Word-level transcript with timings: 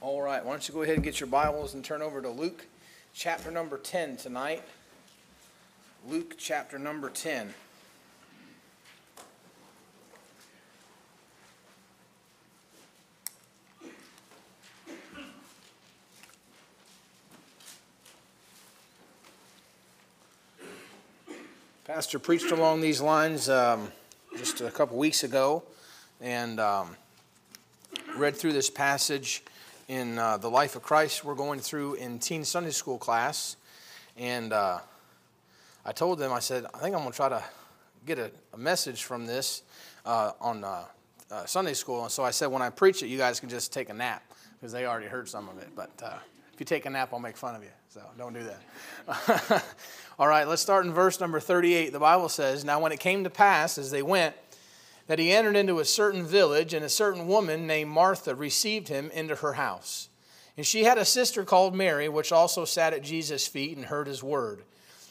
All 0.00 0.22
right, 0.22 0.44
why 0.44 0.52
don't 0.52 0.68
you 0.68 0.72
go 0.72 0.82
ahead 0.82 0.94
and 0.94 1.02
get 1.02 1.18
your 1.18 1.26
Bibles 1.26 1.74
and 1.74 1.84
turn 1.84 2.02
over 2.02 2.22
to 2.22 2.28
Luke 2.28 2.66
chapter 3.14 3.50
number 3.50 3.76
10 3.76 4.16
tonight. 4.16 4.62
Luke 6.06 6.36
chapter 6.38 6.78
number 6.78 7.10
10. 7.10 7.52
Pastor 21.84 22.20
preached 22.20 22.52
along 22.52 22.82
these 22.82 23.00
lines 23.00 23.48
um, 23.48 23.90
just 24.36 24.60
a 24.60 24.70
couple 24.70 24.96
weeks 24.96 25.24
ago 25.24 25.64
and 26.20 26.60
um, 26.60 26.94
read 28.16 28.36
through 28.36 28.52
this 28.52 28.70
passage 28.70 29.42
in 29.88 30.18
uh, 30.18 30.36
the 30.36 30.50
life 30.50 30.76
of 30.76 30.82
Christ 30.82 31.24
we're 31.24 31.34
going 31.34 31.60
through 31.60 31.94
in 31.94 32.18
teen 32.18 32.44
Sunday 32.44 32.70
school 32.70 32.98
class. 32.98 33.56
And 34.16 34.52
uh, 34.52 34.80
I 35.84 35.92
told 35.92 36.18
them, 36.18 36.32
I 36.32 36.40
said, 36.40 36.66
I 36.74 36.78
think 36.78 36.94
I'm 36.94 37.00
going 37.00 37.12
to 37.12 37.16
try 37.16 37.30
to 37.30 37.42
get 38.06 38.18
a, 38.18 38.30
a 38.52 38.58
message 38.58 39.04
from 39.04 39.26
this 39.26 39.62
uh, 40.04 40.32
on 40.40 40.62
uh, 40.62 40.84
uh, 41.30 41.46
Sunday 41.46 41.72
school. 41.72 42.02
And 42.02 42.12
so 42.12 42.22
I 42.22 42.30
said, 42.30 42.46
when 42.46 42.62
I 42.62 42.68
preach 42.68 43.02
it, 43.02 43.06
you 43.06 43.16
guys 43.16 43.40
can 43.40 43.48
just 43.48 43.72
take 43.72 43.88
a 43.88 43.94
nap 43.94 44.22
because 44.54 44.72
they 44.72 44.86
already 44.86 45.06
heard 45.06 45.28
some 45.28 45.48
of 45.48 45.58
it. 45.58 45.68
But 45.74 45.90
uh, 46.02 46.18
if 46.52 46.60
you 46.60 46.66
take 46.66 46.84
a 46.84 46.90
nap, 46.90 47.10
I'll 47.12 47.18
make 47.18 47.36
fun 47.36 47.54
of 47.54 47.62
you. 47.62 47.70
So 47.88 48.02
don't 48.18 48.34
do 48.34 48.44
that. 48.44 49.64
All 50.18 50.28
right, 50.28 50.46
let's 50.46 50.60
start 50.60 50.84
in 50.84 50.92
verse 50.92 51.18
number 51.20 51.40
38. 51.40 51.92
The 51.92 51.98
Bible 51.98 52.28
says, 52.28 52.64
Now 52.64 52.80
when 52.80 52.92
it 52.92 53.00
came 53.00 53.24
to 53.24 53.30
pass 53.30 53.78
as 53.78 53.90
they 53.90 54.02
went, 54.02 54.34
that 55.08 55.18
he 55.18 55.32
entered 55.32 55.56
into 55.56 55.80
a 55.80 55.84
certain 55.84 56.24
village, 56.24 56.72
and 56.72 56.84
a 56.84 56.88
certain 56.88 57.26
woman 57.26 57.66
named 57.66 57.90
Martha 57.90 58.34
received 58.34 58.88
him 58.88 59.10
into 59.10 59.34
her 59.36 59.54
house. 59.54 60.08
And 60.56 60.64
she 60.64 60.84
had 60.84 60.98
a 60.98 61.04
sister 61.04 61.44
called 61.44 61.74
Mary, 61.74 62.08
which 62.08 62.30
also 62.30 62.64
sat 62.64 62.92
at 62.92 63.02
Jesus' 63.02 63.48
feet 63.48 63.76
and 63.76 63.86
heard 63.86 64.06
his 64.06 64.22
word. 64.22 64.62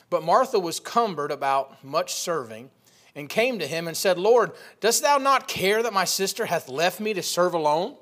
But 0.10 0.24
Martha 0.24 0.60
was 0.60 0.80
cumbered 0.80 1.32
about 1.32 1.84
much 1.84 2.14
serving, 2.14 2.70
and 3.16 3.28
came 3.28 3.58
to 3.58 3.66
him 3.66 3.88
and 3.88 3.98
said, 3.98 4.20
Lord, 4.20 4.52
dost 4.80 5.02
thou 5.02 5.18
not 5.18 5.48
care 5.48 5.82
that 5.82 5.92
my 5.92 6.06
sister 6.06 6.46
hath 6.46 6.70
left 6.70 7.00
me 7.00 7.16
to 7.16 7.24
serve 7.24 7.56
alone? 7.56 7.96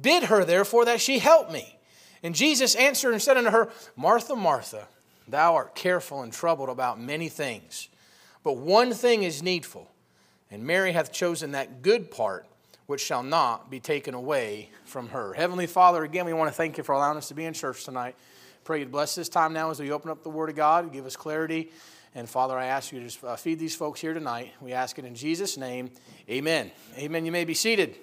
Bid 0.00 0.24
her 0.24 0.44
therefore 0.44 0.84
that 0.84 1.00
she 1.00 1.18
help 1.18 1.50
me. 1.50 1.76
And 2.22 2.36
Jesus 2.36 2.76
answered 2.76 3.10
and 3.10 3.20
said 3.20 3.36
unto 3.36 3.50
her, 3.50 3.70
Martha, 3.96 4.36
Martha, 4.36 4.86
thou 5.26 5.56
art 5.56 5.74
careful 5.74 6.22
and 6.22 6.32
troubled 6.32 6.68
about 6.68 7.00
many 7.00 7.28
things, 7.28 7.88
but 8.44 8.56
one 8.56 8.94
thing 8.94 9.24
is 9.24 9.42
needful. 9.42 9.91
And 10.52 10.64
Mary 10.64 10.92
hath 10.92 11.10
chosen 11.10 11.52
that 11.52 11.80
good 11.80 12.10
part 12.10 12.46
which 12.86 13.00
shall 13.00 13.22
not 13.22 13.70
be 13.70 13.80
taken 13.80 14.12
away 14.12 14.68
from 14.84 15.08
her. 15.08 15.32
Heavenly 15.32 15.66
Father, 15.66 16.04
again, 16.04 16.26
we 16.26 16.34
want 16.34 16.50
to 16.50 16.54
thank 16.54 16.76
you 16.76 16.84
for 16.84 16.92
allowing 16.92 17.16
us 17.16 17.28
to 17.28 17.34
be 17.34 17.46
in 17.46 17.54
church 17.54 17.84
tonight. 17.84 18.14
Pray 18.64 18.80
you 18.80 18.86
bless 18.86 19.14
this 19.14 19.30
time 19.30 19.54
now 19.54 19.70
as 19.70 19.80
we 19.80 19.90
open 19.90 20.10
up 20.10 20.22
the 20.22 20.28
Word 20.28 20.50
of 20.50 20.56
God, 20.56 20.92
give 20.92 21.06
us 21.06 21.16
clarity. 21.16 21.72
And 22.14 22.28
Father, 22.28 22.58
I 22.58 22.66
ask 22.66 22.92
you 22.92 22.98
to 22.98 23.06
just 23.06 23.24
uh, 23.24 23.34
feed 23.34 23.58
these 23.58 23.74
folks 23.74 23.98
here 23.98 24.12
tonight. 24.12 24.52
We 24.60 24.74
ask 24.74 24.98
it 24.98 25.06
in 25.06 25.14
Jesus' 25.14 25.56
name. 25.56 25.90
Amen. 26.28 26.70
Amen. 26.98 27.24
You 27.24 27.32
may 27.32 27.46
be 27.46 27.54
seated. 27.54 27.96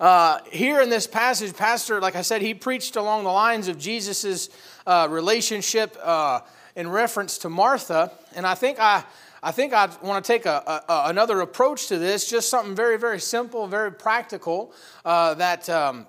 Uh, 0.00 0.38
here 0.50 0.80
in 0.80 0.88
this 0.88 1.06
passage, 1.06 1.54
Pastor, 1.54 2.00
like 2.00 2.16
I 2.16 2.22
said, 2.22 2.40
he 2.40 2.54
preached 2.54 2.96
along 2.96 3.24
the 3.24 3.30
lines 3.30 3.68
of 3.68 3.78
Jesus' 3.78 4.48
uh, 4.86 5.06
relationship 5.10 5.98
uh, 6.02 6.40
in 6.74 6.88
reference 6.88 7.36
to 7.38 7.50
Martha. 7.50 8.10
And 8.34 8.46
I 8.46 8.54
think 8.54 8.80
I 8.80 9.04
I 9.42 9.52
think 9.52 9.72
I 9.72 9.88
want 10.02 10.24
to 10.24 10.32
take 10.32 10.46
a, 10.46 10.82
a, 10.88 11.02
another 11.06 11.40
approach 11.40 11.86
to 11.88 11.98
this, 11.98 12.28
just 12.28 12.48
something 12.48 12.74
very, 12.74 12.98
very 12.98 13.20
simple, 13.20 13.66
very 13.66 13.92
practical. 13.92 14.72
Uh, 15.04 15.34
that 15.34 15.68
um, 15.68 16.06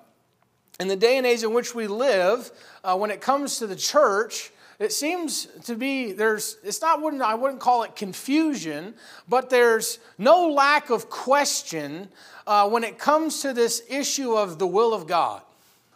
in 0.80 0.88
the 0.88 0.96
day 0.96 1.16
and 1.16 1.26
age 1.26 1.42
in 1.42 1.54
which 1.54 1.74
we 1.74 1.86
live, 1.86 2.50
uh, 2.82 2.96
when 2.96 3.10
it 3.10 3.20
comes 3.20 3.58
to 3.58 3.66
the 3.66 3.76
church, 3.76 4.50
it 4.80 4.92
seems 4.92 5.46
to 5.64 5.76
be 5.76 6.12
there's 6.12 6.56
it's 6.64 6.80
not 6.80 7.02
wouldn't 7.02 7.22
I 7.22 7.34
wouldn't 7.34 7.60
call 7.60 7.82
it 7.82 7.94
confusion, 7.94 8.94
but 9.28 9.50
there's 9.50 9.98
no 10.16 10.48
lack 10.48 10.90
of 10.90 11.10
question 11.10 12.08
uh, 12.46 12.68
when 12.68 12.82
it 12.82 12.98
comes 12.98 13.42
to 13.42 13.52
this 13.52 13.82
issue 13.88 14.32
of 14.32 14.58
the 14.58 14.66
will 14.66 14.94
of 14.94 15.06
God 15.06 15.42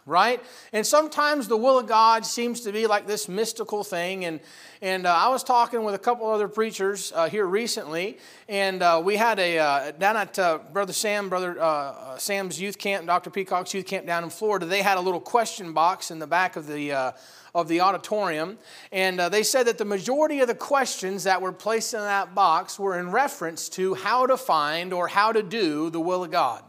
right? 0.05 0.43
And 0.71 0.85
sometimes 0.85 1.47
the 1.47 1.57
will 1.57 1.79
of 1.79 1.87
God 1.87 2.25
seems 2.25 2.61
to 2.61 2.71
be 2.71 2.85
like 2.85 3.07
this 3.07 3.27
mystical 3.27 3.83
thing. 3.83 4.25
And, 4.25 4.39
and 4.81 5.07
uh, 5.07 5.13
I 5.13 5.29
was 5.29 5.43
talking 5.43 5.83
with 5.83 5.95
a 5.95 5.99
couple 5.99 6.29
other 6.29 6.47
preachers 6.47 7.11
uh, 7.15 7.27
here 7.27 7.45
recently, 7.45 8.19
and 8.47 8.83
uh, 8.83 9.01
we 9.03 9.17
had 9.17 9.39
a, 9.39 9.57
uh, 9.57 9.91
down 9.91 10.15
at 10.15 10.37
uh, 10.37 10.59
Brother 10.71 10.93
Sam, 10.93 11.27
Brother 11.27 11.59
uh, 11.59 12.17
Sam's 12.17 12.61
youth 12.61 12.77
camp, 12.77 13.07
Dr. 13.07 13.31
Peacock's 13.31 13.73
youth 13.73 13.87
camp 13.87 14.05
down 14.05 14.23
in 14.23 14.29
Florida, 14.29 14.67
they 14.67 14.83
had 14.83 14.99
a 14.99 15.01
little 15.01 15.19
question 15.19 15.73
box 15.73 16.11
in 16.11 16.19
the 16.19 16.27
back 16.27 16.55
of 16.55 16.67
the 16.67 17.13
of 17.55 17.69
the 17.69 17.79
auditorium, 17.79 18.57
and 18.91 19.17
they 19.17 19.41
said 19.41 19.65
that 19.65 19.77
the 19.77 19.85
majority 19.85 20.41
of 20.41 20.47
the 20.49 20.55
questions 20.55 21.23
that 21.23 21.41
were 21.41 21.53
placed 21.53 21.93
in 21.93 22.01
that 22.01 22.35
box 22.35 22.77
were 22.77 22.99
in 22.99 23.09
reference 23.09 23.69
to 23.69 23.93
how 23.93 24.27
to 24.27 24.35
find 24.35 24.91
or 24.91 25.07
how 25.07 25.31
to 25.31 25.41
do 25.41 25.89
the 25.89 26.01
will 26.01 26.25
of 26.25 26.31
God. 26.31 26.61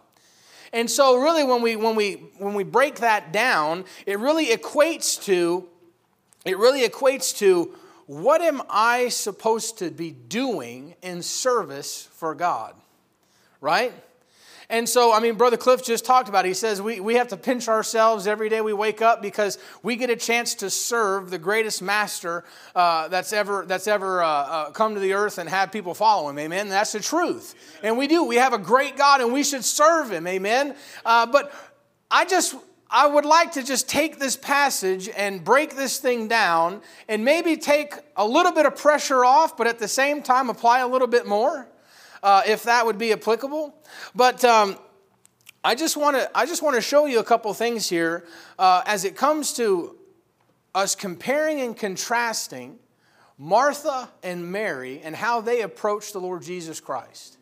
And 0.76 0.90
so 0.90 1.16
really 1.16 1.42
when 1.42 1.62
we 1.62 1.74
when 1.74 1.96
we 1.96 2.16
when 2.36 2.52
we 2.52 2.62
break 2.62 2.96
that 2.96 3.32
down, 3.32 3.86
it 4.04 4.18
really 4.18 4.48
equates 4.48 5.24
to 5.24 5.66
it 6.44 6.58
really 6.58 6.86
equates 6.86 7.34
to 7.38 7.74
what 8.04 8.42
am 8.42 8.60
I 8.68 9.08
supposed 9.08 9.78
to 9.78 9.90
be 9.90 10.10
doing 10.10 10.94
in 11.00 11.22
service 11.22 12.10
for 12.12 12.34
God? 12.34 12.74
Right? 13.62 13.94
And 14.68 14.88
so, 14.88 15.12
I 15.12 15.20
mean, 15.20 15.36
Brother 15.36 15.56
Cliff 15.56 15.84
just 15.84 16.04
talked 16.04 16.28
about 16.28 16.44
it. 16.44 16.48
He 16.48 16.54
says 16.54 16.82
we, 16.82 16.98
we 16.98 17.14
have 17.14 17.28
to 17.28 17.36
pinch 17.36 17.68
ourselves 17.68 18.26
every 18.26 18.48
day 18.48 18.60
we 18.60 18.72
wake 18.72 19.00
up 19.00 19.22
because 19.22 19.58
we 19.82 19.94
get 19.94 20.10
a 20.10 20.16
chance 20.16 20.54
to 20.56 20.70
serve 20.70 21.30
the 21.30 21.38
greatest 21.38 21.82
master 21.82 22.42
uh, 22.74 23.06
that's 23.08 23.32
ever, 23.32 23.64
that's 23.66 23.86
ever 23.86 24.22
uh, 24.22 24.28
uh, 24.28 24.70
come 24.70 24.94
to 24.94 25.00
the 25.00 25.12
earth 25.12 25.38
and 25.38 25.48
have 25.48 25.70
people 25.70 25.94
follow 25.94 26.28
him. 26.28 26.38
Amen. 26.38 26.68
That's 26.68 26.92
the 26.92 27.00
truth. 27.00 27.54
And 27.84 27.96
we 27.96 28.08
do. 28.08 28.24
We 28.24 28.36
have 28.36 28.52
a 28.52 28.58
great 28.58 28.96
God 28.96 29.20
and 29.20 29.32
we 29.32 29.44
should 29.44 29.64
serve 29.64 30.10
him. 30.10 30.26
Amen. 30.26 30.74
Uh, 31.04 31.26
but 31.26 31.52
I 32.10 32.24
just, 32.24 32.56
I 32.90 33.06
would 33.06 33.24
like 33.24 33.52
to 33.52 33.62
just 33.62 33.88
take 33.88 34.18
this 34.18 34.36
passage 34.36 35.08
and 35.16 35.44
break 35.44 35.76
this 35.76 35.98
thing 35.98 36.26
down 36.26 36.82
and 37.08 37.24
maybe 37.24 37.56
take 37.56 37.94
a 38.16 38.26
little 38.26 38.52
bit 38.52 38.66
of 38.66 38.74
pressure 38.74 39.24
off, 39.24 39.56
but 39.56 39.68
at 39.68 39.78
the 39.78 39.88
same 39.88 40.22
time 40.22 40.50
apply 40.50 40.80
a 40.80 40.88
little 40.88 41.08
bit 41.08 41.24
more 41.24 41.68
uh, 42.26 42.42
if 42.44 42.64
that 42.64 42.84
would 42.84 42.98
be 42.98 43.12
applicable. 43.12 43.72
But 44.14 44.44
um, 44.44 44.76
I 45.62 45.76
just 45.76 45.96
want 45.96 46.16
to 46.16 46.28
I 46.36 46.44
just 46.44 46.60
want 46.60 46.74
to 46.74 46.82
show 46.82 47.06
you 47.06 47.20
a 47.20 47.24
couple 47.24 47.54
things 47.54 47.88
here 47.88 48.26
uh, 48.58 48.82
as 48.84 49.04
it 49.04 49.16
comes 49.16 49.52
to 49.54 49.96
us 50.74 50.96
comparing 50.96 51.60
and 51.60 51.76
contrasting 51.76 52.78
Martha 53.38 54.10
and 54.24 54.50
Mary 54.50 55.00
and 55.04 55.14
how 55.14 55.40
they 55.40 55.62
approach 55.62 56.12
the 56.12 56.18
Lord 56.18 56.42
Jesus 56.42 56.80
Christ. 56.80 57.38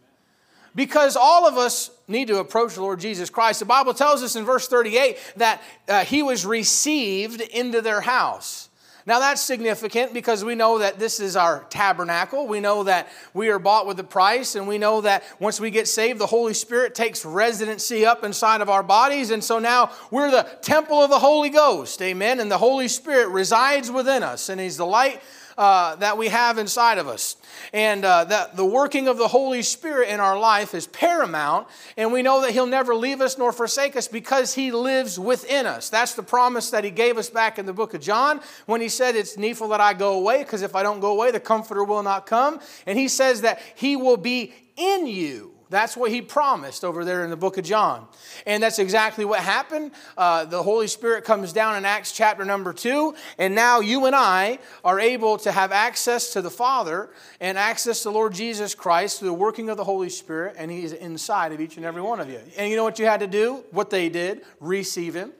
Because 0.76 1.16
all 1.16 1.48
of 1.48 1.56
us 1.56 1.90
need 2.06 2.28
to 2.28 2.38
approach 2.38 2.74
the 2.74 2.82
Lord 2.82 3.00
Jesus 3.00 3.30
Christ. 3.30 3.60
The 3.60 3.64
Bible 3.64 3.94
tells 3.94 4.22
us 4.22 4.36
in 4.36 4.44
verse 4.44 4.68
38 4.68 5.16
that 5.36 5.62
uh, 5.88 6.04
he 6.04 6.22
was 6.22 6.44
received 6.44 7.40
into 7.40 7.80
their 7.80 8.02
house. 8.02 8.68
Now 9.06 9.18
that's 9.18 9.42
significant 9.42 10.14
because 10.14 10.44
we 10.44 10.54
know 10.54 10.78
that 10.78 10.98
this 10.98 11.20
is 11.20 11.36
our 11.36 11.64
tabernacle. 11.68 12.46
We 12.46 12.60
know 12.60 12.84
that 12.84 13.08
we 13.34 13.50
are 13.50 13.58
bought 13.58 13.86
with 13.86 14.00
a 14.00 14.04
price, 14.04 14.54
and 14.54 14.66
we 14.66 14.78
know 14.78 15.02
that 15.02 15.24
once 15.38 15.60
we 15.60 15.70
get 15.70 15.88
saved, 15.88 16.18
the 16.18 16.26
Holy 16.26 16.54
Spirit 16.54 16.94
takes 16.94 17.22
residency 17.22 18.06
up 18.06 18.24
inside 18.24 18.62
of 18.62 18.70
our 18.70 18.82
bodies. 18.82 19.30
And 19.30 19.44
so 19.44 19.58
now 19.58 19.90
we're 20.10 20.30
the 20.30 20.48
temple 20.62 21.02
of 21.02 21.10
the 21.10 21.18
Holy 21.18 21.50
Ghost. 21.50 22.00
Amen. 22.00 22.40
And 22.40 22.50
the 22.50 22.58
Holy 22.58 22.88
Spirit 22.88 23.28
resides 23.28 23.90
within 23.90 24.22
us, 24.22 24.48
and 24.48 24.58
He's 24.58 24.78
the 24.78 24.86
light 24.86 25.20
uh, 25.56 25.96
that 25.96 26.18
we 26.18 26.28
have 26.28 26.58
inside 26.58 26.98
of 26.98 27.08
us. 27.08 27.36
And 27.72 28.04
uh, 28.04 28.24
that 28.24 28.56
the 28.56 28.64
working 28.64 29.08
of 29.08 29.18
the 29.18 29.28
Holy 29.28 29.62
Spirit 29.62 30.08
in 30.08 30.20
our 30.20 30.38
life 30.38 30.74
is 30.74 30.86
paramount. 30.86 31.68
And 31.96 32.12
we 32.12 32.22
know 32.22 32.42
that 32.42 32.50
He'll 32.52 32.66
never 32.66 32.94
leave 32.94 33.20
us 33.20 33.38
nor 33.38 33.52
forsake 33.52 33.96
us 33.96 34.08
because 34.08 34.54
He 34.54 34.72
lives 34.72 35.18
within 35.18 35.66
us. 35.66 35.88
That's 35.90 36.14
the 36.14 36.22
promise 36.22 36.70
that 36.70 36.84
He 36.84 36.90
gave 36.90 37.18
us 37.18 37.30
back 37.30 37.58
in 37.58 37.66
the 37.66 37.72
book 37.72 37.94
of 37.94 38.00
John 38.00 38.40
when 38.66 38.80
He 38.80 38.88
said, 38.88 39.16
It's 39.16 39.36
needful 39.36 39.68
that 39.68 39.80
I 39.80 39.94
go 39.94 40.14
away, 40.14 40.38
because 40.42 40.62
if 40.62 40.74
I 40.74 40.82
don't 40.82 41.00
go 41.00 41.12
away, 41.12 41.30
the 41.30 41.40
Comforter 41.40 41.84
will 41.84 42.02
not 42.02 42.26
come. 42.26 42.60
And 42.86 42.98
He 42.98 43.08
says 43.08 43.42
that 43.42 43.60
He 43.74 43.96
will 43.96 44.16
be 44.16 44.52
in 44.76 45.06
you. 45.06 45.53
That's 45.74 45.96
what 45.96 46.10
he 46.10 46.22
promised 46.22 46.84
over 46.84 47.04
there 47.04 47.24
in 47.24 47.30
the 47.30 47.36
book 47.36 47.58
of 47.58 47.64
John. 47.64 48.06
And 48.46 48.62
that's 48.62 48.78
exactly 48.78 49.24
what 49.24 49.40
happened. 49.40 49.90
Uh, 50.16 50.44
the 50.44 50.62
Holy 50.62 50.86
Spirit 50.86 51.24
comes 51.24 51.52
down 51.52 51.76
in 51.76 51.84
Acts 51.84 52.12
chapter 52.12 52.44
number 52.44 52.72
two, 52.72 53.14
and 53.38 53.54
now 53.54 53.80
you 53.80 54.06
and 54.06 54.14
I 54.14 54.60
are 54.84 55.00
able 55.00 55.36
to 55.38 55.50
have 55.50 55.72
access 55.72 56.32
to 56.34 56.42
the 56.42 56.50
Father 56.50 57.10
and 57.40 57.58
access 57.58 58.04
to 58.04 58.10
Lord 58.10 58.34
Jesus 58.34 58.74
Christ 58.74 59.18
through 59.18 59.28
the 59.28 59.34
working 59.34 59.68
of 59.68 59.76
the 59.76 59.84
Holy 59.84 60.10
Spirit, 60.10 60.54
and 60.56 60.70
He's 60.70 60.92
inside 60.92 61.52
of 61.52 61.60
each 61.60 61.76
and 61.76 61.84
every 61.84 62.02
one 62.02 62.20
of 62.20 62.30
you. 62.30 62.40
And 62.56 62.70
you 62.70 62.76
know 62.76 62.84
what 62.84 62.98
you 62.98 63.06
had 63.06 63.20
to 63.20 63.26
do? 63.26 63.64
What 63.72 63.90
they 63.90 64.08
did? 64.08 64.42
Receive 64.60 65.14
Him. 65.14 65.32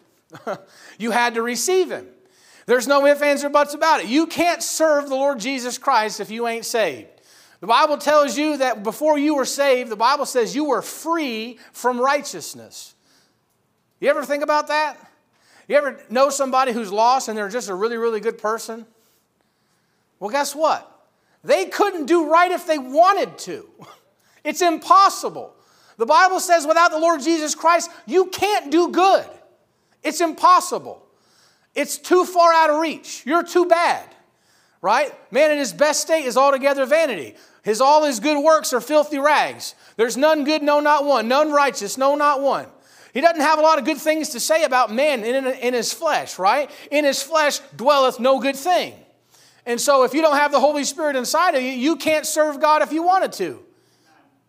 you 0.98 1.12
had 1.12 1.34
to 1.34 1.42
receive 1.42 1.90
Him. 1.90 2.08
There's 2.66 2.88
no 2.88 3.06
ifs, 3.06 3.22
ands, 3.22 3.44
or 3.44 3.50
buts 3.50 3.74
about 3.74 4.00
it. 4.00 4.06
You 4.06 4.26
can't 4.26 4.62
serve 4.62 5.08
the 5.08 5.14
Lord 5.14 5.38
Jesus 5.38 5.78
Christ 5.78 6.18
if 6.18 6.30
you 6.30 6.48
ain't 6.48 6.64
saved. 6.64 7.13
The 7.64 7.68
Bible 7.68 7.96
tells 7.96 8.36
you 8.36 8.58
that 8.58 8.82
before 8.82 9.18
you 9.18 9.36
were 9.36 9.46
saved, 9.46 9.88
the 9.88 9.96
Bible 9.96 10.26
says 10.26 10.54
you 10.54 10.64
were 10.64 10.82
free 10.82 11.58
from 11.72 11.98
righteousness. 11.98 12.94
You 14.00 14.10
ever 14.10 14.22
think 14.22 14.42
about 14.42 14.68
that? 14.68 14.98
You 15.66 15.76
ever 15.76 15.98
know 16.10 16.28
somebody 16.28 16.72
who's 16.72 16.92
lost 16.92 17.28
and 17.28 17.38
they're 17.38 17.48
just 17.48 17.70
a 17.70 17.74
really, 17.74 17.96
really 17.96 18.20
good 18.20 18.36
person? 18.36 18.84
Well, 20.20 20.28
guess 20.28 20.54
what? 20.54 21.08
They 21.42 21.64
couldn't 21.64 22.04
do 22.04 22.30
right 22.30 22.50
if 22.50 22.66
they 22.66 22.76
wanted 22.76 23.38
to. 23.38 23.66
It's 24.44 24.60
impossible. 24.60 25.54
The 25.96 26.04
Bible 26.04 26.40
says 26.40 26.66
without 26.66 26.90
the 26.90 26.98
Lord 26.98 27.22
Jesus 27.22 27.54
Christ, 27.54 27.90
you 28.04 28.26
can't 28.26 28.70
do 28.70 28.90
good. 28.90 29.24
It's 30.02 30.20
impossible. 30.20 31.02
It's 31.74 31.96
too 31.96 32.26
far 32.26 32.52
out 32.52 32.68
of 32.68 32.78
reach. 32.78 33.22
You're 33.24 33.42
too 33.42 33.64
bad, 33.64 34.04
right? 34.82 35.14
Man 35.32 35.50
in 35.50 35.56
his 35.56 35.72
best 35.72 36.02
state 36.02 36.26
is 36.26 36.36
altogether 36.36 36.84
vanity. 36.84 37.36
His 37.64 37.80
all 37.80 38.04
his 38.04 38.20
good 38.20 38.42
works 38.42 38.72
are 38.74 38.80
filthy 38.80 39.18
rags. 39.18 39.74
There's 39.96 40.16
none 40.16 40.44
good, 40.44 40.62
no, 40.62 40.80
not 40.80 41.06
one. 41.06 41.28
None 41.28 41.50
righteous, 41.50 41.96
no, 41.96 42.14
not 42.14 42.42
one. 42.42 42.66
He 43.14 43.20
doesn't 43.20 43.40
have 43.40 43.58
a 43.58 43.62
lot 43.62 43.78
of 43.78 43.84
good 43.84 43.96
things 43.96 44.30
to 44.30 44.40
say 44.40 44.64
about 44.64 44.92
man 44.92 45.24
in, 45.24 45.46
in 45.46 45.72
his 45.72 45.92
flesh, 45.92 46.38
right? 46.38 46.70
In 46.90 47.04
his 47.04 47.22
flesh 47.22 47.60
dwelleth 47.74 48.20
no 48.20 48.38
good 48.38 48.56
thing. 48.56 48.94
And 49.64 49.80
so, 49.80 50.02
if 50.02 50.12
you 50.12 50.20
don't 50.20 50.36
have 50.36 50.52
the 50.52 50.60
Holy 50.60 50.84
Spirit 50.84 51.16
inside 51.16 51.54
of 51.54 51.62
you, 51.62 51.70
you 51.70 51.96
can't 51.96 52.26
serve 52.26 52.60
God 52.60 52.82
if 52.82 52.92
you 52.92 53.02
wanted 53.02 53.32
to. 53.34 53.64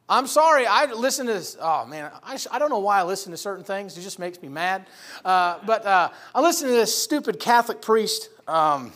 I'm 0.09 0.27
sorry, 0.27 0.67
I 0.67 0.91
listen 0.91 1.25
to 1.27 1.33
this. 1.33 1.55
Oh 1.59 1.85
man, 1.85 2.11
I, 2.21 2.37
I 2.51 2.59
don't 2.59 2.69
know 2.69 2.79
why 2.79 2.99
I 2.99 3.03
listen 3.03 3.31
to 3.31 3.37
certain 3.37 3.63
things. 3.63 3.97
It 3.97 4.01
just 4.01 4.19
makes 4.19 4.41
me 4.41 4.49
mad. 4.49 4.85
Uh, 5.23 5.59
but 5.65 5.85
uh, 5.85 6.09
I 6.33 6.41
listen 6.41 6.67
to 6.67 6.73
this 6.73 6.95
stupid 6.95 7.39
Catholic 7.39 7.81
priest. 7.81 8.29
Um, 8.47 8.91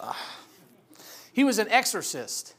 uh, 0.00 0.14
he 1.32 1.44
was 1.44 1.58
an 1.58 1.68
exorcist. 1.68 2.55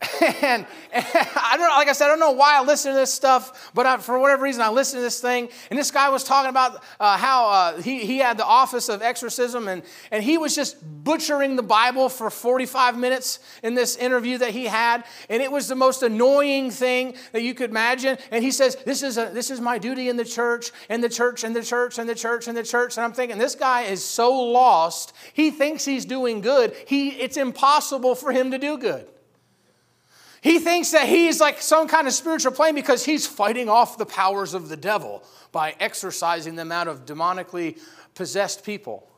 and, 0.22 0.64
and, 0.92 1.06
I 1.12 1.54
don't 1.56 1.68
know, 1.68 1.74
like 1.74 1.88
I 1.88 1.92
said, 1.92 2.06
I 2.06 2.08
don't 2.08 2.20
know 2.20 2.30
why 2.30 2.56
I 2.56 2.62
listen 2.62 2.92
to 2.92 2.98
this 2.98 3.12
stuff, 3.12 3.72
but 3.74 3.84
I, 3.84 3.96
for 3.96 4.18
whatever 4.20 4.44
reason, 4.44 4.62
I 4.62 4.68
listened 4.68 4.98
to 4.98 5.02
this 5.02 5.20
thing. 5.20 5.48
And 5.70 5.78
this 5.78 5.90
guy 5.90 6.08
was 6.08 6.22
talking 6.22 6.50
about 6.50 6.84
uh, 7.00 7.16
how 7.16 7.48
uh, 7.48 7.82
he, 7.82 8.06
he 8.06 8.18
had 8.18 8.38
the 8.38 8.44
office 8.44 8.88
of 8.88 9.02
exorcism, 9.02 9.66
and, 9.66 9.82
and 10.12 10.22
he 10.22 10.38
was 10.38 10.54
just 10.54 10.76
butchering 11.02 11.56
the 11.56 11.64
Bible 11.64 12.08
for 12.08 12.30
45 12.30 12.96
minutes 12.96 13.40
in 13.64 13.74
this 13.74 13.96
interview 13.96 14.38
that 14.38 14.50
he 14.50 14.66
had. 14.66 15.04
And 15.28 15.42
it 15.42 15.50
was 15.50 15.66
the 15.66 15.74
most 15.74 16.04
annoying 16.04 16.70
thing 16.70 17.16
that 17.32 17.42
you 17.42 17.54
could 17.54 17.70
imagine. 17.70 18.18
And 18.30 18.44
he 18.44 18.52
says, 18.52 18.76
This 18.76 19.02
is, 19.02 19.18
a, 19.18 19.30
this 19.32 19.50
is 19.50 19.60
my 19.60 19.78
duty 19.78 20.08
in 20.08 20.16
the 20.16 20.24
church, 20.24 20.70
and 20.88 21.02
the 21.02 21.08
church, 21.08 21.42
and 21.42 21.56
the 21.56 21.62
church, 21.62 21.98
and 21.98 22.08
the 22.08 22.14
church, 22.14 22.46
and 22.46 22.56
the 22.56 22.62
church. 22.62 22.96
And 22.96 23.04
I'm 23.04 23.12
thinking, 23.12 23.38
this 23.38 23.56
guy 23.56 23.82
is 23.82 24.04
so 24.04 24.32
lost. 24.32 25.12
He 25.32 25.50
thinks 25.50 25.84
he's 25.84 26.04
doing 26.04 26.40
good. 26.40 26.72
He, 26.86 27.08
it's 27.10 27.36
impossible 27.36 28.14
for 28.14 28.30
him 28.30 28.52
to 28.52 28.58
do 28.58 28.78
good. 28.78 29.08
He 30.40 30.58
thinks 30.58 30.92
that 30.92 31.08
he's 31.08 31.40
like 31.40 31.60
some 31.60 31.88
kind 31.88 32.06
of 32.06 32.12
spiritual 32.12 32.52
plane 32.52 32.74
because 32.74 33.04
he's 33.04 33.26
fighting 33.26 33.68
off 33.68 33.98
the 33.98 34.06
powers 34.06 34.54
of 34.54 34.68
the 34.68 34.76
devil 34.76 35.24
by 35.50 35.74
exorcising 35.80 36.54
them 36.54 36.70
out 36.70 36.86
of 36.86 37.04
demonically 37.04 37.78
possessed 38.14 38.64
people. 38.64 39.08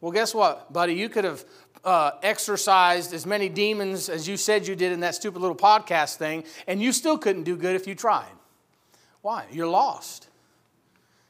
Well, 0.00 0.12
guess 0.12 0.34
what, 0.34 0.72
buddy? 0.72 0.94
You 0.94 1.08
could 1.08 1.24
have 1.24 1.44
uh, 1.84 2.12
exorcised 2.22 3.12
as 3.14 3.26
many 3.26 3.48
demons 3.48 4.08
as 4.08 4.28
you 4.28 4.36
said 4.36 4.66
you 4.66 4.76
did 4.76 4.92
in 4.92 5.00
that 5.00 5.14
stupid 5.14 5.40
little 5.40 5.56
podcast 5.56 6.16
thing, 6.16 6.44
and 6.66 6.80
you 6.80 6.92
still 6.92 7.18
couldn't 7.18 7.44
do 7.44 7.56
good 7.56 7.74
if 7.74 7.86
you 7.86 7.94
tried. 7.94 8.30
Why? 9.22 9.46
You're 9.50 9.68
lost. 9.68 10.25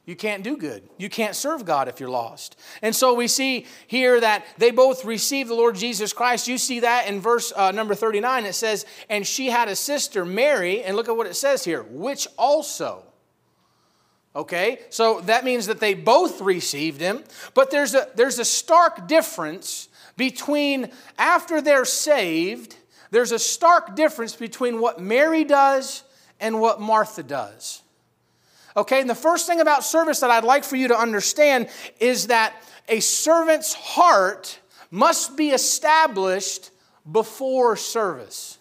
You 0.07 0.15
can't 0.15 0.41
do 0.41 0.55
good. 0.55 0.87
You 0.97 1.09
can't 1.09 1.35
serve 1.35 1.65
God 1.65 1.89
if 1.89 1.99
you're 1.99 2.09
lost. 2.09 2.57
And 2.81 2.95
so 2.95 3.13
we 3.13 3.27
see 3.27 3.65
here 3.87 4.17
that 4.21 4.45
they 4.57 4.71
both 4.71 5.03
received 5.03 5.49
the 5.49 5.53
Lord 5.53 5.75
Jesus 5.75 6.13
Christ. 6.13 6.47
You 6.47 6.57
see 6.57 6.79
that 6.79 7.09
in 7.09 7.19
verse 7.19 7.51
uh, 7.53 7.71
number 7.71 7.93
39. 7.93 8.45
It 8.45 8.53
says, 8.53 8.85
And 9.09 9.27
she 9.27 9.47
had 9.47 9.67
a 9.67 9.75
sister, 9.75 10.23
Mary, 10.23 10.81
and 10.81 10.95
look 10.95 11.09
at 11.09 11.17
what 11.17 11.27
it 11.27 11.35
says 11.35 11.65
here, 11.65 11.83
which 11.83 12.25
also. 12.37 13.03
Okay, 14.33 14.79
so 14.91 15.19
that 15.21 15.43
means 15.43 15.65
that 15.65 15.81
they 15.81 15.93
both 15.93 16.39
received 16.39 17.01
him, 17.01 17.23
but 17.53 17.69
there's 17.69 17.93
a, 17.93 18.07
there's 18.15 18.39
a 18.39 18.45
stark 18.45 19.07
difference 19.09 19.89
between 20.15 20.89
after 21.17 21.59
they're 21.59 21.85
saved, 21.85 22.77
there's 23.11 23.33
a 23.33 23.39
stark 23.39 23.95
difference 23.95 24.35
between 24.35 24.79
what 24.79 25.01
Mary 25.01 25.43
does 25.43 26.03
and 26.39 26.61
what 26.61 26.79
Martha 26.79 27.23
does. 27.23 27.81
Okay, 28.77 29.01
and 29.01 29.09
the 29.09 29.15
first 29.15 29.47
thing 29.47 29.59
about 29.59 29.83
service 29.83 30.19
that 30.19 30.29
I'd 30.29 30.43
like 30.43 30.63
for 30.63 30.75
you 30.75 30.89
to 30.89 30.97
understand 30.97 31.67
is 31.99 32.27
that 32.27 32.53
a 32.87 32.99
servant's 32.99 33.73
heart 33.73 34.59
must 34.91 35.35
be 35.35 35.49
established 35.49 36.69
before 37.11 37.75
service. 37.75 38.59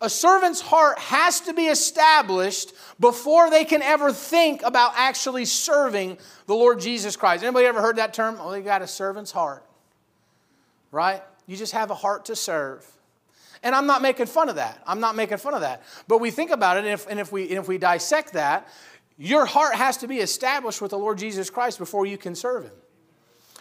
A 0.00 0.08
servant's 0.08 0.62
heart 0.62 0.98
has 0.98 1.40
to 1.42 1.52
be 1.52 1.66
established 1.66 2.72
before 2.98 3.50
they 3.50 3.64
can 3.64 3.82
ever 3.82 4.12
think 4.12 4.62
about 4.62 4.92
actually 4.96 5.44
serving 5.44 6.16
the 6.46 6.54
Lord 6.54 6.80
Jesus 6.80 7.16
Christ. 7.16 7.44
Anybody 7.44 7.66
ever 7.66 7.82
heard 7.82 7.96
that 7.96 8.14
term? 8.14 8.38
Oh, 8.40 8.50
they 8.50 8.62
got 8.62 8.82
a 8.82 8.86
servant's 8.86 9.30
heart. 9.30 9.64
Right? 10.90 11.22
You 11.46 11.56
just 11.56 11.72
have 11.72 11.90
a 11.90 11.94
heart 11.94 12.26
to 12.26 12.36
serve. 12.36 12.86
And 13.66 13.74
I'm 13.74 13.86
not 13.86 14.00
making 14.00 14.26
fun 14.26 14.48
of 14.48 14.54
that. 14.54 14.80
I'm 14.86 15.00
not 15.00 15.16
making 15.16 15.38
fun 15.38 15.52
of 15.52 15.62
that. 15.62 15.82
But 16.06 16.18
we 16.18 16.30
think 16.30 16.52
about 16.52 16.76
it, 16.76 16.84
and 16.84 16.88
if, 16.88 17.08
and 17.08 17.18
if, 17.18 17.32
we, 17.32 17.48
and 17.48 17.58
if 17.58 17.66
we 17.66 17.78
dissect 17.78 18.34
that, 18.34 18.68
your 19.18 19.44
heart 19.44 19.74
has 19.74 19.96
to 19.96 20.06
be 20.06 20.18
established 20.18 20.80
with 20.80 20.92
the 20.92 20.98
Lord 20.98 21.18
Jesus 21.18 21.50
Christ 21.50 21.80
before 21.80 22.06
you 22.06 22.16
can 22.16 22.36
serve 22.36 22.62
Him. 22.62 22.72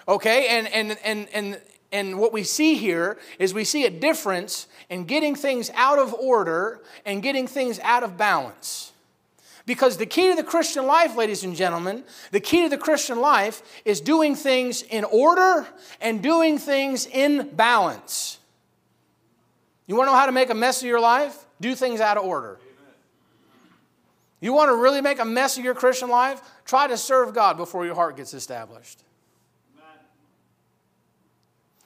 Okay? 0.08 0.60
And, 0.60 0.68
and, 0.68 1.00
and, 1.04 1.28
and, 1.34 1.62
and 1.92 2.20
what 2.20 2.32
we 2.32 2.44
see 2.44 2.76
here 2.76 3.18
is 3.40 3.56
we 3.56 3.64
see 3.64 3.88
a 3.88 3.90
difference 3.90 4.68
in 4.92 5.06
getting 5.06 5.34
things 5.34 5.72
out 5.74 5.98
of 5.98 6.14
order 6.14 6.82
and 7.04 7.24
getting 7.24 7.48
things 7.48 7.80
out 7.80 8.04
of 8.04 8.16
balance. 8.16 8.94
Because 9.66 9.98
the 9.98 10.06
key 10.06 10.30
to 10.30 10.36
the 10.36 10.44
Christian 10.44 10.86
life, 10.86 11.16
ladies 11.16 11.44
and 11.44 11.56
gentlemen, 11.56 12.04
the 12.30 12.40
key 12.40 12.62
to 12.62 12.70
the 12.70 12.78
Christian 12.78 13.20
life 13.20 13.64
is 13.86 14.02
doing 14.02 14.36
things 14.36 14.84
in 14.84 15.04
order 15.04 15.66
and 16.00 16.22
doing 16.22 16.60
things 16.60 17.08
in 17.08 17.50
balance. 17.56 18.38
You 19.88 19.96
want 19.96 20.08
to 20.08 20.12
know 20.12 20.18
how 20.18 20.26
to 20.26 20.32
make 20.32 20.50
a 20.50 20.56
mess 20.56 20.82
of 20.82 20.88
your 20.88 21.00
life? 21.00 21.46
Do 21.62 21.76
things 21.76 22.02
out 22.02 22.18
of 22.18 22.26
order. 22.26 22.60
You 24.42 24.54
want 24.54 24.70
to 24.70 24.76
really 24.76 25.02
make 25.02 25.20
a 25.20 25.26
mess 25.26 25.58
of 25.58 25.64
your 25.64 25.76
Christian 25.76 26.10
life? 26.10 26.42
Try 26.66 26.88
to 26.88 26.98
serve 26.98 27.34
God 27.34 27.58
before 27.58 27.86
your 27.86 27.96
heart 27.96 28.18
gets 28.18 28.34
established. 28.34 29.04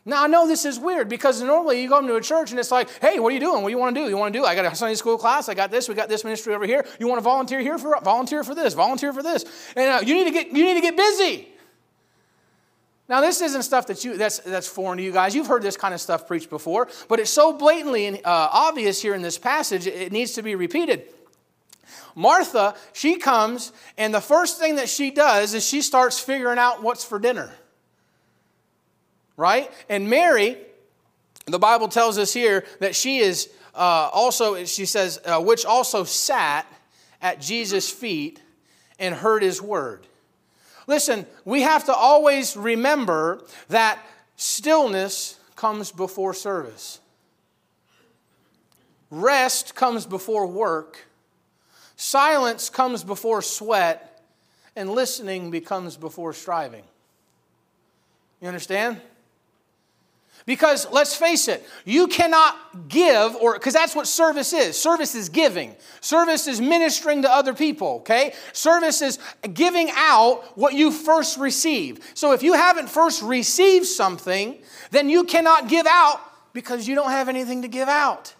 Now, 0.05 0.23
I 0.23 0.27
know 0.27 0.47
this 0.47 0.65
is 0.65 0.79
weird 0.79 1.07
because 1.07 1.41
normally 1.41 1.81
you 1.81 1.87
go 1.87 1.99
into 1.99 2.15
a 2.15 2.21
church 2.21 2.49
and 2.51 2.59
it's 2.59 2.71
like, 2.71 2.89
hey, 2.99 3.19
what 3.19 3.29
are 3.29 3.33
you 3.33 3.39
doing? 3.39 3.61
What 3.61 3.69
do 3.69 3.75
you 3.75 3.77
want 3.77 3.95
to 3.95 4.01
do? 4.01 4.09
You 4.09 4.17
want 4.17 4.33
to 4.33 4.39
do? 4.39 4.45
I 4.45 4.55
got 4.55 4.65
a 4.65 4.75
Sunday 4.75 4.95
school 4.95 5.17
class. 5.17 5.49
I 5.49 5.53
got 5.53 5.69
this. 5.69 5.87
We 5.87 5.93
got 5.93 6.09
this 6.09 6.23
ministry 6.23 6.55
over 6.55 6.65
here. 6.65 6.85
You 6.99 7.07
want 7.07 7.19
to 7.19 7.23
volunteer 7.23 7.59
here 7.59 7.77
for 7.77 7.95
volunteer 8.01 8.43
for 8.43 8.55
this, 8.55 8.73
volunteer 8.73 9.13
for 9.13 9.21
this, 9.21 9.45
and 9.75 9.89
uh, 9.89 9.99
you 10.03 10.15
need 10.15 10.23
to 10.23 10.31
get 10.31 10.47
you 10.47 10.63
need 10.63 10.75
to 10.75 10.81
get 10.81 10.97
busy. 10.97 11.49
Now, 13.09 13.21
this 13.21 13.41
isn't 13.41 13.63
stuff 13.63 13.87
that 13.87 14.05
you, 14.05 14.17
that's, 14.17 14.37
that's 14.39 14.67
foreign 14.67 14.99
to 14.99 15.03
you 15.03 15.11
guys. 15.11 15.33
You've 15.33 15.47
heard 15.47 15.63
this 15.63 15.75
kind 15.75 15.95
of 15.95 15.99
stuff 15.99 16.27
preached 16.27 16.51
before, 16.51 16.87
but 17.07 17.19
it's 17.19 17.31
so 17.31 17.51
blatantly 17.51 18.23
uh, 18.23 18.29
obvious 18.51 19.01
here 19.01 19.15
in 19.15 19.23
this 19.23 19.39
passage, 19.39 19.87
it 19.87 20.11
needs 20.11 20.33
to 20.33 20.43
be 20.43 20.53
repeated. 20.53 21.01
Martha, 22.13 22.75
she 22.93 23.17
comes, 23.17 23.71
and 23.97 24.13
the 24.13 24.21
first 24.21 24.59
thing 24.59 24.75
that 24.75 24.89
she 24.89 25.09
does 25.09 25.55
is 25.55 25.65
she 25.67 25.81
starts 25.81 26.19
figuring 26.19 26.59
out 26.59 26.83
what's 26.83 27.03
for 27.03 27.17
dinner. 27.17 27.51
Right? 29.35 29.71
And 29.89 30.07
Mary, 30.07 30.57
the 31.47 31.59
Bible 31.59 31.87
tells 31.87 32.19
us 32.19 32.31
here 32.31 32.63
that 32.79 32.95
she 32.95 33.17
is 33.17 33.49
uh, 33.73 34.09
also, 34.13 34.65
she 34.65 34.85
says, 34.85 35.19
uh, 35.25 35.41
which 35.41 35.65
also 35.65 36.03
sat 36.03 36.67
at 37.23 37.41
Jesus' 37.41 37.89
feet 37.89 38.39
and 38.99 39.15
heard 39.15 39.41
his 39.41 39.61
word. 39.61 40.05
Listen, 40.89 41.27
we 41.45 41.61
have 41.61 41.85
to 41.85 41.93
always 41.93 42.57
remember 42.57 43.43
that 43.67 44.03
stillness 44.37 45.39
comes 45.55 45.91
before 45.91 46.33
service, 46.33 46.99
rest 49.11 49.75
comes 49.75 50.07
before 50.07 50.47
work, 50.47 51.05
silence 51.95 52.71
comes 52.71 53.03
before 53.03 53.43
sweat, 53.43 54.23
and 54.75 54.89
listening 54.89 55.51
becomes 55.51 55.95
before 55.95 56.33
striving. 56.33 56.85
You 58.41 58.47
understand? 58.47 58.99
Because 60.49 60.87
let's 60.91 61.15
face 61.15 61.47
it, 61.47 61.63
you 61.85 62.07
cannot 62.07 62.89
give, 62.89 63.35
or 63.35 63.53
because 63.53 63.75
that's 63.75 63.95
what 63.95 64.07
service 64.07 64.51
is. 64.51 64.75
Service 64.75 65.13
is 65.13 65.29
giving, 65.29 65.75
service 66.01 66.47
is 66.47 66.59
ministering 66.59 67.21
to 67.21 67.29
other 67.29 67.53
people, 67.53 67.97
okay? 67.97 68.33
Service 68.51 69.03
is 69.03 69.19
giving 69.53 69.91
out 69.93 70.57
what 70.57 70.73
you 70.73 70.89
first 70.89 71.37
received. 71.37 72.01
So 72.15 72.31
if 72.31 72.41
you 72.41 72.53
haven't 72.53 72.89
first 72.89 73.21
received 73.21 73.85
something, 73.85 74.57
then 74.89 75.07
you 75.07 75.23
cannot 75.25 75.69
give 75.69 75.85
out 75.85 76.19
because 76.51 76.87
you 76.87 76.95
don't 76.95 77.11
have 77.11 77.29
anything 77.29 77.61
to 77.61 77.67
give 77.67 77.87
out. 77.87 78.33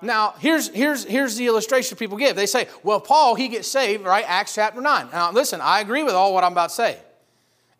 Now, 0.00 0.34
here's, 0.38 0.68
here's, 0.68 1.02
here's 1.02 1.34
the 1.34 1.48
illustration 1.48 1.98
people 1.98 2.16
give. 2.16 2.36
They 2.36 2.46
say, 2.46 2.68
well, 2.84 3.00
Paul, 3.00 3.34
he 3.34 3.48
gets 3.48 3.66
saved, 3.66 4.04
right? 4.04 4.24
Acts 4.28 4.54
chapter 4.54 4.80
9. 4.80 5.08
Now, 5.10 5.32
listen, 5.32 5.60
I 5.60 5.80
agree 5.80 6.04
with 6.04 6.14
all 6.14 6.32
what 6.32 6.44
I'm 6.44 6.52
about 6.52 6.68
to 6.68 6.76
say, 6.76 6.98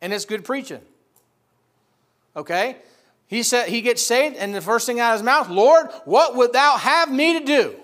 and 0.01 0.13
it's 0.13 0.25
good 0.25 0.45
preaching. 0.45 0.81
Okay? 2.39 2.77
He 3.27 3.43
said 3.43 3.69
he 3.69 3.83
gets 3.83 4.03
saved, 4.03 4.37
and 4.37 4.55
the 4.55 4.61
first 4.61 4.87
thing 4.87 5.01
out 5.01 5.13
of 5.13 5.19
his 5.19 5.25
mouth, 5.25 5.51
Lord, 5.51 5.89
what 6.05 6.37
would 6.37 6.53
thou 6.53 6.79
have 6.79 7.11
me 7.13 7.39
to 7.39 7.45
do? 7.45 7.75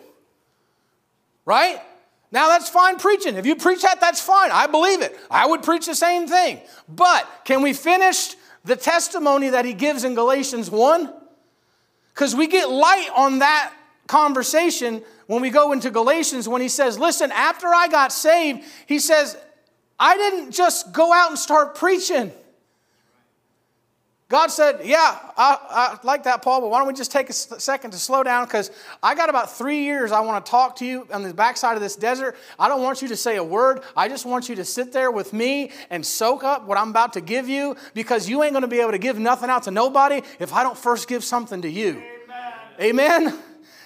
Right? 1.44 1.82
Now 2.30 2.48
that's 2.48 2.70
fine 2.70 2.96
preaching. 2.98 3.36
If 3.36 3.44
you 3.44 3.56
preach 3.56 3.82
that, 3.82 4.00
that's 4.00 4.20
fine. 4.20 4.50
I 4.52 4.66
believe 4.66 5.02
it. 5.02 5.18
I 5.30 5.46
would 5.46 5.62
preach 5.62 5.86
the 5.86 5.94
same 5.94 6.26
thing. 6.26 6.60
But 6.88 7.28
can 7.44 7.62
we 7.62 7.72
finish 7.72 8.36
the 8.64 8.76
testimony 8.76 9.50
that 9.50 9.64
he 9.64 9.74
gives 9.74 10.04
in 10.04 10.14
Galatians 10.14 10.70
1? 10.70 11.12
Because 12.14 12.34
we 12.34 12.46
get 12.46 12.70
light 12.70 13.10
on 13.14 13.40
that 13.40 13.72
conversation 14.06 15.02
when 15.26 15.42
we 15.42 15.50
go 15.50 15.72
into 15.72 15.90
Galatians 15.90 16.48
when 16.48 16.62
he 16.62 16.68
says, 16.68 16.98
Listen, 16.98 17.32
after 17.32 17.66
I 17.66 17.88
got 17.88 18.12
saved, 18.12 18.64
he 18.86 18.98
says, 18.98 19.36
I 19.98 20.16
didn't 20.16 20.52
just 20.52 20.92
go 20.92 21.12
out 21.12 21.30
and 21.30 21.38
start 21.38 21.74
preaching. 21.74 22.32
God 24.28 24.48
said, 24.48 24.80
Yeah, 24.84 25.18
I, 25.36 25.58
I, 25.68 25.98
like 26.02 26.24
that, 26.24 26.42
Paul, 26.42 26.62
but 26.62 26.70
why 26.70 26.78
don't 26.78 26.88
we 26.88 26.94
just 26.94 27.12
take 27.12 27.28
a 27.28 27.32
second 27.32 27.90
to 27.90 27.98
slow 27.98 28.22
down? 28.22 28.46
Because 28.46 28.70
I 29.02 29.14
got 29.14 29.28
about 29.28 29.52
three 29.52 29.84
years 29.84 30.12
I 30.12 30.20
want 30.20 30.44
to 30.44 30.50
talk 30.50 30.76
to 30.76 30.86
you 30.86 31.06
on 31.12 31.22
the 31.22 31.34
backside 31.34 31.76
of 31.76 31.82
this 31.82 31.94
desert. 31.94 32.36
I 32.58 32.68
don't 32.68 32.82
want 32.82 33.02
you 33.02 33.08
to 33.08 33.16
say 33.16 33.36
a 33.36 33.44
word. 33.44 33.82
I 33.96 34.08
just 34.08 34.24
want 34.24 34.48
you 34.48 34.54
to 34.56 34.64
sit 34.64 34.92
there 34.92 35.10
with 35.10 35.32
me 35.32 35.72
and 35.90 36.04
soak 36.04 36.42
up 36.42 36.66
what 36.66 36.78
I'm 36.78 36.90
about 36.90 37.12
to 37.14 37.20
give 37.20 37.48
you 37.48 37.76
because 37.92 38.28
you 38.28 38.42
ain't 38.42 38.52
going 38.52 38.62
to 38.62 38.68
be 38.68 38.80
able 38.80 38.92
to 38.92 38.98
give 38.98 39.18
nothing 39.18 39.50
out 39.50 39.64
to 39.64 39.70
nobody 39.70 40.22
if 40.38 40.54
I 40.54 40.62
don't 40.62 40.78
first 40.78 41.06
give 41.06 41.22
something 41.22 41.60
to 41.62 41.68
you. 41.68 42.02
Amen. 42.80 43.30
Amen? 43.30 43.38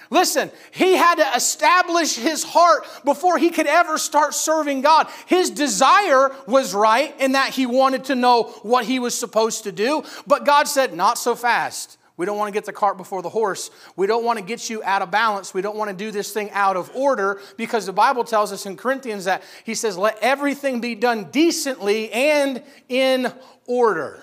Listen, 0.09 0.49
he 0.71 0.95
had 0.95 1.15
to 1.15 1.35
establish 1.35 2.15
his 2.15 2.43
heart 2.43 2.87
before 3.05 3.37
he 3.37 3.51
could 3.51 3.67
ever 3.67 3.97
start 3.97 4.33
serving 4.33 4.81
God. 4.81 5.07
His 5.27 5.51
desire 5.51 6.35
was 6.47 6.73
right 6.73 7.13
in 7.19 7.33
that 7.33 7.51
he 7.51 7.67
wanted 7.67 8.05
to 8.05 8.15
know 8.15 8.43
what 8.63 8.85
he 8.85 8.97
was 8.97 9.17
supposed 9.17 9.65
to 9.65 9.71
do, 9.71 10.03
but 10.25 10.45
God 10.45 10.67
said, 10.67 10.95
Not 10.95 11.17
so 11.17 11.35
fast. 11.35 11.97
We 12.17 12.25
don't 12.25 12.37
want 12.37 12.49
to 12.49 12.53
get 12.53 12.65
the 12.65 12.73
cart 12.73 12.97
before 12.97 13.21
the 13.21 13.29
horse. 13.29 13.71
We 13.95 14.05
don't 14.05 14.25
want 14.25 14.39
to 14.39 14.43
get 14.43 14.69
you 14.69 14.83
out 14.83 15.01
of 15.01 15.09
balance. 15.09 15.53
We 15.53 15.61
don't 15.61 15.77
want 15.77 15.89
to 15.89 15.95
do 15.95 16.11
this 16.11 16.33
thing 16.33 16.51
out 16.51 16.75
of 16.75 16.93
order 16.93 17.39
because 17.55 17.85
the 17.85 17.93
Bible 17.93 18.25
tells 18.25 18.51
us 18.51 18.65
in 18.65 18.75
Corinthians 18.75 19.23
that 19.23 19.41
He 19.63 19.73
says, 19.73 19.97
Let 19.97 20.17
everything 20.21 20.81
be 20.81 20.95
done 20.95 21.31
decently 21.31 22.11
and 22.11 22.61
in 22.89 23.31
order. 23.67 24.21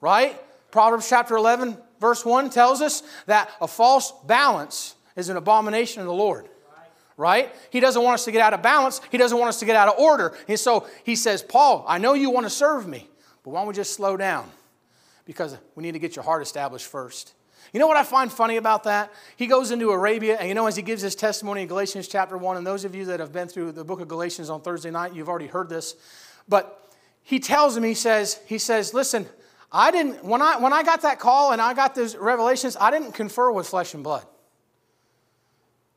Right? 0.00 0.40
Proverbs 0.70 1.08
chapter 1.08 1.36
11, 1.36 1.76
verse 2.00 2.24
1 2.24 2.50
tells 2.50 2.80
us 2.80 3.02
that 3.26 3.50
a 3.60 3.68
false 3.68 4.12
balance 4.26 4.96
is 5.14 5.28
an 5.28 5.36
abomination 5.36 6.00
of 6.00 6.06
the 6.06 6.12
Lord. 6.12 6.48
Right? 7.16 7.54
He 7.68 7.80
doesn't 7.80 8.02
want 8.02 8.14
us 8.14 8.24
to 8.24 8.32
get 8.32 8.40
out 8.40 8.54
of 8.54 8.62
balance. 8.62 9.02
He 9.10 9.18
doesn't 9.18 9.36
want 9.36 9.50
us 9.50 9.58
to 9.60 9.66
get 9.66 9.76
out 9.76 9.88
of 9.88 9.98
order. 9.98 10.34
And 10.48 10.58
so 10.58 10.86
he 11.04 11.14
says, 11.16 11.42
Paul, 11.42 11.84
I 11.86 11.98
know 11.98 12.14
you 12.14 12.30
want 12.30 12.46
to 12.46 12.50
serve 12.50 12.88
me, 12.88 13.08
but 13.44 13.50
why 13.50 13.60
don't 13.60 13.68
we 13.68 13.74
just 13.74 13.92
slow 13.92 14.16
down? 14.16 14.50
Because 15.26 15.54
we 15.74 15.82
need 15.82 15.92
to 15.92 15.98
get 15.98 16.16
your 16.16 16.24
heart 16.24 16.40
established 16.40 16.86
first. 16.86 17.34
You 17.72 17.78
know 17.78 17.86
what 17.86 17.98
I 17.98 18.04
find 18.04 18.32
funny 18.32 18.56
about 18.56 18.84
that? 18.84 19.12
He 19.36 19.46
goes 19.46 19.70
into 19.70 19.90
Arabia, 19.90 20.38
and 20.38 20.48
you 20.48 20.54
know, 20.54 20.66
as 20.66 20.76
he 20.76 20.82
gives 20.82 21.02
his 21.02 21.14
testimony 21.14 21.62
in 21.62 21.68
Galatians 21.68 22.08
chapter 22.08 22.36
1, 22.36 22.56
and 22.56 22.66
those 22.66 22.84
of 22.84 22.94
you 22.94 23.04
that 23.04 23.20
have 23.20 23.32
been 23.32 23.48
through 23.48 23.72
the 23.72 23.84
book 23.84 24.00
of 24.00 24.08
Galatians 24.08 24.50
on 24.50 24.62
Thursday 24.62 24.90
night, 24.90 25.14
you've 25.14 25.28
already 25.28 25.46
heard 25.46 25.68
this. 25.68 25.94
But 26.48 26.90
he 27.22 27.38
tells 27.38 27.76
him, 27.76 27.84
he 27.84 27.94
says, 27.94 28.40
he 28.46 28.58
says, 28.58 28.92
listen, 28.94 29.28
I 29.72 29.90
didn't, 29.90 30.24
when 30.24 30.42
I, 30.42 30.56
when 30.58 30.72
I 30.72 30.82
got 30.82 31.02
that 31.02 31.20
call 31.20 31.52
and 31.52 31.60
I 31.60 31.74
got 31.74 31.94
those 31.94 32.16
revelations, 32.16 32.76
I 32.80 32.90
didn't 32.90 33.12
confer 33.12 33.50
with 33.52 33.68
flesh 33.68 33.94
and 33.94 34.02
blood. 34.02 34.24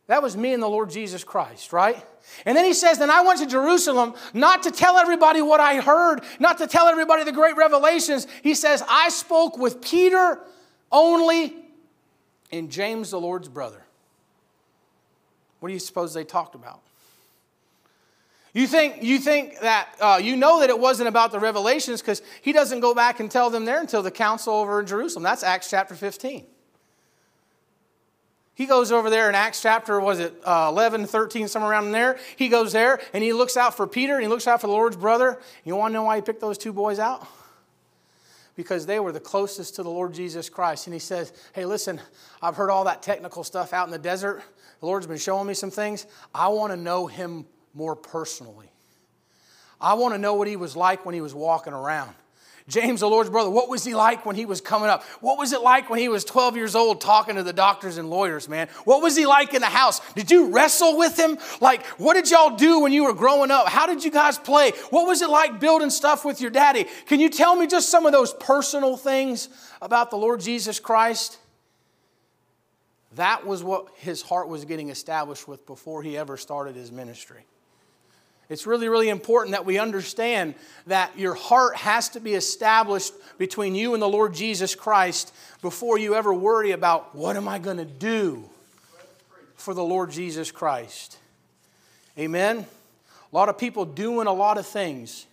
That 0.08 0.22
was 0.22 0.36
me 0.36 0.54
and 0.54 0.62
the 0.62 0.68
Lord 0.68 0.90
Jesus 0.90 1.24
Christ, 1.24 1.72
right? 1.72 2.06
And 2.46 2.58
then 2.58 2.66
he 2.66 2.74
says, 2.74 3.00
Then 3.00 3.10
I 3.10 3.22
went 3.22 3.40
to 3.40 3.48
Jerusalem 3.48 4.16
not 4.34 4.64
to 4.64 4.72
tell 4.72 4.98
everybody 4.98 5.42
what 5.42 5.60
I 5.60 5.80
heard, 5.80 6.22
not 6.40 6.58
to 6.58 6.68
tell 6.68 6.88
everybody 6.88 7.24
the 7.24 7.32
great 7.32 7.56
revelations. 7.56 8.28
He 8.44 8.54
says, 8.54 8.84
I 8.88 9.10
spoke 9.10 9.58
with 9.58 9.82
Peter 9.82 10.40
only 10.92 11.56
and 12.52 12.70
James, 12.70 13.10
the 13.10 13.20
Lord's 13.20 13.50
brother. 13.50 13.84
What 15.60 15.70
do 15.70 15.74
you 15.74 15.80
suppose 15.80 16.14
they 16.14 16.26
talked 16.26 16.54
about? 16.54 16.82
You 18.54 18.68
think, 18.68 19.02
you 19.02 19.18
think 19.18 19.60
that, 19.62 19.90
uh, 20.00 20.20
you 20.22 20.36
know 20.36 20.60
that 20.60 20.70
it 20.70 20.78
wasn't 20.78 21.10
about 21.10 21.32
the 21.32 21.40
revelations 21.40 22.02
because 22.02 22.22
he 22.44 22.54
doesn't 22.54 22.82
go 22.82 22.94
back 22.94 23.20
and 23.20 23.30
tell 23.30 23.50
them 23.50 23.66
there 23.66 23.80
until 23.80 24.04
the 24.04 24.12
council 24.12 24.54
over 24.54 24.80
in 24.80 24.86
Jerusalem. 24.86 25.24
That's 25.24 25.44
Acts 25.44 25.72
chapter 25.72 25.96
15. 25.96 26.46
He 28.56 28.68
goes 28.68 28.92
over 28.92 29.10
there 29.10 29.28
in 29.30 29.34
Acts 29.34 29.64
chapter, 29.64 30.00
was 30.00 30.20
it 30.20 30.36
uh, 30.46 30.68
11, 30.72 31.08
13, 31.08 31.48
somewhere 31.48 31.72
around 31.72 31.92
there. 31.92 32.20
He 32.36 32.50
goes 32.50 32.72
there 32.72 33.02
and 33.12 33.24
he 33.24 33.34
looks 33.34 33.58
out 33.58 33.76
for 33.76 33.88
Peter 33.88 34.14
and 34.14 34.22
he 34.22 34.28
looks 34.28 34.48
out 34.48 34.62
for 34.62 34.68
the 34.68 34.74
Lord's 34.74 34.98
brother. 34.98 35.40
You 35.64 35.76
want 35.76 35.92
to 35.92 35.94
know 35.96 36.04
why 36.04 36.18
he 36.18 36.22
picked 36.22 36.42
those 36.42 36.60
two 36.60 36.72
boys 36.72 37.00
out? 37.00 37.28
Because 38.56 38.86
they 38.86 39.00
were 39.00 39.12
the 39.12 39.20
closest 39.20 39.76
to 39.76 39.84
the 39.84 39.90
Lord 39.90 40.14
Jesus 40.14 40.48
Christ. 40.48 40.86
And 40.86 40.94
he 40.94 41.00
says, 41.00 41.34
Hey, 41.54 41.66
listen, 41.66 42.00
I've 42.44 42.56
heard 42.56 42.70
all 42.70 42.84
that 42.84 43.02
technical 43.02 43.44
stuff 43.44 43.74
out 43.74 43.88
in 43.88 43.92
the 43.92 43.98
desert. 43.98 44.44
The 44.80 44.86
Lord's 44.86 45.08
been 45.08 45.18
showing 45.18 45.48
me 45.48 45.56
some 45.56 45.72
things. 45.72 46.06
I 46.36 46.50
want 46.50 46.72
to 46.72 46.78
know 46.78 47.08
him 47.08 47.48
more 47.74 47.96
personally. 47.96 48.72
I 49.80 49.96
want 49.96 50.14
to 50.14 50.18
know 50.18 50.36
what 50.36 50.48
he 50.48 50.56
was 50.56 50.76
like 50.76 51.06
when 51.06 51.14
he 51.14 51.22
was 51.22 51.34
walking 51.34 51.74
around. 51.74 52.16
James, 52.70 53.02
the 53.02 53.10
Lord's 53.10 53.30
brother, 53.30 53.50
what 53.50 53.68
was 53.68 53.84
he 53.84 53.94
like 53.94 54.26
when 54.26 54.38
he 54.38 54.46
was 54.46 54.62
coming 54.62 54.88
up? 54.88 55.04
What 55.20 55.38
was 55.38 55.52
it 55.52 55.62
like 55.62 55.90
when 55.90 56.00
he 56.00 56.08
was 56.08 56.24
12 56.24 56.56
years 56.56 56.76
old 56.76 57.02
talking 57.02 57.36
to 57.36 57.44
the 57.44 57.52
doctors 57.52 57.98
and 57.98 58.10
lawyers, 58.10 58.48
man? 58.48 58.70
What 58.86 59.02
was 59.02 59.18
he 59.18 59.26
like 59.26 59.54
in 59.54 59.60
the 59.60 59.68
house? 59.68 60.00
Did 60.14 60.32
you 60.32 60.48
wrestle 60.48 60.98
with 60.98 61.20
him? 61.20 61.38
Like, 61.60 61.86
what 62.00 62.14
did 62.14 62.32
y'all 62.32 62.56
do 62.56 62.80
when 62.80 62.94
you 62.94 63.04
were 63.04 63.14
growing 63.14 63.52
up? 63.52 63.68
How 63.68 63.86
did 63.86 64.06
you 64.06 64.12
guys 64.12 64.38
play? 64.38 64.72
What 64.92 65.06
was 65.06 65.22
it 65.22 65.30
like 65.30 65.60
building 65.60 65.90
stuff 65.90 66.24
with 66.24 66.40
your 66.40 66.52
daddy? 66.52 66.86
Can 67.06 67.20
you 67.20 67.30
tell 67.30 67.54
me 67.54 67.68
just 67.68 67.90
some 67.90 68.06
of 68.06 68.14
those 68.14 68.34
personal 68.34 68.96
things 68.96 69.50
about 69.82 70.10
the 70.10 70.18
Lord 70.18 70.40
Jesus 70.40 70.80
Christ? 70.80 71.38
That 73.16 73.46
was 73.46 73.62
what 73.62 73.90
his 73.98 74.22
heart 74.22 74.48
was 74.48 74.64
getting 74.64 74.90
established 74.90 75.50
with 75.50 75.66
before 75.66 76.02
he 76.02 76.18
ever 76.18 76.38
started 76.38 76.76
his 76.76 76.94
ministry. 76.94 77.46
It's 78.50 78.68
really, 78.68 78.90
really 78.90 79.10
important 79.10 79.54
that 79.54 79.66
we 79.66 79.80
understand 79.80 80.56
that 80.88 81.18
your 81.18 81.34
heart 81.34 81.78
has 81.78 82.10
to 82.10 82.20
be 82.20 82.34
established 82.34 83.14
between 83.38 83.74
you 83.74 83.94
and 83.94 84.02
the 84.02 84.10
Lord 84.10 84.34
Jesus 84.34 84.76
Christ 84.76 85.34
before 85.62 85.98
you 85.98 86.16
ever 86.16 86.34
worry 86.34 86.72
about 86.72 87.16
what 87.16 87.38
am 87.38 87.48
I 87.48 87.60
going 87.60 87.78
to 87.78 87.86
do 87.86 88.50
for 89.56 89.74
the 89.74 89.84
Lord 89.84 90.12
Jesus 90.12 90.52
Christ. 90.52 91.18
Amen? 92.20 92.66
A 93.32 93.36
lot 93.36 93.50
of 93.50 93.58
people 93.58 93.86
doing 93.86 94.28
a 94.28 94.34
lot 94.34 94.58
of 94.58 94.68
things. 94.68 95.26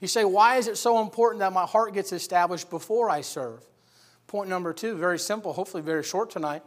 You 0.00 0.08
say, 0.08 0.24
why 0.24 0.56
is 0.56 0.68
it 0.68 0.76
so 0.76 1.00
important 1.00 1.40
that 1.40 1.52
my 1.52 1.66
heart 1.66 1.92
gets 1.92 2.12
established 2.12 2.70
before 2.70 3.10
I 3.10 3.20
serve? 3.20 3.60
Point 4.28 4.48
number 4.48 4.72
two, 4.72 4.96
very 4.96 5.18
simple, 5.18 5.52
hopefully 5.52 5.82
very 5.82 6.02
short 6.02 6.30
tonight. 6.30 6.62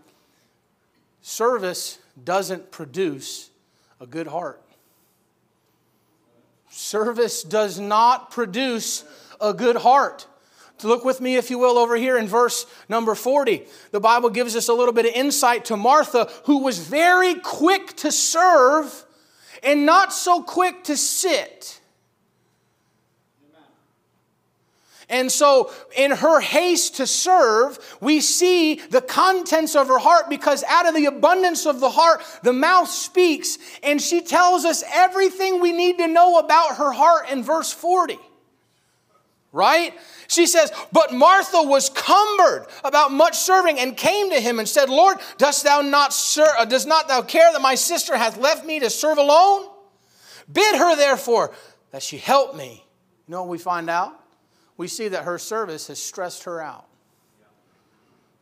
Service 1.22 2.00
doesn't 2.24 2.72
produce 2.72 3.50
a 4.00 4.06
good 4.06 4.28
heart. 4.28 4.62
Service 6.78 7.42
does 7.42 7.80
not 7.80 8.30
produce 8.30 9.04
a 9.42 9.52
good 9.52 9.78
heart. 9.78 10.28
Look 10.84 11.04
with 11.04 11.20
me, 11.20 11.36
if 11.36 11.50
you 11.50 11.58
will, 11.58 11.76
over 11.76 11.96
here 11.96 12.20
in 12.20 12.28
verse 12.28 12.68
number 12.88 13.16
40. 13.16 13.66
The 13.90 14.00
Bible 14.00 14.30
gives 14.30 14.56
us 14.56 14.68
a 14.68 14.74
little 14.74 14.94
bit 14.94 15.08
of 15.08 15.14
insight 15.14 15.66
to 15.66 15.76
Martha, 15.76 16.30
who 16.44 16.60
was 16.60 16.78
very 16.78 17.34
quick 17.34 17.96
to 17.98 18.12
serve 18.12 19.06
and 19.64 19.88
not 19.88 20.14
so 20.14 20.44
quick 20.44 20.84
to 20.84 20.96
sit. 20.96 21.82
And 25.10 25.32
so, 25.32 25.72
in 25.96 26.12
her 26.12 26.42
haste 26.42 26.98
to 26.98 27.08
serve, 27.08 27.80
we 28.02 28.20
see 28.20 28.76
the 28.76 29.00
contents 29.00 29.74
of 29.74 29.88
her 29.88 30.00
heart 30.00 30.30
because 30.30 30.66
out 30.66 30.86
of 30.86 30.96
the 30.96 31.06
abundance 31.06 31.66
of 31.66 31.80
the 31.80 31.90
heart, 31.90 32.22
the 32.44 32.52
mouth 32.52 32.90
speaks. 32.90 33.58
And 33.84 34.02
she 34.02 34.20
tells 34.22 34.66
us 34.66 34.84
everything 34.94 35.62
we 35.62 35.72
need 35.72 35.98
to 36.00 36.08
know 36.08 36.40
about 36.40 36.76
her 36.76 36.92
heart 36.92 37.30
in 37.30 37.42
verse 37.42 37.72
40. 37.72 38.20
Right? 39.54 39.94
She 40.28 40.46
says, 40.46 40.74
But 40.92 41.14
Martha 41.14 41.64
was 41.64 41.90
cumbered 41.90 42.68
about 42.84 43.14
much 43.14 43.38
serving 43.38 43.80
and 43.80 43.96
came 43.96 44.30
to 44.32 44.42
him 44.42 44.60
and 44.60 44.68
said, 44.68 44.90
Lord, 44.90 45.18
dost 45.38 45.64
thou 45.64 45.80
not 45.80 46.12
ser- 46.12 46.54
uh, 46.60 46.66
does 46.66 46.86
not 46.86 47.08
thou 47.08 47.22
care 47.22 47.50
that 47.54 47.62
my 47.62 47.76
sister 47.76 48.18
hath 48.18 48.38
left 48.38 48.66
me 48.66 48.82
to 48.82 48.90
serve 48.90 49.18
alone? 49.18 49.70
Bid 50.52 50.76
her 50.76 50.98
therefore 50.98 51.54
that 51.92 52.04
she 52.04 52.18
help 52.18 52.58
me. 52.58 52.86
You 53.26 53.32
know 53.32 53.44
what 53.44 53.50
we 53.50 53.58
find 53.58 53.90
out? 53.90 54.27
We 54.78 54.88
see 54.88 55.08
that 55.10 55.24
her 55.24 55.38
service 55.38 55.88
has 55.88 56.02
stressed 56.02 56.44
her 56.44 56.62
out. 56.62 56.86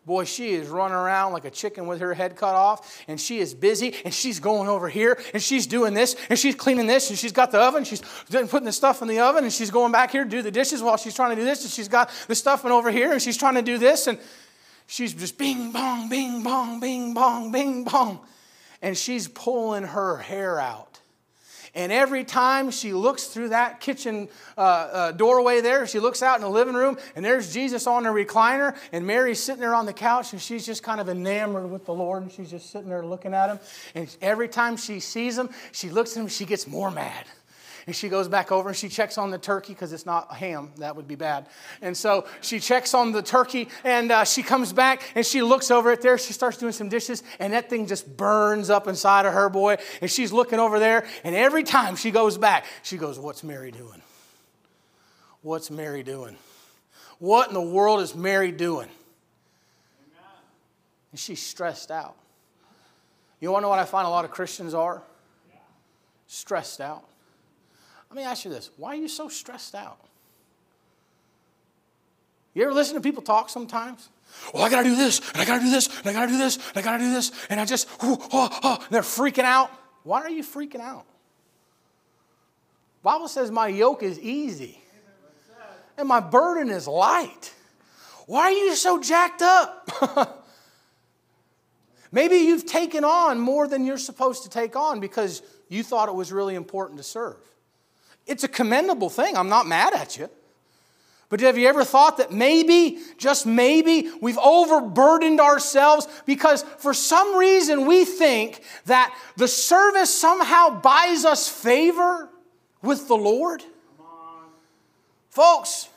Boy, 0.05 0.23
she 0.25 0.53
is 0.53 0.67
running 0.67 0.95
around 0.95 1.33
like 1.33 1.45
a 1.45 1.49
chicken 1.49 1.87
with 1.87 1.99
her 1.99 2.13
head 2.13 2.35
cut 2.35 2.53
off, 2.53 3.03
and 3.07 3.19
she 3.19 3.39
is 3.39 3.55
busy, 3.55 3.95
and 4.05 4.13
she's 4.13 4.39
going 4.39 4.69
over 4.69 4.87
here, 4.87 5.19
and 5.33 5.41
she's 5.41 5.65
doing 5.65 5.95
this, 5.95 6.15
and 6.29 6.37
she's 6.37 6.53
cleaning 6.53 6.85
this, 6.85 7.09
and 7.09 7.17
she's 7.17 7.31
got 7.31 7.49
the 7.49 7.59
oven, 7.59 7.83
she's 7.83 8.01
putting 8.29 8.65
the 8.65 8.71
stuff 8.71 9.01
in 9.01 9.07
the 9.07 9.19
oven, 9.19 9.43
and 9.45 9.51
she's 9.51 9.71
going 9.71 9.91
back 9.91 10.11
here 10.11 10.23
to 10.23 10.29
do 10.29 10.43
the 10.43 10.51
dishes 10.51 10.83
while 10.83 10.97
she's 10.97 11.15
trying 11.15 11.31
to 11.31 11.35
do 11.35 11.43
this, 11.43 11.63
and 11.63 11.71
she's 11.71 11.87
got 11.87 12.11
the 12.27 12.35
stuff 12.35 12.65
in 12.65 12.71
over 12.71 12.91
here, 12.91 13.13
and 13.13 13.21
she's 13.21 13.37
trying 13.37 13.55
to 13.55 13.63
do 13.63 13.79
this, 13.79 14.05
and 14.05 14.19
she's 14.85 15.11
just 15.11 15.39
bing 15.39 15.71
bong, 15.71 16.07
bing 16.07 16.43
bong, 16.43 16.79
bing 16.79 17.15
bong, 17.15 17.51
bing 17.51 17.83
bong, 17.83 18.19
and 18.83 18.95
she's 18.95 19.27
pulling 19.27 19.83
her 19.83 20.17
hair 20.17 20.59
out 20.59 20.94
And 21.75 21.91
every 21.91 22.23
time 22.23 22.71
she 22.71 22.93
looks 22.93 23.25
through 23.25 23.49
that 23.49 23.81
kitchen 23.81 24.29
uh, 24.57 24.61
uh, 24.61 25.11
doorway 25.11 25.59
there, 25.59 25.85
she 25.85 25.99
looks 25.99 26.23
out 26.23 26.37
in 26.37 26.41
the 26.41 26.49
living 26.49 26.73
room, 26.73 26.97
and 27.15 27.23
there's 27.23 27.53
Jesus 27.53 27.85
on 27.85 28.03
the 28.03 28.09
recliner, 28.09 28.77
and 28.93 29.05
Mary's 29.05 29.43
sitting 29.43 29.59
there 29.59 29.75
on 29.75 29.85
the 29.85 29.93
couch, 29.93 30.31
and 30.31 30.41
she's 30.41 30.65
just 30.65 30.83
kind 30.83 31.01
of 31.01 31.09
enamored 31.09 31.69
with 31.69 31.85
the 31.85 31.93
Lord, 31.93 32.23
and 32.23 32.31
she's 32.31 32.49
just 32.49 32.71
sitting 32.71 32.89
there 32.89 33.05
looking 33.05 33.33
at 33.33 33.49
him. 33.49 33.59
And 33.93 34.15
every 34.21 34.47
time 34.47 34.77
she 34.77 35.01
sees 35.01 35.37
him, 35.37 35.49
she 35.73 35.89
looks 35.89 36.15
at 36.15 36.21
him, 36.21 36.27
she 36.29 36.45
gets 36.45 36.65
more 36.65 36.89
mad. 36.89 37.25
And 37.87 37.95
she 37.95 38.09
goes 38.09 38.27
back 38.27 38.51
over 38.51 38.69
and 38.69 38.77
she 38.77 38.89
checks 38.89 39.17
on 39.17 39.29
the 39.29 39.37
turkey 39.37 39.73
because 39.73 39.93
it's 39.93 40.07
not 40.07 40.33
ham. 40.33 40.71
That 40.77 40.95
would 40.95 41.07
be 41.07 41.13
bad. 41.13 41.47
And 41.83 41.95
so 41.95 42.25
she 42.41 42.59
checks 42.59 42.95
on 42.95 43.11
the 43.11 43.21
turkey 43.21 43.69
and 43.83 44.11
uh, 44.11 44.23
she 44.23 44.41
comes 44.41 44.73
back 44.73 45.11
and 45.13 45.23
she 45.23 45.43
looks 45.43 45.69
over 45.69 45.91
it 45.91 46.01
there. 46.01 46.17
She 46.17 46.33
starts 46.33 46.57
doing 46.57 46.71
some 46.71 46.89
dishes 46.89 47.21
and 47.39 47.53
that 47.53 47.69
thing 47.69 47.85
just 47.85 48.17
burns 48.17 48.71
up 48.71 48.87
inside 48.87 49.27
of 49.27 49.33
her, 49.33 49.49
boy. 49.49 49.77
And 50.01 50.09
she's 50.09 50.33
looking 50.33 50.59
over 50.59 50.79
there. 50.79 51.05
And 51.23 51.35
every 51.35 51.63
time 51.63 51.95
she 51.95 52.09
goes 52.09 52.39
back, 52.39 52.65
she 52.81 52.97
goes, 52.97 53.19
What's 53.19 53.43
Mary 53.43 53.69
doing? 53.69 54.01
What's 55.43 55.69
Mary 55.69 56.01
doing? 56.01 56.37
What 57.19 57.49
in 57.49 57.53
the 57.53 57.61
world 57.61 58.01
is 58.01 58.15
Mary 58.15 58.51
doing? 58.51 58.89
And 61.11 61.19
she's 61.19 61.41
stressed 61.41 61.91
out. 61.91 62.15
You 63.39 63.51
want 63.51 63.61
to 63.61 63.65
know 63.65 63.69
what 63.69 63.79
I 63.79 63.85
find 63.85 64.07
a 64.07 64.09
lot 64.09 64.25
of 64.25 64.31
Christians 64.31 64.73
are? 64.73 65.03
Stressed 66.25 66.81
out. 66.81 67.05
Let 68.15 68.21
me 68.21 68.27
ask 68.27 68.45
you 68.45 68.51
this 68.51 68.69
why 68.77 68.91
are 68.91 68.95
you 68.95 69.09
so 69.09 69.27
stressed 69.27 69.75
out? 69.75 69.99
You 72.53 72.63
ever 72.63 72.71
listen 72.71 72.95
to 72.95 73.01
people 73.01 73.21
talk 73.21 73.49
sometimes? 73.49 74.07
Well, 74.53 74.63
I 74.63 74.69
gotta 74.69 74.87
do 74.87 74.95
this, 74.95 75.19
and 75.33 75.41
I 75.41 75.45
gotta 75.45 75.65
do 75.65 75.69
this, 75.69 75.89
and 75.99 76.07
I 76.07 76.13
gotta 76.13 76.31
do 76.31 76.37
this, 76.37 76.55
and 76.55 76.77
I 76.77 76.81
gotta 76.81 77.03
do 77.03 77.11
this, 77.11 77.31
and 77.49 77.59
I 77.59 77.65
just, 77.65 77.89
oh, 78.01 78.25
oh, 78.31 78.77
and 78.79 78.89
they're 78.89 79.01
freaking 79.01 79.43
out. 79.43 79.69
Why 80.03 80.21
are 80.21 80.29
you 80.29 80.43
freaking 80.43 80.79
out? 80.79 81.05
Bible 83.03 83.27
says 83.27 83.51
my 83.51 83.67
yoke 83.67 84.01
is 84.01 84.17
easy 84.19 84.79
and 85.97 86.07
my 86.07 86.21
burden 86.21 86.69
is 86.69 86.87
light. 86.87 87.53
Why 88.27 88.43
are 88.43 88.51
you 88.51 88.75
so 88.75 89.01
jacked 89.01 89.41
up? 89.41 90.41
Maybe 92.13 92.37
you've 92.37 92.65
taken 92.65 93.03
on 93.03 93.39
more 93.39 93.67
than 93.67 93.85
you're 93.85 93.97
supposed 93.97 94.43
to 94.43 94.49
take 94.49 94.77
on 94.77 95.01
because 95.01 95.41
you 95.67 95.83
thought 95.83 96.07
it 96.07 96.15
was 96.15 96.31
really 96.31 96.55
important 96.55 96.97
to 96.97 97.03
serve. 97.03 97.37
It's 98.25 98.43
a 98.43 98.47
commendable 98.47 99.09
thing. 99.09 99.37
I'm 99.37 99.49
not 99.49 99.67
mad 99.67 99.93
at 99.93 100.17
you. 100.17 100.29
But 101.29 101.39
have 101.39 101.57
you 101.57 101.67
ever 101.67 101.83
thought 101.83 102.17
that 102.17 102.31
maybe, 102.31 102.99
just 103.17 103.45
maybe, 103.45 104.11
we've 104.21 104.37
overburdened 104.37 105.39
ourselves 105.39 106.07
because 106.25 106.63
for 106.77 106.93
some 106.93 107.35
reason 107.35 107.87
we 107.87 108.05
think 108.05 108.61
that 108.85 109.15
the 109.35 109.47
service 109.47 110.13
somehow 110.13 110.81
buys 110.81 111.25
us 111.25 111.47
favor 111.47 112.29
with 112.81 113.07
the 113.07 113.17
Lord? 113.17 113.63
Folks, 115.29 115.89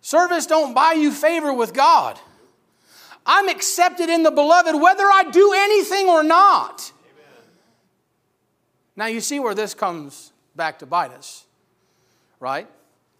service 0.00 0.46
don't 0.46 0.72
buy 0.72 0.92
you 0.92 1.10
favor 1.10 1.52
with 1.52 1.74
God. 1.74 2.18
I'm 3.26 3.48
accepted 3.48 4.08
in 4.08 4.22
the 4.22 4.30
beloved 4.30 4.80
whether 4.80 5.04
I 5.04 5.24
do 5.30 5.52
anything 5.54 6.08
or 6.08 6.22
not. 6.22 6.92
Amen. 7.12 7.50
Now 8.96 9.06
you 9.06 9.20
see 9.20 9.40
where 9.40 9.54
this 9.54 9.74
comes 9.74 10.32
back 10.56 10.78
to 10.80 10.86
bite 10.86 11.12
us, 11.12 11.44
right? 12.40 12.68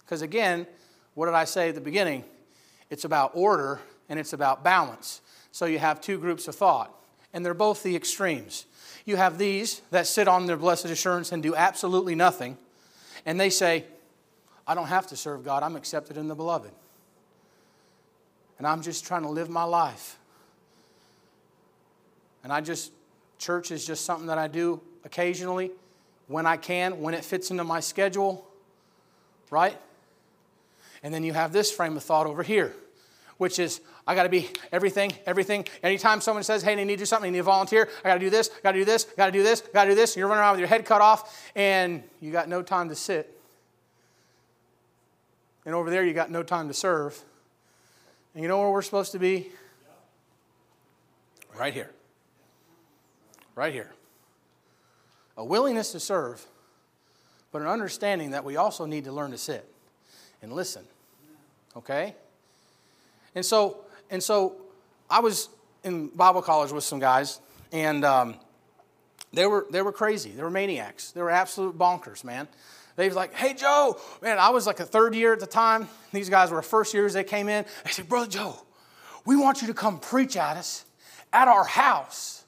Because 0.00 0.23
again, 0.23 0.67
what 1.14 1.26
did 1.26 1.35
I 1.35 1.45
say 1.45 1.71
at 1.71 1.75
the 1.75 1.81
beginning? 1.81 2.25
It's 2.91 3.05
about 3.05 3.33
order 3.35 3.81
and 4.09 4.19
it's 4.19 4.33
about 4.33 4.62
balance. 4.62 5.21
So 5.50 5.67
you 5.67 5.79
have 5.79 6.00
two 6.00 6.19
groups 6.19 6.49
of 6.49 6.55
thought, 6.55 6.95
and 7.33 7.45
they're 7.45 7.55
both 7.55 7.83
the 7.83 7.97
extremes. 7.97 8.67
You 9.05 9.17
have 9.17 9.38
these 9.38 9.83
that 9.91 10.07
sit 10.07 10.29
on 10.29 10.47
their 10.47 10.57
blessed 10.57 10.87
assurance 10.87 11.33
and 11.33 11.43
do 11.43 11.55
absolutely 11.55 12.14
nothing, 12.14 12.59
and 13.25 13.38
they 13.38 13.50
say, 13.50 13.85
I 14.67 14.75
don't 14.75 14.88
have 14.88 15.07
to 15.09 15.17
serve 15.17 15.45
God, 15.45 15.62
I'm 15.62 15.76
accepted 15.76 16.17
in 16.17 16.29
the 16.29 16.35
beloved. 16.35 16.71
And 18.59 18.67
I'm 18.67 18.83
just 18.83 19.07
trying 19.07 19.23
to 19.23 19.29
live 19.29 19.49
my 19.50 19.64
life. 19.64 20.19
And 22.43 22.53
I 22.53 22.61
just, 22.61 22.93
church 23.38 23.71
is 23.71 23.87
just 23.87 24.05
something 24.05 24.26
that 24.26 24.38
I 24.38 24.49
do 24.49 24.81
occasionally 25.05 25.71
when 26.26 26.47
I 26.47 26.57
can, 26.57 27.00
when 27.00 27.14
it 27.14 27.25
fits 27.25 27.50
into 27.50 27.64
my 27.64 27.81
schedule, 27.81 28.47
right? 29.50 29.76
And 31.03 31.12
then 31.12 31.22
you 31.22 31.33
have 31.33 31.53
this 31.53 31.70
frame 31.70 31.96
of 31.96 32.03
thought 32.03 32.27
over 32.27 32.42
here, 32.42 32.75
which 33.37 33.59
is 33.59 33.81
I 34.07 34.14
got 34.14 34.25
to 34.25 34.29
be 34.29 34.51
everything, 34.72 35.12
everything. 35.27 35.66
Anytime 35.83 36.20
someone 36.20 36.42
says, 36.42 36.62
hey, 36.62 36.75
they 36.75 36.85
need 36.85 36.94
to 36.96 37.03
do 37.03 37.07
something, 37.07 37.31
they 37.31 37.38
need 37.38 37.40
to 37.40 37.44
volunteer, 37.44 37.88
I 38.05 38.09
got 38.09 38.14
to 38.14 38.20
do 38.20 38.31
this, 38.31 38.51
I 38.51 38.61
got 38.62 38.72
to 38.72 38.79
do 38.79 38.85
this, 38.85 39.07
I 39.12 39.16
got 39.16 39.27
to 39.27 39.33
do 39.33 39.42
this, 39.42 39.62
I 39.62 39.72
got 39.72 39.85
to 39.85 39.90
do 39.90 39.96
this, 39.96 40.16
you're 40.16 40.29
running 40.29 40.40
around 40.40 40.53
with 40.53 40.61
your 40.61 40.68
head 40.68 40.85
cut 40.85 41.01
off, 41.01 41.51
and 41.55 42.03
you 42.20 42.33
got 42.33 42.49
no 42.49 42.62
time 42.62 42.88
to 42.88 42.94
sit. 42.94 43.31
And 45.66 45.75
over 45.75 45.90
there, 45.90 46.05
you 46.05 46.12
got 46.12 46.31
no 46.31 46.42
time 46.42 46.68
to 46.68 46.75
serve. 46.75 47.22
And 48.35 48.42
you 48.42 48.49
know 48.49 48.61
where 48.61 48.70
we're 48.70 48.83
supposed 48.83 49.12
to 49.12 49.18
be? 49.18 49.51
Right 51.57 51.72
here. 51.72 51.90
Right 53.55 53.72
here 53.72 53.92
a 55.37 55.44
willingness 55.44 55.92
to 55.92 56.01
serve, 56.01 56.44
but 57.53 57.62
an 57.62 57.68
understanding 57.68 58.31
that 58.31 58.44
we 58.44 58.57
also 58.57 58.87
need 58.87 59.05
to 59.05 59.12
learn 59.12 59.31
to 59.31 59.38
sit 59.38 59.68
and 60.42 60.53
listen. 60.53 60.85
Okay? 61.77 62.14
And 63.35 63.44
so, 63.44 63.79
and 64.11 64.23
so 64.23 64.57
I 65.11 65.20
was 65.20 65.49
in 65.83 66.09
Bible 66.09 66.42
college 66.42 66.73
with 66.73 66.85
some 66.85 66.99
guys, 66.99 67.40
and 67.73 68.05
um, 68.05 68.37
they 69.33 69.47
were 69.47 69.66
they 69.70 69.83
were 69.83 69.92
crazy. 69.92 70.31
They 70.31 70.42
were 70.42 70.51
maniacs. 70.51 71.11
They 71.11 71.20
were 71.20 71.31
absolute 71.31 71.77
bonkers, 71.77 72.25
man. 72.25 72.49
They 72.97 73.07
was 73.09 73.16
like, 73.16 73.35
"Hey 73.35 73.55
Joe, 73.55 73.99
man, 74.23 74.38
I 74.38 74.51
was 74.51 74.66
like 74.66 74.81
a 74.81 74.85
third 74.85 75.14
year 75.14 75.33
at 75.33 75.40
the 75.40 75.47
time. 75.47 75.88
These 76.12 76.31
guys 76.31 76.51
were 76.51 76.62
first 76.62 76.94
years. 76.94 77.12
They 77.12 77.25
came 77.25 77.49
in. 77.49 77.64
They 77.85 77.90
said, 77.90 78.09
"Brother 78.09 78.29
Joe, 78.29 78.57
we 79.25 79.37
want 79.37 79.62
you 79.62 79.68
to 79.68 79.75
come 79.75 79.99
preach 79.99 80.37
at 80.37 80.57
us 80.57 80.85
at 81.33 81.49
our 81.49 81.64
house." 81.64 82.43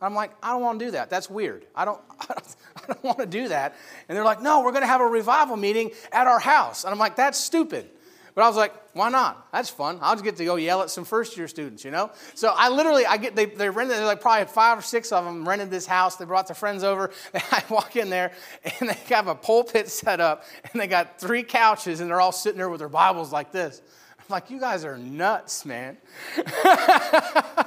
I'm 0.00 0.14
like, 0.14 0.30
I 0.42 0.52
don't 0.52 0.62
want 0.62 0.78
to 0.78 0.84
do 0.84 0.90
that. 0.92 1.10
That's 1.10 1.28
weird. 1.28 1.66
I 1.74 1.84
don't, 1.84 2.00
I 2.20 2.26
don't, 2.28 2.56
I 2.76 2.86
don't 2.86 3.04
want 3.04 3.18
to 3.18 3.26
do 3.26 3.48
that. 3.48 3.74
And 4.08 4.16
they're 4.16 4.24
like, 4.24 4.40
no, 4.40 4.60
we're 4.60 4.72
going 4.72 4.82
to 4.82 4.88
have 4.88 5.00
a 5.00 5.06
revival 5.06 5.56
meeting 5.56 5.90
at 6.12 6.26
our 6.26 6.38
house. 6.38 6.84
And 6.84 6.92
I'm 6.92 6.98
like, 6.98 7.16
that's 7.16 7.38
stupid. 7.38 7.90
But 8.38 8.44
I 8.44 8.46
was 8.46 8.56
like, 8.56 8.72
why 8.92 9.08
not? 9.08 9.48
That's 9.50 9.68
fun. 9.68 9.98
I'll 10.00 10.14
just 10.14 10.22
get 10.22 10.36
to 10.36 10.44
go 10.44 10.54
yell 10.54 10.82
at 10.82 10.90
some 10.90 11.04
first 11.04 11.36
year 11.36 11.48
students, 11.48 11.84
you 11.84 11.90
know? 11.90 12.12
So 12.34 12.54
I 12.56 12.68
literally, 12.68 13.04
I 13.04 13.16
get, 13.16 13.34
they, 13.34 13.46
they 13.46 13.68
rented, 13.68 13.96
they 13.96 14.04
like 14.04 14.20
probably 14.20 14.46
five 14.46 14.78
or 14.78 14.82
six 14.82 15.10
of 15.10 15.24
them 15.24 15.48
rented 15.48 15.72
this 15.72 15.86
house. 15.86 16.14
They 16.14 16.24
brought 16.24 16.46
their 16.46 16.54
friends 16.54 16.84
over. 16.84 17.10
I 17.34 17.64
walk 17.68 17.96
in 17.96 18.10
there 18.10 18.30
and 18.62 18.90
they 18.90 19.14
have 19.14 19.26
a 19.26 19.34
pulpit 19.34 19.88
set 19.88 20.20
up 20.20 20.44
and 20.72 20.80
they 20.80 20.86
got 20.86 21.18
three 21.18 21.42
couches 21.42 21.98
and 21.98 22.08
they're 22.08 22.20
all 22.20 22.30
sitting 22.30 22.58
there 22.58 22.68
with 22.68 22.78
their 22.78 22.88
Bibles 22.88 23.32
like 23.32 23.50
this. 23.50 23.82
Like, 24.28 24.50
you 24.50 24.60
guys 24.60 24.84
are 24.84 24.98
nuts, 24.98 25.64
man. 25.64 25.96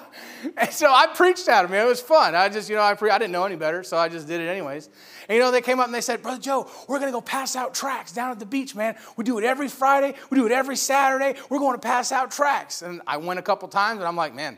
And 0.58 0.72
so 0.72 0.92
I 0.92 1.08
preached 1.08 1.48
at 1.48 1.64
them. 1.64 1.74
It 1.74 1.86
was 1.86 2.02
fun. 2.02 2.36
I 2.36 2.50
just, 2.50 2.70
you 2.70 2.76
know, 2.76 2.82
I, 2.82 2.94
pre- 2.96 3.12
I 3.12 3.18
didn't 3.18 3.32
know 3.32 3.46
any 3.46 3.56
better, 3.56 3.84
so 3.84 3.98
I 3.98 4.10
just 4.10 4.28
did 4.28 4.42
it 4.42 4.48
anyways. 4.48 4.90
And, 5.30 5.36
you 5.36 5.42
know, 5.42 5.52
they 5.52 5.62
came 5.62 5.80
up 5.80 5.86
and 5.86 5.94
they 5.94 6.02
said, 6.02 6.22
Brother 6.22 6.42
Joe, 6.42 6.70
we're 6.88 7.00
going 7.00 7.12
to 7.12 7.16
go 7.16 7.22
pass 7.22 7.56
out 7.56 7.74
tracts 7.74 8.12
down 8.12 8.32
at 8.32 8.40
the 8.40 8.46
beach, 8.46 8.76
man. 8.76 8.96
We 9.18 9.24
do 9.24 9.38
it 9.38 9.44
every 9.44 9.68
Friday. 9.68 10.16
We 10.30 10.38
do 10.38 10.46
it 10.46 10.52
every 10.52 10.76
Saturday. 10.76 11.40
We're 11.50 11.60
going 11.60 11.76
to 11.76 11.82
pass 11.82 12.12
out 12.12 12.32
tracts. 12.32 12.82
And 12.82 13.02
I 13.06 13.18
went 13.18 13.40
a 13.40 13.44
couple 13.44 13.68
times, 13.68 14.00
and 14.00 14.08
I'm 14.08 14.16
like, 14.16 14.34
man, 14.34 14.58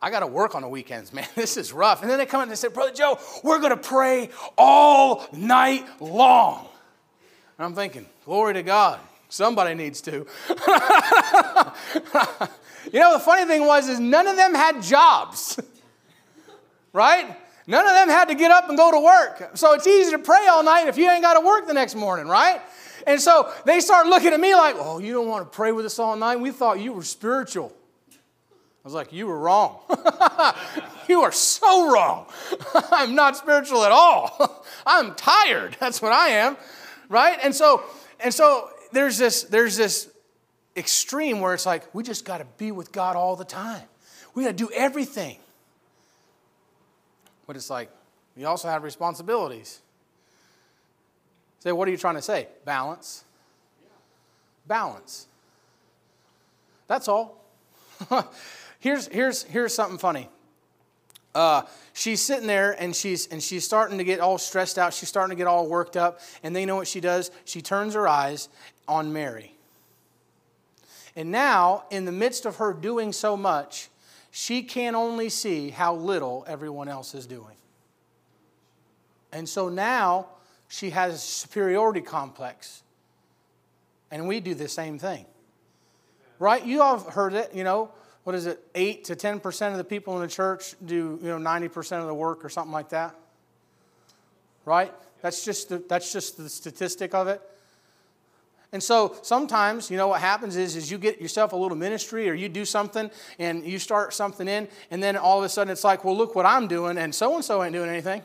I 0.00 0.10
got 0.10 0.20
to 0.20 0.26
work 0.26 0.54
on 0.54 0.62
the 0.62 0.68
weekends, 0.68 1.12
man. 1.12 1.26
This 1.34 1.56
is 1.56 1.72
rough. 1.72 2.02
And 2.02 2.10
then 2.10 2.18
they 2.18 2.26
come 2.26 2.38
up 2.38 2.44
and 2.44 2.50
they 2.50 2.56
said, 2.56 2.72
Brother 2.72 2.92
Joe, 2.92 3.18
we're 3.44 3.58
going 3.58 3.70
to 3.70 3.76
pray 3.76 4.30
all 4.56 5.26
night 5.32 5.86
long. 6.00 6.68
And 7.58 7.66
I'm 7.66 7.74
thinking, 7.74 8.06
glory 8.24 8.54
to 8.54 8.62
God. 8.62 8.98
Somebody 9.32 9.74
needs 9.74 10.02
to. 10.02 10.26
You 12.90 13.00
know, 13.00 13.12
the 13.12 13.20
funny 13.20 13.46
thing 13.46 13.66
was 13.66 13.88
is 13.88 14.00
none 14.00 14.26
of 14.26 14.36
them 14.36 14.54
had 14.54 14.82
jobs. 14.82 15.58
right? 16.92 17.36
None 17.66 17.86
of 17.86 17.92
them 17.92 18.08
had 18.08 18.26
to 18.26 18.34
get 18.34 18.50
up 18.50 18.68
and 18.68 18.76
go 18.76 18.90
to 18.90 19.00
work. 19.00 19.56
So 19.56 19.72
it's 19.72 19.86
easy 19.86 20.10
to 20.10 20.18
pray 20.18 20.46
all 20.48 20.64
night 20.64 20.88
if 20.88 20.98
you 20.98 21.08
ain't 21.08 21.22
got 21.22 21.34
to 21.34 21.46
work 21.46 21.66
the 21.66 21.74
next 21.74 21.94
morning, 21.94 22.26
right? 22.26 22.60
And 23.06 23.20
so 23.20 23.52
they 23.64 23.80
start 23.80 24.06
looking 24.06 24.32
at 24.32 24.40
me 24.40 24.54
like, 24.54 24.74
oh, 24.78 24.98
you 24.98 25.12
don't 25.12 25.28
want 25.28 25.50
to 25.50 25.56
pray 25.56 25.72
with 25.72 25.86
us 25.86 25.98
all 25.98 26.16
night? 26.16 26.40
We 26.40 26.50
thought 26.50 26.80
you 26.80 26.92
were 26.92 27.04
spiritual. 27.04 27.72
I 28.10 28.84
was 28.84 28.94
like, 28.94 29.12
you 29.12 29.28
were 29.28 29.38
wrong. 29.38 29.78
you 31.08 31.22
are 31.22 31.32
so 31.32 31.92
wrong. 31.92 32.26
I'm 32.90 33.14
not 33.14 33.36
spiritual 33.36 33.84
at 33.84 33.92
all. 33.92 34.66
I'm 34.84 35.14
tired. 35.14 35.76
That's 35.78 36.02
what 36.02 36.12
I 36.12 36.30
am. 36.30 36.56
Right? 37.08 37.38
And 37.42 37.54
so, 37.54 37.84
and 38.18 38.34
so 38.34 38.70
there's 38.92 39.18
this, 39.18 39.44
there's 39.44 39.76
this 39.76 40.10
extreme 40.76 41.40
where 41.40 41.54
it's 41.54 41.66
like, 41.66 41.94
we 41.94 42.02
just 42.02 42.24
got 42.24 42.38
to 42.38 42.46
be 42.58 42.72
with 42.72 42.92
God 42.92 43.16
all 43.16 43.36
the 43.36 43.44
time. 43.44 43.82
We 44.34 44.44
got 44.44 44.50
to 44.50 44.56
do 44.56 44.70
everything. 44.74 45.36
But 47.46 47.56
it's 47.56 47.68
like, 47.70 47.90
we 48.36 48.44
also 48.44 48.68
have 48.68 48.82
responsibilities. 48.82 49.80
Say, 51.58 51.72
what 51.72 51.86
are 51.86 51.90
you 51.90 51.96
trying 51.96 52.14
to 52.16 52.22
say? 52.22 52.48
Balance. 52.64 53.24
Balance. 54.66 55.26
That's 56.88 57.08
all. 57.08 57.44
here's, 58.80 59.06
here's, 59.08 59.42
here's 59.44 59.74
something 59.74 59.98
funny. 59.98 60.28
uh, 61.34 61.62
she's 61.92 62.20
sitting 62.20 62.46
there 62.46 62.72
and 62.72 62.94
she's 62.94 63.26
and 63.28 63.42
she's 63.42 63.64
starting 63.64 63.98
to 63.98 64.04
get 64.04 64.20
all 64.20 64.38
stressed 64.38 64.78
out. 64.78 64.92
She's 64.92 65.08
starting 65.08 65.36
to 65.36 65.38
get 65.38 65.46
all 65.46 65.66
worked 65.66 65.96
up. 65.96 66.20
And 66.42 66.54
then 66.54 66.60
you 66.62 66.66
know 66.66 66.76
what 66.76 66.88
she 66.88 67.00
does? 67.00 67.30
She 67.44 67.62
turns 67.62 67.94
her 67.94 68.08
eyes 68.08 68.48
on 68.88 69.12
Mary. 69.12 69.54
And 71.14 71.30
now, 71.30 71.84
in 71.90 72.04
the 72.04 72.12
midst 72.12 72.46
of 72.46 72.56
her 72.56 72.72
doing 72.72 73.12
so 73.12 73.36
much, 73.36 73.90
she 74.30 74.62
can 74.62 74.94
only 74.94 75.28
see 75.28 75.70
how 75.70 75.94
little 75.94 76.44
everyone 76.48 76.88
else 76.88 77.14
is 77.14 77.26
doing. 77.26 77.56
And 79.30 79.48
so 79.48 79.68
now 79.68 80.26
she 80.68 80.90
has 80.90 81.14
a 81.14 81.18
superiority 81.18 82.00
complex. 82.00 82.82
And 84.10 84.26
we 84.26 84.40
do 84.40 84.54
the 84.54 84.68
same 84.68 84.98
thing. 84.98 85.26
Right? 86.38 86.64
You 86.64 86.82
all 86.82 86.98
have 86.98 87.12
heard 87.12 87.34
it, 87.34 87.54
you 87.54 87.62
know, 87.62 87.90
what 88.24 88.34
is 88.34 88.46
it, 88.46 88.64
8 88.74 89.04
to 89.04 89.16
10% 89.16 89.72
of 89.72 89.76
the 89.76 89.84
people 89.84 90.14
in 90.16 90.22
the 90.22 90.28
church 90.28 90.74
do, 90.84 91.18
you 91.22 91.28
know, 91.28 91.38
90% 91.38 92.00
of 92.00 92.06
the 92.06 92.14
work 92.14 92.44
or 92.44 92.48
something 92.48 92.72
like 92.72 92.88
that? 92.90 93.14
Right? 94.64 94.92
That's 95.20 95.44
just 95.44 95.68
the, 95.68 95.82
that's 95.88 96.12
just 96.12 96.36
the 96.36 96.48
statistic 96.48 97.14
of 97.14 97.28
it. 97.28 97.42
And 98.72 98.82
so 98.82 99.16
sometimes, 99.20 99.90
you 99.90 99.98
know, 99.98 100.08
what 100.08 100.22
happens 100.22 100.56
is, 100.56 100.76
is 100.76 100.90
you 100.90 100.96
get 100.96 101.20
yourself 101.20 101.52
a 101.52 101.56
little 101.56 101.76
ministry 101.76 102.30
or 102.30 102.32
you 102.32 102.48
do 102.48 102.64
something 102.64 103.10
and 103.38 103.64
you 103.64 103.78
start 103.78 104.14
something 104.14 104.48
in, 104.48 104.66
and 104.90 105.02
then 105.02 105.16
all 105.16 105.38
of 105.38 105.44
a 105.44 105.48
sudden 105.48 105.70
it's 105.70 105.84
like, 105.84 106.04
well, 106.04 106.16
look 106.16 106.34
what 106.34 106.46
I'm 106.46 106.66
doing, 106.68 106.96
and 106.96 107.14
so 107.14 107.34
and 107.34 107.44
so 107.44 107.62
ain't 107.62 107.74
doing 107.74 107.90
anything. 107.90 108.22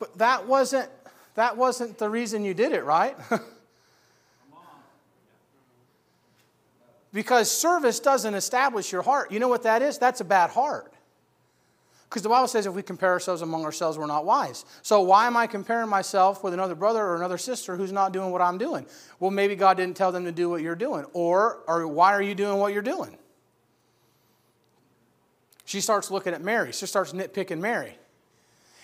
But 0.00 0.18
that 0.18 0.48
wasn't 0.48 0.90
that 1.36 1.56
wasn't 1.56 1.98
the 1.98 2.10
reason 2.10 2.44
you 2.44 2.52
did 2.52 2.72
it, 2.72 2.84
right? 2.84 3.16
because 7.12 7.50
service 7.50 8.00
doesn't 8.00 8.34
establish 8.34 8.90
your 8.90 9.02
heart. 9.02 9.30
You 9.30 9.38
know 9.38 9.48
what 9.48 9.62
that 9.62 9.82
is? 9.82 9.98
That's 9.98 10.20
a 10.20 10.24
bad 10.24 10.50
heart. 10.50 10.91
Because 12.12 12.20
the 12.20 12.28
Bible 12.28 12.46
says 12.46 12.66
if 12.66 12.74
we 12.74 12.82
compare 12.82 13.08
ourselves 13.08 13.40
among 13.40 13.64
ourselves, 13.64 13.96
we're 13.96 14.04
not 14.04 14.26
wise. 14.26 14.66
So 14.82 15.00
why 15.00 15.26
am 15.26 15.34
I 15.34 15.46
comparing 15.46 15.88
myself 15.88 16.44
with 16.44 16.52
another 16.52 16.74
brother 16.74 17.00
or 17.00 17.16
another 17.16 17.38
sister 17.38 17.74
who's 17.74 17.90
not 17.90 18.12
doing 18.12 18.30
what 18.30 18.42
I'm 18.42 18.58
doing? 18.58 18.84
Well, 19.18 19.30
maybe 19.30 19.56
God 19.56 19.78
didn't 19.78 19.96
tell 19.96 20.12
them 20.12 20.26
to 20.26 20.32
do 20.32 20.50
what 20.50 20.60
you're 20.60 20.76
doing. 20.76 21.06
Or, 21.14 21.60
or 21.66 21.88
why 21.88 22.12
are 22.12 22.20
you 22.20 22.34
doing 22.34 22.58
what 22.58 22.74
you're 22.74 22.82
doing? 22.82 23.16
She 25.64 25.80
starts 25.80 26.10
looking 26.10 26.34
at 26.34 26.42
Mary. 26.42 26.72
She 26.72 26.84
starts 26.84 27.14
nitpicking 27.14 27.60
Mary. 27.60 27.96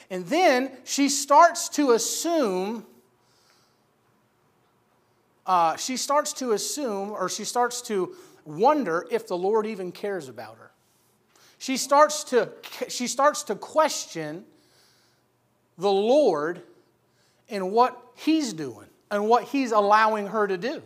And 0.09 0.25
then 0.25 0.71
she 0.85 1.11
starts 1.11 1.69
to 1.71 1.91
assume, 1.91 2.87
uh, 5.45 5.77
she 5.77 5.99
starts 5.99 6.33
to 6.33 6.53
assume, 6.53 7.11
or 7.11 7.29
she 7.29 7.45
starts 7.45 7.83
to 7.83 8.17
wonder 8.47 9.07
if 9.11 9.29
the 9.29 9.37
Lord 9.37 9.67
even 9.67 9.93
cares 9.93 10.31
about 10.31 10.57
her 10.57 10.67
she 11.59 11.77
starts 11.77 12.25
to, 12.25 12.51
she 12.88 13.07
starts 13.07 13.42
to 13.44 13.55
question 13.55 14.44
the 15.77 15.90
Lord 15.90 16.62
and 17.49 17.73
what 17.73 18.01
He's 18.14 18.53
doing 18.53 18.87
and 19.11 19.29
what 19.29 19.44
He's 19.44 19.73
allowing 19.73 20.29
her 20.29 20.47
to 20.47 20.57
do. 20.57 20.83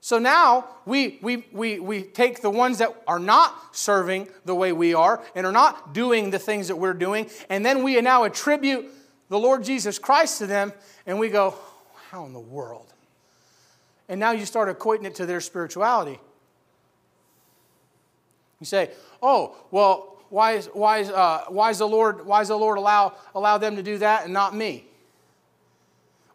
So 0.00 0.18
now 0.18 0.66
we, 0.86 1.18
we, 1.20 1.44
we, 1.52 1.80
we 1.80 2.02
take 2.02 2.40
the 2.40 2.50
ones 2.50 2.78
that 2.78 2.94
are 3.06 3.18
not 3.18 3.76
serving 3.76 4.28
the 4.44 4.54
way 4.54 4.72
we 4.72 4.94
are 4.94 5.22
and 5.34 5.44
are 5.44 5.52
not 5.52 5.92
doing 5.92 6.30
the 6.30 6.38
things 6.38 6.68
that 6.68 6.76
we're 6.76 6.94
doing, 6.94 7.28
and 7.50 7.66
then 7.66 7.82
we 7.82 8.00
now 8.00 8.24
attribute 8.24 8.86
the 9.28 9.38
Lord 9.38 9.64
Jesus 9.64 9.98
Christ 9.98 10.38
to 10.38 10.46
them, 10.46 10.72
and 11.04 11.18
we 11.18 11.28
go, 11.28 11.54
How 12.10 12.24
in 12.24 12.32
the 12.32 12.40
world? 12.40 12.86
And 14.08 14.18
now 14.18 14.30
you 14.30 14.46
start 14.46 14.76
equating 14.76 15.04
it 15.04 15.16
to 15.16 15.26
their 15.26 15.40
spirituality. 15.40 16.20
You 18.60 18.66
say, 18.66 18.90
oh, 19.22 19.56
well, 19.70 20.16
why 20.30 20.52
is, 20.52 20.66
why 20.72 20.98
is, 20.98 21.10
uh, 21.10 21.44
why 21.48 21.70
is 21.70 21.78
the 21.78 21.88
Lord, 21.88 22.26
why 22.26 22.42
is 22.42 22.48
the 22.48 22.58
Lord 22.58 22.78
allow, 22.78 23.14
allow 23.34 23.58
them 23.58 23.76
to 23.76 23.82
do 23.82 23.98
that 23.98 24.24
and 24.24 24.32
not 24.32 24.54
me? 24.54 24.84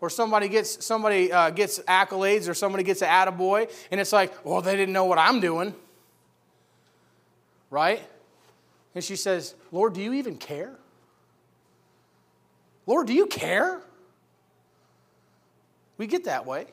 Or 0.02 0.10
somebody 0.10 0.50
gets, 0.50 0.84
somebody, 0.86 1.32
uh, 1.32 1.50
gets 1.52 1.80
accolades 1.80 2.50
or 2.50 2.54
somebody 2.54 2.84
gets 2.84 3.02
an 3.02 3.08
attaboy, 3.08 3.72
and 3.92 4.02
it's 4.02 4.12
like, 4.12 4.46
well, 4.46 4.62
they 4.62 4.76
didn't 4.76 4.94
know 4.94 5.06
what 5.06 5.18
I'm 5.18 5.40
doing. 5.40 5.74
Right? 7.70 8.02
And 8.96 9.04
she 9.04 9.16
says, 9.16 9.56
Lord, 9.72 9.94
do 9.94 10.02
you 10.02 10.14
even 10.14 10.38
care? 10.38 10.76
Lord, 12.86 13.08
do 13.08 13.14
you 13.14 13.28
care? 13.28 13.82
We 15.98 16.08
get 16.08 16.26
that 16.26 16.46
way. 16.46 16.68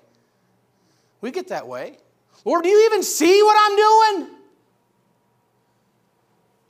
We 1.21 1.31
get 1.31 1.49
that 1.49 1.69
way. 1.69 1.99
Lord, 2.45 2.65
do 2.65 2.69
you 2.69 2.87
even 2.87 3.03
see 3.03 3.43
what 3.43 3.57
I'm 3.61 3.77
doing? 3.77 4.40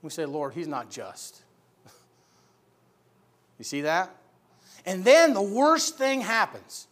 We 0.01 0.09
say, 0.09 0.25
Lord, 0.25 0.53
he's 0.53 0.67
not 0.67 0.89
just. 0.89 1.41
you 3.57 3.63
see 3.63 3.81
that? 3.81 4.15
And 4.85 5.03
then 5.03 5.33
the 5.33 5.41
worst 5.41 5.97
thing 5.97 6.21
happens. 6.21 6.87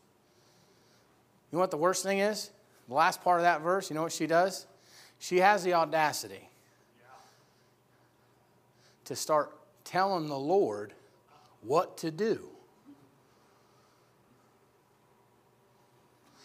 You 1.51 1.57
know 1.57 1.61
what 1.61 1.71
the 1.71 1.77
worst 1.77 2.03
thing 2.03 2.19
is? 2.19 2.51
The 2.87 2.93
last 2.93 3.23
part 3.23 3.39
of 3.39 3.43
that 3.43 3.61
verse, 3.61 3.89
you 3.89 3.95
know 3.95 4.03
what 4.03 4.11
she 4.11 4.27
does? 4.27 4.67
She 5.17 5.37
has 5.37 5.63
the 5.63 5.73
audacity 5.73 6.49
to 9.05 9.15
start 9.15 9.51
telling 9.83 10.27
the 10.27 10.37
Lord 10.37 10.93
what 11.61 11.97
to 11.97 12.11
do. 12.11 12.47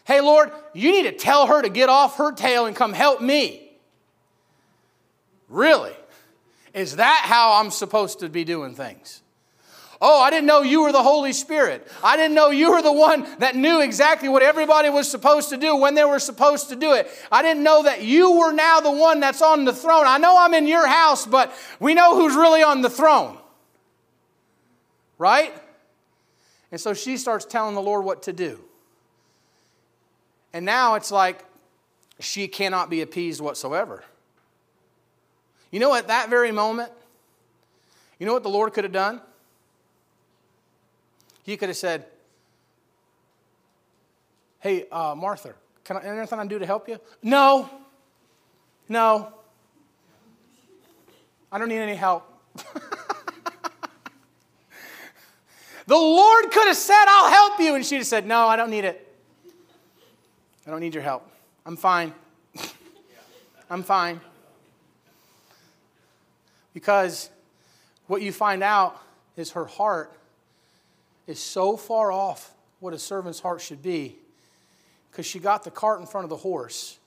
Hey, 0.05 0.21
Lord, 0.21 0.51
you 0.75 0.91
need 0.91 1.05
to 1.05 1.13
tell 1.13 1.47
her 1.47 1.63
to 1.63 1.69
get 1.69 1.89
off 1.89 2.17
her 2.17 2.33
tail 2.33 2.67
and 2.67 2.77
come 2.77 2.93
help 2.93 3.21
me. 3.21 3.71
Really? 5.49 5.95
Is 6.75 6.97
that 6.97 7.23
how 7.25 7.61
I'm 7.61 7.71
supposed 7.71 8.19
to 8.21 8.29
be 8.29 8.45
doing 8.45 8.75
things? 8.75 9.23
Oh, 10.01 10.21
I 10.21 10.29
didn't 10.29 10.47
know 10.47 10.63
you 10.63 10.83
were 10.83 10.93
the 10.93 11.03
Holy 11.03 11.33
Spirit. 11.33 11.91
I 12.03 12.17
didn't 12.17 12.35
know 12.35 12.51
you 12.51 12.73
were 12.73 12.83
the 12.83 12.93
one 12.93 13.27
that 13.39 13.55
knew 13.55 13.81
exactly 13.81 14.29
what 14.29 14.43
everybody 14.43 14.91
was 14.91 15.11
supposed 15.11 15.51
to 15.51 15.57
do 15.57 15.77
when 15.77 15.95
they 15.95 16.05
were 16.05 16.19
supposed 16.19 16.69
to 16.71 16.77
do 16.77 16.93
it. 16.93 17.09
I 17.31 17.43
didn't 17.43 17.63
know 17.63 17.85
that 17.85 18.03
you 18.03 18.33
were 18.33 18.53
now 18.53 18.81
the 18.81 18.91
one 18.91 19.21
that's 19.21 19.41
on 19.41 19.65
the 19.65 19.73
throne. 19.73 20.05
I 20.07 20.19
know 20.19 20.37
I'm 20.37 20.53
in 20.53 20.67
your 20.67 20.87
house, 20.87 21.27
but 21.27 21.55
we 21.79 21.95
know 21.95 22.17
who's 22.17 22.35
really 22.35 22.63
on 22.63 22.83
the 22.83 22.91
throne. 22.91 23.39
Right? 25.17 25.55
And 26.73 26.81
so 26.81 26.93
she 26.93 27.17
starts 27.17 27.45
telling 27.45 27.77
the 27.77 27.81
Lord 27.81 28.05
what 28.05 28.25
to 28.25 28.33
do. 28.33 28.61
And 30.53 30.67
now 30.67 30.97
it's 30.97 31.13
like 31.13 31.45
she 32.19 32.49
cannot 32.49 32.91
be 32.91 33.01
appeased 33.01 33.41
whatsoever. 33.41 34.03
You 35.75 35.81
know, 35.81 35.93
at 35.93 36.07
that 36.07 36.31
very 36.31 36.53
moment, 36.53 36.93
you 38.21 38.27
know 38.27 38.33
what 38.33 38.45
the 38.45 38.49
Lord 38.49 38.73
could 38.73 38.85
have 38.85 38.93
done? 38.93 39.21
He 41.43 41.57
could 41.57 41.69
have 41.69 41.77
said, 41.77 42.07
Hey, 44.61 44.87
uh, 44.93 45.17
Martha, 45.17 45.53
can 45.83 45.97
I, 45.97 46.05
anything 46.05 46.39
I 46.39 46.43
can 46.43 46.47
do 46.47 46.61
to 46.61 46.67
help 46.67 46.89
you? 46.89 47.01
No. 47.25 47.69
No. 48.89 49.35
I 51.51 51.59
don't 51.59 51.69
need 51.69 51.81
any 51.81 51.97
help. 51.97 52.23
the 55.89 55.97
Lord 55.97 56.53
could 56.53 56.69
have 56.69 56.77
said, 56.77 57.05
I'll 57.09 57.33
help 57.33 57.59
you. 57.59 57.75
And 57.75 57.85
she'd 57.85 57.97
have 57.97 58.07
said, 58.07 58.29
No, 58.29 58.47
I 58.47 58.55
don't 58.55 58.71
need 58.71 58.85
it. 58.85 59.13
I 60.69 60.71
don't 60.71 60.79
need 60.79 60.95
your 60.95 61.03
help. 61.03 61.29
I'm 61.67 61.77
fine. 61.77 62.15
I'm 63.69 63.83
fine. 63.83 64.21
Because 66.75 67.31
what 68.07 68.21
you 68.21 68.33
find 68.33 68.63
out 68.63 69.01
is 69.37 69.53
her 69.53 69.65
heart 69.65 70.13
is 71.27 71.39
so 71.39 71.77
far 71.77 72.13
off 72.13 72.53
what 72.81 72.93
a 72.93 72.99
servant's 72.99 73.41
heart 73.41 73.63
should 73.63 73.83
be 73.83 74.17
because 75.11 75.25
she 75.25 75.39
got 75.39 75.65
the 75.65 75.71
cart 75.71 76.01
in 76.01 76.07
front 76.07 76.25
of 76.25 76.29
the 76.29 76.37
horse. 76.37 76.99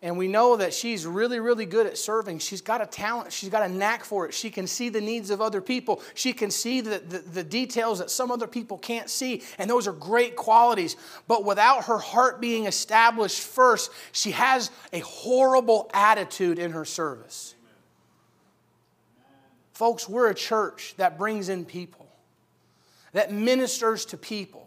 And 0.00 0.16
we 0.16 0.28
know 0.28 0.56
that 0.56 0.72
she's 0.72 1.04
really, 1.04 1.40
really 1.40 1.66
good 1.66 1.86
at 1.86 1.98
serving. 1.98 2.38
She's 2.38 2.60
got 2.60 2.80
a 2.80 2.86
talent, 2.86 3.32
she's 3.32 3.48
got 3.48 3.68
a 3.68 3.68
knack 3.68 4.04
for 4.04 4.26
it. 4.26 4.34
She 4.34 4.48
can 4.48 4.68
see 4.68 4.90
the 4.90 5.00
needs 5.00 5.30
of 5.30 5.40
other 5.40 5.60
people, 5.60 6.00
she 6.14 6.32
can 6.32 6.52
see 6.52 6.80
the, 6.80 7.00
the, 7.00 7.18
the, 7.18 7.42
details 7.42 7.98
that 7.98 8.10
some 8.10 8.30
other 8.30 8.46
people 8.46 8.78
can't 8.78 9.10
see. 9.10 9.42
And 9.58 9.68
those 9.68 9.88
are 9.88 9.92
great 9.92 10.36
qualities. 10.36 10.96
But 11.26 11.44
without 11.44 11.86
her 11.86 11.98
heart 11.98 12.40
being 12.40 12.66
established 12.66 13.40
first, 13.40 13.90
she 14.12 14.30
has 14.32 14.70
a 14.92 15.00
horrible 15.00 15.90
attitude 15.92 16.60
in 16.60 16.70
her 16.72 16.84
service. 16.84 17.56
Folks, 19.78 20.08
we're 20.08 20.28
a 20.28 20.34
church 20.34 20.94
that 20.96 21.16
brings 21.16 21.48
in 21.48 21.64
people, 21.64 22.08
that 23.12 23.32
ministers 23.32 24.06
to 24.06 24.16
people. 24.16 24.66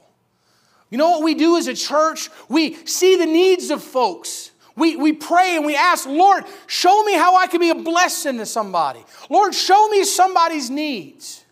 You 0.90 0.98
know 0.98 1.10
what 1.10 1.22
we 1.22 1.36
do 1.36 1.58
as 1.58 1.68
a 1.68 1.74
church? 1.74 2.30
We 2.48 2.76
see 2.86 3.18
the 3.18 3.26
needs 3.26 3.72
of 3.72 3.84
folks. 3.84 4.52
We, 4.78 4.96
we 4.96 5.12
pray 5.12 5.58
and 5.58 5.66
we 5.66 5.76
ask, 5.76 6.08
Lord, 6.08 6.46
show 6.66 7.04
me 7.04 7.12
how 7.16 7.36
I 7.36 7.48
can 7.48 7.60
be 7.60 7.72
a 7.72 7.76
blessing 7.76 8.38
to 8.38 8.46
somebody. 8.46 9.04
Lord, 9.30 9.54
show 9.54 9.90
me 9.90 10.06
somebody's 10.06 10.70
needs. 10.70 11.44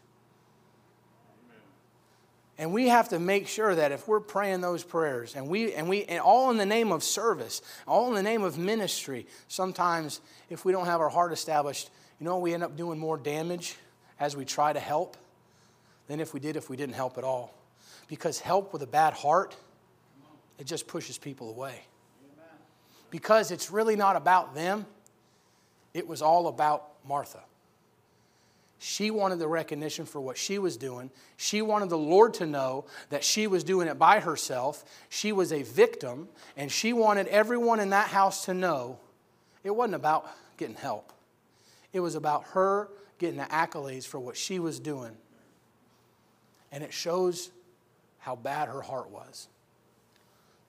And 2.58 2.72
we 2.72 2.88
have 2.88 3.10
to 3.10 3.20
make 3.20 3.50
sure 3.50 3.76
that 3.76 3.92
if 3.92 4.08
we're 4.08 4.22
praying 4.22 4.62
those 4.62 4.86
prayers 4.86 5.36
and 5.36 5.50
we 5.50 5.74
and 5.74 5.90
we 5.90 6.06
and 6.06 6.22
all 6.22 6.50
in 6.50 6.56
the 6.56 6.66
name 6.66 6.94
of 6.94 7.04
service, 7.04 7.62
all 7.86 8.08
in 8.08 8.16
the 8.16 8.24
name 8.24 8.42
of 8.42 8.58
ministry, 8.58 9.28
sometimes 9.50 10.22
if 10.50 10.64
we 10.64 10.72
don't 10.72 10.86
have 10.86 11.02
our 11.02 11.10
heart 11.10 11.34
established, 11.34 11.90
You 12.20 12.26
know, 12.26 12.38
we 12.38 12.54
end 12.54 12.64
up 12.64 12.76
doing 12.76 13.00
more 13.00 13.18
damage 13.18 13.76
as 14.20 14.36
we 14.36 14.46
try 14.46 14.74
to 14.74 14.80
help 14.80 15.16
than 16.08 16.20
if 16.20 16.34
we 16.34 16.40
did 16.40 16.56
if 16.56 16.70
we 16.70 16.76
didn't 16.76 16.96
help 16.96 17.18
at 17.18 17.24
all. 17.24 17.54
Because 18.08 18.40
help 18.40 18.74
with 18.74 18.82
a 18.82 18.88
bad 18.88 19.14
heart, 19.14 19.56
it 20.58 20.66
just 20.66 20.88
pushes 20.88 21.18
people 21.18 21.50
away. 21.50 21.82
Because 23.10 23.52
it's 23.52 23.72
really 23.72 23.96
not 23.96 24.16
about 24.16 24.54
them, 24.54 24.86
it 25.94 26.08
was 26.08 26.22
all 26.22 26.48
about 26.48 26.90
Martha. 27.08 27.40
She 28.78 29.12
wanted 29.12 29.40
the 29.40 29.48
recognition 29.48 30.06
for 30.06 30.22
what 30.22 30.38
she 30.38 30.58
was 30.58 30.78
doing. 30.78 31.12
She 31.36 31.62
wanted 31.62 31.90
the 31.90 31.98
Lord 31.98 32.34
to 32.36 32.46
know 32.46 32.86
that 33.10 33.24
she 33.24 33.46
was 33.46 33.64
doing 33.64 33.88
it 33.88 34.00
by 34.00 34.20
herself. 34.20 34.86
She 35.10 35.32
was 35.32 35.52
a 35.52 35.64
victim, 35.64 36.30
and 36.56 36.72
she 36.72 36.94
wanted 36.94 37.28
everyone 37.28 37.80
in 37.80 37.90
that 37.90 38.08
house 38.08 38.46
to 38.46 38.54
know 38.54 38.98
it 39.64 39.76
wasn't 39.76 39.96
about 39.96 40.28
getting 40.58 40.76
help. 40.76 41.12
It 41.94 42.00
was 42.00 42.16
about 42.16 42.44
her 42.50 42.90
getting 43.18 43.38
the 43.38 43.46
accolades 43.46 44.06
for 44.06 44.20
what 44.20 44.38
she 44.38 44.60
was 44.60 44.80
doing. 44.80 45.16
And 46.72 46.84
it 46.84 46.94
shows 46.94 47.50
how 48.20 48.36
bad 48.36 48.70
her 48.70 48.82
heart 48.82 49.10
was. 49.10 49.48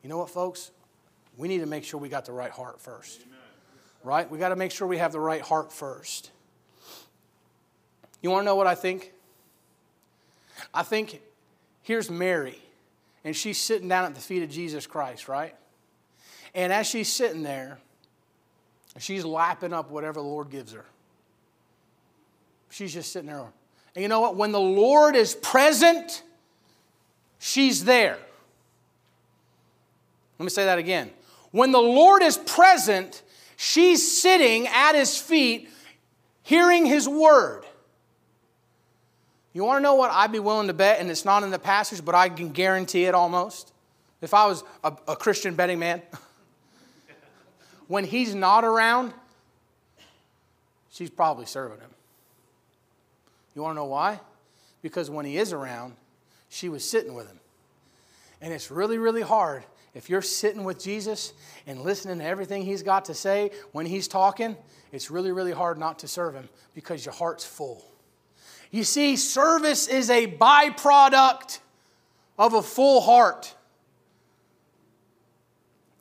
You 0.03 0.09
know 0.09 0.19
what, 0.19 0.31
folks? 0.31 0.71
We 1.37 1.49
need 1.49 1.59
to 1.59 1.67
make 1.67 1.85
sure 1.85 2.01
we 2.01 2.09
got 2.09 2.25
the 2.25 2.33
right 2.33 2.51
heart 2.51 2.81
first. 2.81 3.21
Amen. 3.23 3.39
Right? 4.03 4.31
We 4.31 4.39
got 4.39 4.49
to 4.49 4.57
make 4.57 4.73
sure 4.73 4.89
we 4.89 4.99
have 4.99 5.13
the 5.13 5.21
right 5.21 5.43
heart 5.43 5.73
first. 5.73 6.31
You 8.23 8.31
want 8.31 8.43
to 8.43 8.47
know 8.47 8.57
what 8.57 8.67
I 8.67 8.75
think? 8.75 9.13
I 10.75 10.83
think 10.83 11.21
here's 11.83 12.11
Mary, 12.11 12.59
and 13.25 13.35
she's 13.35 13.59
sitting 13.59 13.89
down 13.89 14.05
at 14.05 14.15
the 14.15 14.21
feet 14.21 14.43
of 14.43 14.51
Jesus 14.51 14.87
Christ, 14.87 15.29
right? 15.29 15.55
And 16.55 16.73
as 16.73 16.87
she's 16.87 17.09
sitting 17.09 17.43
there, 17.43 17.79
she's 18.99 19.25
lapping 19.25 19.73
up 19.73 19.91
whatever 19.91 20.21
the 20.21 20.27
Lord 20.27 20.51
gives 20.51 20.73
her. 20.73 20.85
She's 22.71 22.95
just 22.95 23.13
sitting 23.13 23.29
there. 23.29 23.41
And 23.95 24.03
you 24.03 24.09
know 24.09 24.21
what? 24.21 24.37
When 24.37 24.53
the 24.53 24.61
Lord 24.61 25.17
is 25.17 25.35
present, 25.35 26.23
she's 27.39 27.85
there. 27.85 28.19
Let 30.39 30.45
me 30.45 30.51
say 30.51 30.65
that 30.65 30.79
again. 30.79 31.11
When 31.51 31.73
the 31.73 31.81
Lord 31.81 32.23
is 32.23 32.39
present, 32.39 33.23
she's 33.57 34.21
sitting 34.21 34.69
at 34.69 34.95
his 34.95 35.19
feet, 35.19 35.69
hearing 36.43 36.87
his 36.87 37.09
word. 37.09 37.65
You 39.53 39.65
want 39.65 39.79
to 39.79 39.83
know 39.83 39.97
what 39.97 40.13
I'd 40.13 40.31
be 40.31 40.39
willing 40.39 40.69
to 40.69 40.73
bet? 40.73 41.01
And 41.01 41.11
it's 41.11 41.25
not 41.25 41.43
in 41.43 41.51
the 41.51 41.59
passage, 41.59 42.05
but 42.05 42.15
I 42.15 42.29
can 42.29 42.53
guarantee 42.53 43.05
it 43.05 43.15
almost. 43.15 43.73
If 44.21 44.33
I 44.33 44.47
was 44.47 44.63
a, 44.85 44.93
a 45.09 45.17
Christian 45.17 45.57
betting 45.57 45.81
man, 45.81 46.03
when 47.89 48.05
he's 48.05 48.35
not 48.35 48.65
around, 48.65 49.13
she's 50.91 51.11
probably 51.11 51.47
serving 51.47 51.81
him. 51.81 51.91
You 53.55 53.63
want 53.63 53.73
to 53.73 53.81
know 53.81 53.87
why? 53.87 54.21
Because 54.83 55.11
when 55.11 55.27
he 55.27 55.37
is 55.37 55.53
around, 55.53 55.95
she 56.49 56.69
was 56.69 56.89
sitting 56.89 57.15
with 57.15 57.29
him. 57.29 57.39
And 58.41 58.53
it's 58.53 58.71
really, 58.71 58.99
really 58.99 59.23
hard 59.23 59.65
if 59.95 60.09
you're 60.09 60.23
sitting 60.23 60.65
with 60.65 60.83
Jesus 60.83 61.33
and 61.67 61.81
listening 61.83 62.19
to 62.19 62.25
everything 62.25 62.63
he's 62.63 62.83
got 62.83 63.07
to 63.07 63.15
say 63.15 63.51
when 63.73 63.87
he's 63.87 64.07
talking, 64.07 64.57
it's 64.93 65.11
really, 65.11 65.33
really 65.33 65.53
hard 65.53 65.79
not 65.79 65.99
to 66.01 66.09
serve 66.09 66.35
him 66.35 66.49
because 66.75 67.05
your 67.05 67.15
heart's 67.15 67.45
full. 67.45 67.85
You 68.71 68.85
see, 68.85 69.17
service 69.17 69.89
is 69.89 70.11
a 70.11 70.29
byproduct 70.29 71.59
of 72.39 72.55
a 72.55 72.63
full 72.63 73.01
heart. 73.01 73.55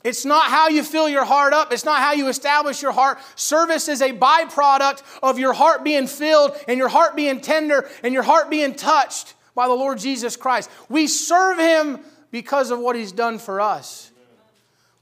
It's 0.04 0.26
not 0.26 0.50
how 0.50 0.70
you 0.70 0.84
fill 0.84 1.10
your 1.10 1.26
heart 1.26 1.54
up. 1.54 1.74
It's 1.74 1.84
not 1.84 2.00
how 2.00 2.14
you 2.14 2.30
establish 2.30 2.82
your 2.82 2.94
heart. 2.94 3.20
Service 3.36 3.90
is 3.90 4.02
a 4.02 4.14
byproduct 4.14 5.04
of 5.22 5.40
your 5.40 5.54
heart 5.54 5.84
being 5.84 6.08
filled 6.08 6.56
and 6.68 6.78
your 6.78 6.88
heart 6.88 7.16
being 7.16 7.42
tender 7.42 7.90
and 8.04 8.14
your 8.14 8.24
heart 8.24 8.50
being 8.50 8.76
touched 8.76 9.34
by 9.56 9.68
the 9.68 9.74
Lord 9.74 10.00
Jesus 10.00 10.38
Christ. 10.38 10.70
We 10.88 11.08
serve 11.08 11.60
Him 11.60 12.00
because 12.32 12.72
of 12.72 12.80
what 12.80 12.96
He's 12.96 13.12
done 13.12 13.40
for 13.40 13.60
us. 13.60 14.12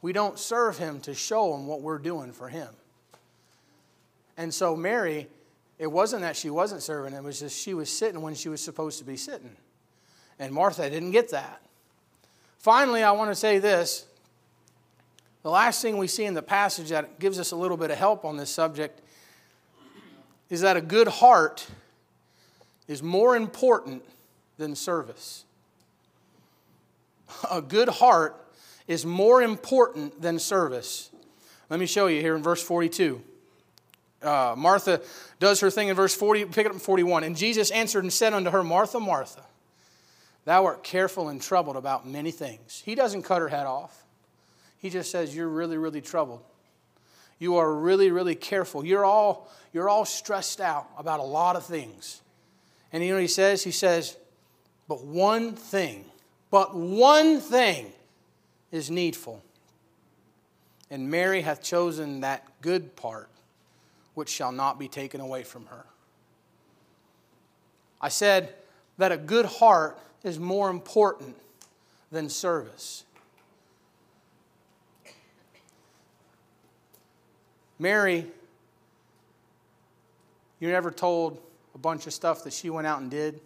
We 0.02 0.14
don't 0.14 0.40
serve 0.40 0.78
Him 0.78 1.00
to 1.02 1.14
show 1.14 1.54
Him 1.56 1.68
what 1.68 1.82
we're 1.82 2.00
doing 2.00 2.32
for 2.32 2.50
Him. 2.50 2.70
And 4.36 4.52
so 4.54 4.76
Mary 4.76 5.28
it 5.80 5.92
wasn't 5.92 6.24
that 6.24 6.36
she 6.36 6.50
wasn't 6.50 6.82
serving, 6.82 7.14
it 7.14 7.24
was 7.24 7.40
just 7.40 7.60
she 7.60 7.74
was 7.74 7.90
sitting 7.90 8.22
when 8.22 8.34
she 8.34 8.50
was 8.50 8.64
supposed 8.64 9.00
to 9.00 9.06
be 9.06 9.18
sitting. 9.18 9.56
And 10.40 10.54
Martha 10.54 10.90
didn't 10.90 11.12
get 11.12 11.32
that. 11.32 11.62
Finally, 12.58 13.04
I 13.04 13.12
want 13.12 13.32
to 13.32 13.36
say 13.36 13.60
this. 13.60 14.06
The 15.48 15.52
last 15.52 15.82
thing 15.82 15.98
we 15.98 16.08
see 16.08 16.26
in 16.26 16.34
the 16.34 16.42
passage 16.42 16.90
that 16.90 17.20
gives 17.20 17.40
us 17.40 17.52
a 17.52 17.56
little 17.56 17.78
bit 17.78 17.90
of 17.90 17.98
help 17.98 18.26
on 18.26 18.36
this 18.36 18.50
subject 18.50 19.00
is 20.50 20.60
that 20.60 20.76
a 20.76 20.82
good 20.82 21.08
heart 21.08 21.66
is 22.90 23.02
more 23.02 23.34
important 23.34 24.04
than 24.58 24.76
service. 24.76 25.46
A 27.50 27.62
good 27.62 27.88
heart 27.88 28.36
is 28.90 29.06
more 29.06 29.42
important 29.42 30.22
than 30.22 30.38
service. 30.38 31.12
Let 31.70 31.80
me 31.80 31.86
show 31.86 32.08
you 32.08 32.20
here 32.20 32.36
in 32.36 32.44
verse 32.44 32.62
42 32.62 33.22
uh, 34.22 34.54
Martha 34.58 35.00
does 35.40 35.62
her 35.62 35.72
thing 35.72 35.88
in 35.88 35.96
verse 35.96 36.14
40, 36.14 36.44
pick 36.48 36.66
it 36.66 36.66
up 36.66 36.74
in 36.74 36.80
41. 36.80 37.24
And 37.24 37.38
Jesus 37.38 37.72
answered 37.72 38.04
and 38.04 38.12
said 38.12 38.34
unto 38.34 38.50
her, 38.50 38.66
Martha, 38.66 39.00
Martha, 39.00 39.46
thou 40.44 40.66
art 40.66 40.84
careful 40.84 41.30
and 41.30 41.42
troubled 41.42 41.78
about 41.78 42.06
many 42.06 42.32
things. 42.32 42.84
He 42.86 42.96
doesn't 42.96 43.22
cut 43.22 43.40
her 43.40 43.48
head 43.48 43.66
off. 43.66 44.04
He 44.78 44.90
just 44.90 45.12
says, 45.12 45.36
You're 45.36 45.48
really, 45.48 45.78
really 45.78 46.02
troubled. 46.02 46.42
You 47.40 47.58
are 47.58 47.74
really, 47.74 48.12
really 48.12 48.36
careful. 48.36 48.86
You're 48.86 49.06
all, 49.06 49.52
you're 49.72 49.90
all 49.90 50.06
stressed 50.06 50.60
out 50.60 50.88
about 50.98 51.20
a 51.20 51.24
lot 51.24 51.56
of 51.56 51.66
things. 51.66 52.22
And 52.92 53.04
you 53.04 53.10
know 53.10 53.16
what 53.16 53.22
he 53.22 53.28
says? 53.28 53.64
He 53.64 53.72
says, 53.72 54.18
But 54.88 55.04
one 55.04 55.54
thing, 55.54 56.06
but 56.50 56.76
one 56.76 57.40
thing 57.40 57.92
is 58.72 58.90
needful. 58.90 59.44
And 60.90 61.10
Mary 61.12 61.42
hath 61.42 61.62
chosen 61.62 62.22
that 62.22 62.46
good 62.62 62.96
part 62.96 63.30
which 64.14 64.30
shall 64.30 64.52
not 64.52 64.80
be 64.80 64.88
taken 64.88 65.22
away 65.22 65.44
from 65.44 65.66
her. 65.68 65.86
I 68.02 68.10
said 68.10 68.56
that 68.98 69.12
a 69.12 69.18
good 69.18 69.46
heart 69.46 70.00
is 70.24 70.40
more 70.40 70.70
important 70.70 71.36
than 72.12 72.30
service. 72.30 73.04
Mary, 77.80 78.26
you're 80.60 80.72
never 80.72 80.92
told 80.92 81.40
a 81.76 81.78
bunch 81.78 82.08
of 82.08 82.14
stuff 82.14 82.44
that 82.44 82.54
she 82.54 82.70
went 82.70 82.88
out 82.88 83.02
and 83.02 83.12
did. 83.12 83.40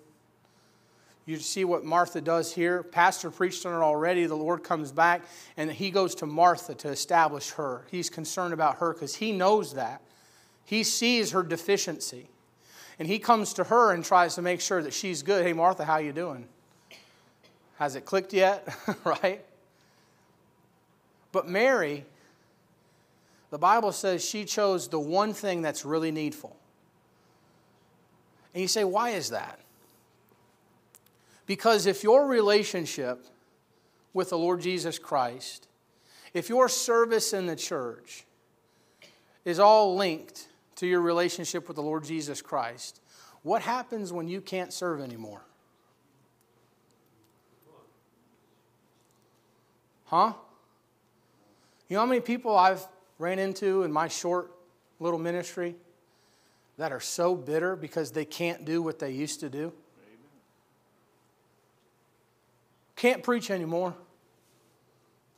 You 1.26 1.38
see 1.38 1.66
what 1.66 1.84
Martha 1.84 2.20
does 2.20 2.54
here. 2.54 2.82
Pastor 2.82 3.30
preached 3.30 3.66
on 3.66 3.74
it 3.74 3.84
already. 3.84 4.26
The 4.26 4.36
Lord 4.36 4.64
comes 4.64 4.92
back 4.92 5.22
and 5.56 5.72
he 5.72 5.92
goes 5.92 6.16
to 6.16 6.26
Martha 6.26 6.74
to 6.76 6.90
establish 6.90 7.52
her. 7.52 7.86
He's 7.92 8.10
concerned 8.10 8.54
about 8.54 8.78
her 8.78 8.94
because 8.94 9.16
he 9.16 9.32
knows 9.32 9.74
that. 9.74 10.02
He 10.66 10.84
sees 10.84 11.32
her 11.32 11.44
deficiency. 11.44 12.28
And 12.98 13.08
he 13.08 13.20
comes 13.20 13.54
to 13.54 13.64
her 13.66 13.94
and 13.94 14.04
tries 14.04 14.36
to 14.36 14.42
make 14.42 14.62
sure 14.62 14.82
that 14.82 14.94
she's 14.94 15.24
good. 15.24 15.46
Hey, 15.46 15.54
Martha, 15.54 15.86
how 15.86 15.98
you 15.98 16.12
doing? 16.12 16.48
Has 17.78 17.96
it 17.96 18.06
clicked 18.06 18.34
yet? 18.34 18.68
right? 19.04 19.44
But 21.32 21.48
Mary, 21.48 22.06
the 23.52 23.60
Bible 23.60 23.92
says 23.92 24.26
she 24.26 24.46
chose 24.46 24.88
the 24.88 25.00
one 25.00 25.34
thing 25.34 25.62
that's 25.62 25.86
really 25.86 26.12
needful. 26.12 26.56
And 28.54 28.62
you 28.62 28.68
say, 28.68 28.84
why 28.84 29.12
is 29.12 29.30
that? 29.30 29.60
Because 31.46 31.86
if 31.86 32.02
your 32.02 32.28
relationship 32.28 33.26
with 34.14 34.30
the 34.30 34.38
Lord 34.38 34.62
Jesus 34.62 34.98
Christ, 34.98 35.68
if 36.34 36.48
your 36.48 36.70
service 36.70 37.34
in 37.34 37.46
the 37.46 37.56
church 37.58 38.26
is 39.44 39.60
all 39.60 39.96
linked 39.96 40.48
to 40.78 40.88
your 40.88 41.02
relationship 41.02 41.68
with 41.68 41.76
the 41.76 41.84
Lord 41.84 42.06
Jesus 42.06 42.42
Christ, 42.42 43.02
what 43.44 43.62
happens 43.62 44.14
when 44.14 44.30
you 44.30 44.40
can't 44.40 44.72
serve 44.72 45.02
anymore? 45.02 45.42
Huh? 50.06 50.34
You 51.90 51.96
know 51.96 52.02
how 52.02 52.06
many 52.06 52.22
people 52.22 52.56
I've 52.56 52.86
ran 53.22 53.40
into 53.40 53.84
in 53.84 53.92
my 53.92 54.08
short 54.08 54.52
little 55.00 55.20
ministry 55.20 55.76
that 56.78 56.92
are 56.92 57.00
so 57.00 57.36
bitter 57.36 57.76
because 57.76 58.12
they 58.12 58.26
can't 58.26 58.66
do 58.66 58.82
what 58.82 59.00
they 59.00 59.12
used 59.12 59.40
to 59.42 59.50
do? 59.50 59.72
Can't 62.96 63.24
preach 63.24 63.50
anymore. 63.50 63.96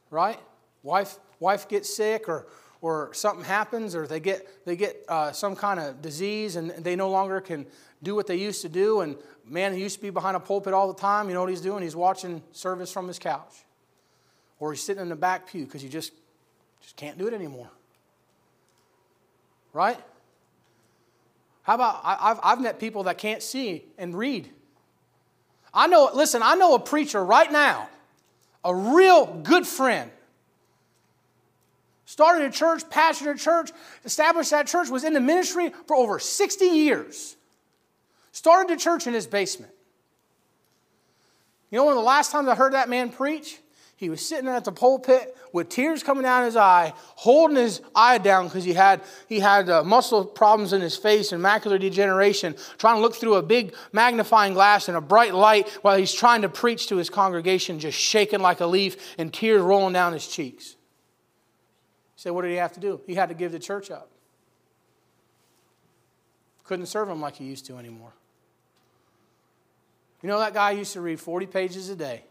Right? 0.09 0.39
Wife 0.83 1.17
wife 1.39 1.67
gets 1.67 1.93
sick 1.93 2.29
or 2.29 2.47
or 2.83 3.13
something 3.13 3.45
happens 3.45 3.95
or 3.95 4.05
they 4.05 4.19
get, 4.19 4.65
they 4.65 4.75
get 4.75 5.05
uh, 5.07 5.31
some 5.31 5.55
kind 5.55 5.79
of 5.79 6.01
disease 6.01 6.57
and 6.57 6.69
they 6.69 6.97
no 6.97 7.09
longer 7.09 7.39
can 7.39 7.65
do 8.03 8.13
what 8.13 8.27
they 8.27 8.35
used 8.35 8.61
to 8.61 8.67
do. 8.67 8.99
And 8.99 9.15
man, 9.47 9.73
he 9.73 9.81
used 9.81 9.95
to 9.95 10.01
be 10.01 10.09
behind 10.09 10.35
a 10.35 10.39
pulpit 10.39 10.73
all 10.73 10.91
the 10.91 10.99
time. 10.99 11.29
You 11.29 11.33
know 11.33 11.39
what 11.39 11.49
he's 11.49 11.61
doing? 11.61 11.81
He's 11.81 11.95
watching 11.95 12.43
service 12.51 12.91
from 12.91 13.07
his 13.07 13.19
couch. 13.19 13.63
Or 14.59 14.73
he's 14.73 14.83
sitting 14.83 15.01
in 15.01 15.07
the 15.07 15.15
back 15.15 15.47
pew 15.47 15.63
because 15.63 15.81
he 15.81 15.87
just, 15.87 16.11
just 16.83 16.95
can't 16.95 17.17
do 17.17 17.27
it 17.27 17.33
anymore. 17.33 17.69
Right? 19.73 19.97
How 21.63 21.75
about 21.75 22.01
I've, 22.03 22.39
I've 22.43 22.61
met 22.61 22.79
people 22.79 23.03
that 23.03 23.17
can't 23.17 23.41
see 23.41 23.85
and 23.97 24.15
read. 24.15 24.49
I 25.73 25.87
know, 25.87 26.11
listen, 26.13 26.43
I 26.43 26.55
know 26.55 26.75
a 26.75 26.79
preacher 26.79 27.23
right 27.23 27.51
now, 27.51 27.89
a 28.63 28.75
real 28.75 29.25
good 29.25 29.65
friend. 29.65 30.11
Started 32.05 32.45
a 32.45 32.51
church, 32.51 32.83
pastored 32.89 33.33
a 33.33 33.37
church, 33.37 33.71
established 34.05 34.51
that 34.51 34.67
church, 34.67 34.89
was 34.89 35.03
in 35.03 35.13
the 35.13 35.19
ministry 35.19 35.71
for 35.87 35.95
over 35.95 36.19
60 36.19 36.65
years. 36.65 37.35
Started 38.33 38.71
a 38.71 38.77
church 38.77 39.07
in 39.07 39.13
his 39.13 39.25
basement. 39.25 39.71
You 41.71 41.77
know, 41.77 41.85
one 41.85 41.93
of 41.93 41.97
the 41.97 42.03
last 42.03 42.31
times 42.31 42.47
I 42.47 42.55
heard 42.55 42.73
that 42.73 42.87
man 42.87 43.09
preach, 43.09 43.57
he 43.95 44.09
was 44.09 44.25
sitting 44.25 44.49
at 44.49 44.65
the 44.65 44.71
pulpit 44.71 45.37
with 45.51 45.69
tears 45.69 46.01
coming 46.01 46.23
down 46.23 46.45
his 46.45 46.55
eye, 46.55 46.93
holding 46.97 47.57
his 47.57 47.79
eye 47.95 48.17
down 48.17 48.45
because 48.45 48.63
he 48.63 48.73
had, 48.73 49.01
he 49.29 49.39
had 49.39 49.69
uh, 49.69 49.83
muscle 49.83 50.25
problems 50.25 50.73
in 50.73 50.81
his 50.81 50.97
face 50.97 51.31
and 51.31 51.43
macular 51.43 51.79
degeneration, 51.79 52.55
trying 52.77 52.95
to 52.95 53.01
look 53.01 53.15
through 53.15 53.35
a 53.35 53.43
big 53.43 53.73
magnifying 53.91 54.53
glass 54.53 54.87
and 54.87 54.97
a 54.97 55.01
bright 55.01 55.33
light 55.33 55.69
while 55.83 55.97
he's 55.97 56.11
trying 56.11 56.41
to 56.41 56.49
preach 56.49 56.87
to 56.87 56.97
his 56.97 57.09
congregation, 57.09 57.79
just 57.79 57.97
shaking 57.97 58.39
like 58.39 58.59
a 58.59 58.65
leaf 58.65 59.15
and 59.17 59.31
tears 59.31 59.61
rolling 59.61 59.93
down 59.93 60.11
his 60.11 60.27
cheeks. 60.27 60.71
He 62.15 62.21
said, 62.21 62.31
What 62.31 62.41
did 62.41 62.51
he 62.51 62.57
have 62.57 62.73
to 62.73 62.79
do? 62.79 62.99
He 63.05 63.13
had 63.13 63.29
to 63.29 63.35
give 63.35 63.51
the 63.51 63.59
church 63.59 63.91
up. 63.91 64.09
Couldn't 66.63 66.87
serve 66.87 67.09
him 67.09 67.21
like 67.21 67.35
he 67.35 67.45
used 67.45 67.65
to 67.67 67.77
anymore. 67.77 68.13
You 70.21 70.29
know, 70.29 70.39
that 70.39 70.53
guy 70.53 70.71
used 70.71 70.93
to 70.93 71.01
read 71.01 71.19
40 71.19 71.45
pages 71.47 71.89
a 71.89 71.95
day. 71.95 72.23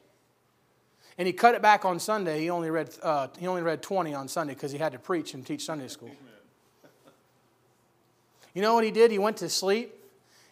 And 1.22 1.28
he 1.28 1.32
cut 1.32 1.54
it 1.54 1.62
back 1.62 1.84
on 1.84 2.00
Sunday. 2.00 2.40
He 2.40 2.50
only 2.50 2.68
read, 2.68 2.90
uh, 3.00 3.28
he 3.38 3.46
only 3.46 3.62
read 3.62 3.80
20 3.80 4.12
on 4.12 4.26
Sunday 4.26 4.54
because 4.54 4.72
he 4.72 4.78
had 4.78 4.90
to 4.90 4.98
preach 4.98 5.34
and 5.34 5.46
teach 5.46 5.64
Sunday 5.64 5.86
school. 5.86 6.10
You 8.52 8.60
know 8.60 8.74
what 8.74 8.82
he 8.82 8.90
did? 8.90 9.12
He 9.12 9.20
went 9.20 9.36
to 9.36 9.48
sleep 9.48 9.94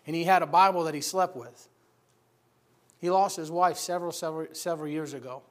and 0.06 0.14
he 0.14 0.22
had 0.22 0.42
a 0.42 0.46
Bible 0.46 0.85
that 0.85 0.94
he 0.94 1.00
slept 1.00 1.35
with. 1.35 1.66
He 3.00 3.11
lost 3.11 3.37
his 3.37 3.50
wife 3.50 3.78
several, 3.78 4.12
several, 4.12 4.46
several 4.52 4.87
years 4.87 5.12
ago. 5.12 5.42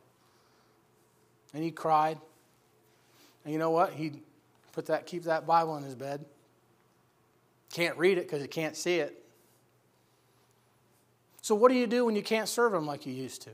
And 1.53 1.65
he 1.65 1.71
cried. 1.71 2.17
And 3.43 3.51
you 3.51 3.59
know 3.59 3.71
what? 3.71 3.91
He 3.91 4.21
put 4.71 4.85
that, 4.85 5.05
keep 5.05 5.23
that 5.23 5.45
Bible 5.45 5.75
in 5.75 5.83
his 5.83 5.95
bed. 5.95 6.23
Can't 7.73 7.97
read 7.97 8.17
it 8.17 8.23
because 8.23 8.41
he 8.41 8.47
can't 8.47 8.77
see 8.77 8.99
it. 8.99 9.21
So, 11.41 11.55
what 11.55 11.69
do 11.69 11.75
you 11.75 11.87
do 11.87 12.05
when 12.05 12.15
you 12.15 12.23
can't 12.23 12.47
serve 12.47 12.73
him 12.73 12.85
like 12.85 13.05
you 13.05 13.11
used 13.11 13.41
to? 13.41 13.49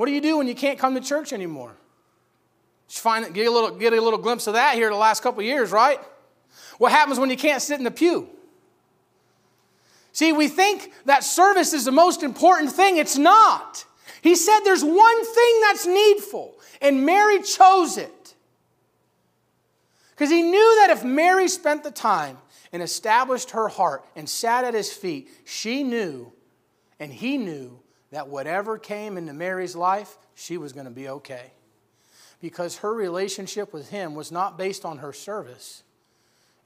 What 0.00 0.06
do 0.06 0.12
you 0.12 0.22
do 0.22 0.38
when 0.38 0.48
you 0.48 0.54
can't 0.54 0.78
come 0.78 0.94
to 0.94 1.00
church 1.02 1.30
anymore? 1.30 1.76
Just 2.88 3.02
find 3.02 3.34
get 3.34 3.46
a 3.46 3.50
little 3.50 3.72
get 3.72 3.92
a 3.92 4.00
little 4.00 4.18
glimpse 4.18 4.46
of 4.46 4.54
that 4.54 4.74
here 4.74 4.88
the 4.88 4.96
last 4.96 5.22
couple 5.22 5.42
years, 5.42 5.72
right? 5.72 6.00
What 6.78 6.90
happens 6.90 7.20
when 7.20 7.28
you 7.28 7.36
can't 7.36 7.60
sit 7.60 7.76
in 7.76 7.84
the 7.84 7.90
pew? 7.90 8.26
See, 10.12 10.32
we 10.32 10.48
think 10.48 10.90
that 11.04 11.22
service 11.22 11.74
is 11.74 11.84
the 11.84 11.92
most 11.92 12.22
important 12.22 12.72
thing. 12.72 12.96
It's 12.96 13.18
not. 13.18 13.84
He 14.22 14.36
said 14.36 14.60
there's 14.60 14.82
one 14.82 15.34
thing 15.34 15.60
that's 15.64 15.86
needful, 15.86 16.54
and 16.80 17.04
Mary 17.04 17.42
chose 17.42 17.98
it. 17.98 18.34
Because 20.12 20.30
he 20.30 20.40
knew 20.40 20.76
that 20.80 20.88
if 20.96 21.04
Mary 21.04 21.46
spent 21.46 21.84
the 21.84 21.90
time 21.90 22.38
and 22.72 22.82
established 22.82 23.50
her 23.50 23.68
heart 23.68 24.06
and 24.16 24.26
sat 24.26 24.64
at 24.64 24.72
his 24.72 24.90
feet, 24.90 25.28
she 25.44 25.82
knew 25.82 26.32
and 26.98 27.12
he 27.12 27.36
knew 27.36 27.79
that 28.10 28.28
whatever 28.28 28.78
came 28.78 29.16
into 29.16 29.32
Mary's 29.32 29.76
life, 29.76 30.16
she 30.34 30.56
was 30.56 30.72
going 30.72 30.86
to 30.86 30.92
be 30.92 31.08
okay. 31.08 31.52
Because 32.40 32.78
her 32.78 32.92
relationship 32.92 33.72
with 33.72 33.90
him 33.90 34.14
was 34.14 34.32
not 34.32 34.58
based 34.58 34.84
on 34.84 34.98
her 34.98 35.12
service, 35.12 35.82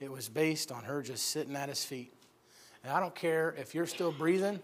it 0.00 0.10
was 0.10 0.28
based 0.28 0.72
on 0.72 0.84
her 0.84 1.02
just 1.02 1.28
sitting 1.28 1.56
at 1.56 1.68
his 1.68 1.84
feet. 1.84 2.12
And 2.82 2.92
I 2.92 3.00
don't 3.00 3.14
care 3.14 3.54
if 3.58 3.74
you're 3.74 3.86
still 3.86 4.12
breathing, 4.12 4.60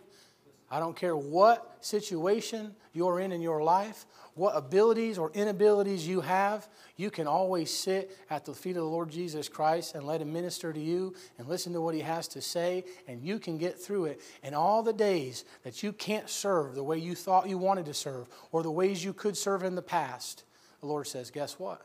I 0.71 0.79
don't 0.79 0.95
care 0.95 1.17
what 1.17 1.79
situation 1.81 2.77
you're 2.93 3.19
in 3.19 3.33
in 3.33 3.41
your 3.41 3.63
life, 3.63 4.07
what 4.35 4.57
abilities 4.57 5.19
or 5.19 5.33
inabilities 5.33 6.07
you 6.07 6.21
have, 6.21 6.69
you 6.97 7.11
can 7.11 7.27
always 7.27 7.77
sit 7.77 8.17
at 8.31 8.45
the 8.45 8.55
feet 8.55 8.77
of 8.77 8.85
the 8.85 8.89
Lord 8.89 9.11
Jesus 9.11 9.49
Christ 9.49 9.97
and 9.97 10.07
let 10.07 10.23
Him 10.23 10.33
minister 10.33 10.73
to 10.73 10.79
you 10.79 11.15
and 11.39 11.49
listen 11.49 11.73
to 11.73 11.81
what 11.81 11.97
He 11.97 12.03
has 12.03 12.29
to 12.29 12.41
say, 12.41 12.85
and 13.09 13.21
you 13.21 13.41
can 13.41 13.59
get 13.59 13.81
through 13.81 14.05
it. 14.07 14.21
And 14.45 14.55
all 14.55 14.85
the 14.85 14.93
days 14.93 15.45
that 15.65 15.83
you 15.83 15.93
can't 15.93 16.31
serve 16.31 16.77
the 16.77 16.85
way 16.85 16.99
you 16.99 17.17
thought 17.17 17.49
you 17.49 17.59
wanted 17.59 17.87
to 17.87 17.95
serve 17.95 18.29
or 18.53 18.63
the 18.63 18.71
ways 18.71 19.05
you 19.05 19.13
could 19.13 19.37
serve 19.37 19.65
in 19.65 19.75
the 19.75 19.83
past, 19.83 20.45
the 20.81 20.87
Lord 20.87 21.09
says, 21.09 21.33
Guess 21.33 21.59
what? 21.59 21.83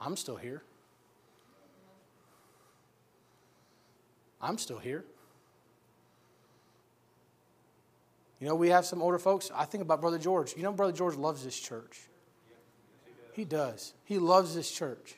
I'm 0.00 0.16
still 0.16 0.36
here. 0.36 0.62
I'm 4.40 4.56
still 4.56 4.78
here. 4.78 5.04
You 8.40 8.48
know, 8.48 8.54
we 8.54 8.70
have 8.70 8.86
some 8.86 9.02
older 9.02 9.18
folks. 9.18 9.50
I 9.54 9.66
think 9.66 9.82
about 9.82 10.00
Brother 10.00 10.18
George. 10.18 10.54
You 10.56 10.62
know, 10.62 10.72
Brother 10.72 10.92
George 10.92 11.14
loves 11.14 11.44
this 11.44 11.58
church. 11.58 12.00
He 13.34 13.44
does. 13.44 13.92
He 14.04 14.18
loves 14.18 14.54
this 14.54 14.70
church. 14.70 15.16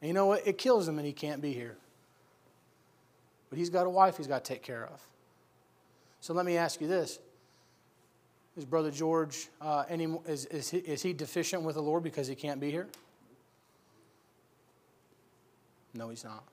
And 0.00 0.08
you 0.08 0.14
know 0.14 0.26
what? 0.26 0.46
It 0.46 0.58
kills 0.58 0.86
him 0.86 0.98
and 0.98 1.06
he 1.06 1.12
can't 1.12 1.40
be 1.40 1.52
here. 1.52 1.76
But 3.48 3.58
he's 3.58 3.70
got 3.70 3.86
a 3.86 3.90
wife 3.90 4.18
he's 4.18 4.26
got 4.26 4.44
to 4.44 4.52
take 4.52 4.62
care 4.62 4.84
of. 4.84 5.00
So 6.20 6.34
let 6.34 6.44
me 6.44 6.56
ask 6.56 6.80
you 6.80 6.86
this. 6.86 7.18
Is 8.56 8.64
Brother 8.64 8.90
George, 8.90 9.48
uh, 9.60 9.84
any, 9.88 10.04
is, 10.26 10.44
is, 10.46 10.68
he, 10.70 10.78
is 10.78 11.02
he 11.02 11.12
deficient 11.12 11.62
with 11.62 11.76
the 11.76 11.82
Lord 11.82 12.02
because 12.02 12.26
he 12.26 12.34
can't 12.34 12.60
be 12.60 12.70
here? 12.70 12.88
No, 15.94 16.10
he's 16.10 16.24
not. 16.24 16.44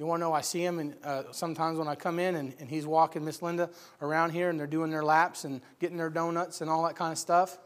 You 0.00 0.06
want 0.06 0.20
to 0.20 0.24
know, 0.24 0.32
I 0.32 0.40
see 0.40 0.64
him 0.64 0.78
and 0.78 0.96
uh, 1.04 1.24
sometimes 1.30 1.78
when 1.78 1.86
I 1.86 1.94
come 1.94 2.18
in 2.18 2.36
and, 2.36 2.54
and 2.58 2.70
he's 2.70 2.86
walking 2.86 3.22
Miss 3.22 3.42
Linda 3.42 3.68
around 4.00 4.30
here 4.30 4.48
and 4.48 4.58
they're 4.58 4.66
doing 4.66 4.90
their 4.90 5.04
laps 5.04 5.44
and 5.44 5.60
getting 5.78 5.98
their 5.98 6.08
donuts 6.08 6.62
and 6.62 6.70
all 6.70 6.84
that 6.84 6.96
kind 6.96 7.12
of 7.12 7.18
stuff. 7.18 7.58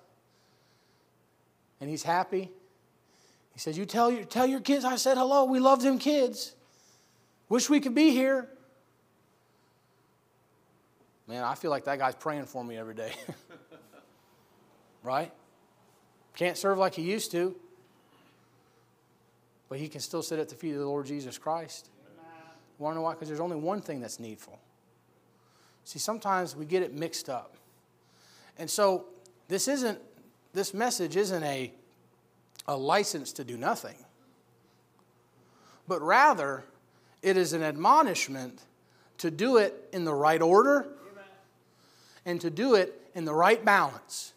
And 1.81 1.89
he's 1.89 2.03
happy. 2.03 2.51
He 3.53 3.61
says, 3.61 3.79
You 3.79 3.87
tell 3.87 4.11
your, 4.11 4.25
tell 4.25 4.49
your 4.49 4.59
kids 4.59 4.85
I 4.85 4.97
said 4.97 5.17
hello. 5.17 5.45
We 5.45 5.61
love 5.61 5.81
them 5.81 5.97
kids. 5.97 6.57
Wish 7.49 7.71
we 7.71 7.79
could 7.79 7.95
be 7.95 8.11
here. 8.11 8.49
Man, 11.29 11.45
I 11.45 11.55
feel 11.55 11.71
like 11.71 11.85
that 11.85 12.01
guy's 12.01 12.17
praying 12.17 12.47
for 12.47 12.65
me 12.65 12.77
every 12.77 12.97
day. 12.97 13.13
right? 15.05 15.31
Can't 16.35 16.57
serve 16.57 16.79
like 16.79 16.95
he 16.95 17.03
used 17.03 17.31
to, 17.31 17.55
but 19.69 19.79
he 19.79 19.87
can 19.87 20.01
still 20.01 20.23
sit 20.23 20.41
at 20.41 20.49
the 20.49 20.57
feet 20.57 20.73
of 20.73 20.81
the 20.81 20.87
Lord 20.87 21.07
Jesus 21.07 21.39
Christ. 21.39 21.91
Want 22.79 22.95
to 22.95 22.97
know 22.97 23.03
why? 23.03 23.13
Because 23.13 23.29
there's 23.29 23.41
only 23.41 23.57
one 23.57 23.81
thing 23.81 24.01
that's 24.01 24.19
needful. 24.19 24.59
See, 25.85 25.99
sometimes 25.99 26.57
we 26.57 26.65
get 26.65 26.83
it 26.83 26.93
mixed 26.93 27.29
up. 27.29 27.57
And 28.59 28.71
so 28.71 29.07
this 29.49 29.69
isn't 29.69 29.99
this 30.53 30.73
message 30.73 31.17
isn't 31.17 31.43
a, 31.43 31.73
a 32.69 32.77
license 32.77 33.33
to 33.33 33.45
do 33.45 33.57
nothing, 33.57 33.97
but 35.89 36.01
rather 36.01 36.65
it 37.23 37.37
is 37.37 37.53
an 37.53 37.63
admonishment 37.63 38.61
to 39.19 39.31
do 39.31 39.57
it 39.57 39.89
in 39.93 40.05
the 40.05 40.15
right 40.15 40.41
order 40.41 40.87
and 42.25 42.41
to 42.41 42.51
do 42.51 42.75
it 42.75 43.01
in 43.15 43.25
the 43.25 43.35
right 43.35 43.65
balance. 43.65 44.33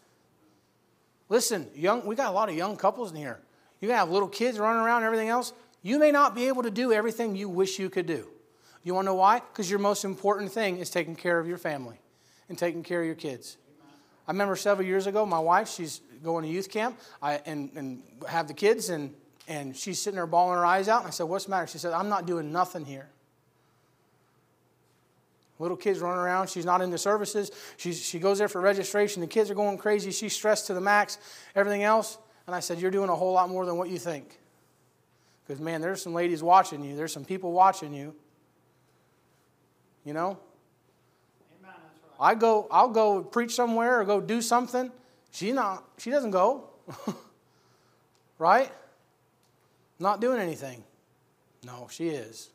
Listen, 1.28 1.68
young, 1.74 2.04
we 2.04 2.16
got 2.16 2.30
a 2.30 2.32
lot 2.32 2.48
of 2.48 2.56
young 2.56 2.76
couples 2.76 3.12
in 3.12 3.16
here. 3.16 3.38
You 3.80 3.92
have 3.92 4.10
little 4.10 4.28
kids 4.28 4.58
running 4.58 4.82
around 4.82 4.98
and 4.98 5.06
everything 5.06 5.28
else. 5.28 5.52
You 5.82 5.98
may 5.98 6.10
not 6.10 6.34
be 6.34 6.48
able 6.48 6.62
to 6.64 6.70
do 6.70 6.92
everything 6.92 7.36
you 7.36 7.48
wish 7.48 7.78
you 7.78 7.88
could 7.88 8.06
do. 8.06 8.28
You 8.82 8.94
want 8.94 9.06
to 9.06 9.10
know 9.10 9.14
why? 9.14 9.40
Because 9.40 9.70
your 9.70 9.78
most 9.78 10.04
important 10.04 10.52
thing 10.52 10.78
is 10.78 10.90
taking 10.90 11.14
care 11.14 11.38
of 11.38 11.46
your 11.46 11.58
family 11.58 12.00
and 12.48 12.58
taking 12.58 12.82
care 12.82 13.00
of 13.00 13.06
your 13.06 13.14
kids. 13.14 13.56
I 14.26 14.32
remember 14.32 14.56
several 14.56 14.86
years 14.86 15.06
ago, 15.06 15.24
my 15.24 15.38
wife, 15.38 15.68
she's 15.68 16.00
going 16.22 16.44
to 16.44 16.50
youth 16.50 16.70
camp 16.70 16.98
I, 17.22 17.40
and, 17.46 17.70
and 17.74 18.02
have 18.28 18.46
the 18.46 18.54
kids, 18.54 18.90
and, 18.90 19.14
and 19.46 19.76
she's 19.76 20.00
sitting 20.00 20.16
there 20.16 20.26
bawling 20.26 20.58
her 20.58 20.66
eyes 20.66 20.88
out. 20.88 21.00
And 21.00 21.08
I 21.08 21.10
said, 21.10 21.24
What's 21.24 21.46
the 21.46 21.50
matter? 21.50 21.66
She 21.66 21.78
said, 21.78 21.92
I'm 21.92 22.08
not 22.08 22.26
doing 22.26 22.52
nothing 22.52 22.84
here. 22.84 23.08
Little 25.58 25.76
kids 25.76 25.98
running 25.98 26.20
around. 26.20 26.48
She's 26.50 26.64
not 26.64 26.82
in 26.82 26.90
the 26.90 26.98
services. 26.98 27.50
She's, 27.78 28.04
she 28.04 28.18
goes 28.18 28.38
there 28.38 28.48
for 28.48 28.60
registration. 28.60 29.20
The 29.20 29.26
kids 29.26 29.50
are 29.50 29.54
going 29.54 29.76
crazy. 29.78 30.12
She's 30.12 30.32
stressed 30.32 30.68
to 30.68 30.74
the 30.74 30.80
max, 30.80 31.18
everything 31.56 31.82
else. 31.82 32.18
And 32.46 32.54
I 32.54 32.60
said, 32.60 32.80
You're 32.80 32.90
doing 32.90 33.08
a 33.08 33.16
whole 33.16 33.32
lot 33.32 33.48
more 33.48 33.66
than 33.66 33.76
what 33.76 33.88
you 33.88 33.98
think. 33.98 34.37
Because, 35.48 35.62
man, 35.62 35.80
there's 35.80 36.02
some 36.02 36.12
ladies 36.12 36.42
watching 36.42 36.84
you, 36.84 36.94
there's 36.94 37.12
some 37.12 37.24
people 37.24 37.52
watching 37.52 37.94
you. 37.94 38.14
You 40.04 40.12
know? 40.12 40.38
Amen, 41.58 41.74
right. 42.20 42.32
I 42.32 42.34
go, 42.34 42.68
I'll 42.70 42.90
go 42.90 43.22
preach 43.22 43.54
somewhere 43.54 43.98
or 43.98 44.04
go 44.04 44.20
do 44.20 44.42
something. 44.42 44.92
She 45.32 45.52
not, 45.52 45.84
she 45.96 46.10
doesn't 46.10 46.32
go. 46.32 46.68
right? 48.38 48.70
Not 49.98 50.20
doing 50.20 50.38
anything. 50.38 50.84
No, 51.64 51.88
she 51.90 52.10
is. 52.10 52.50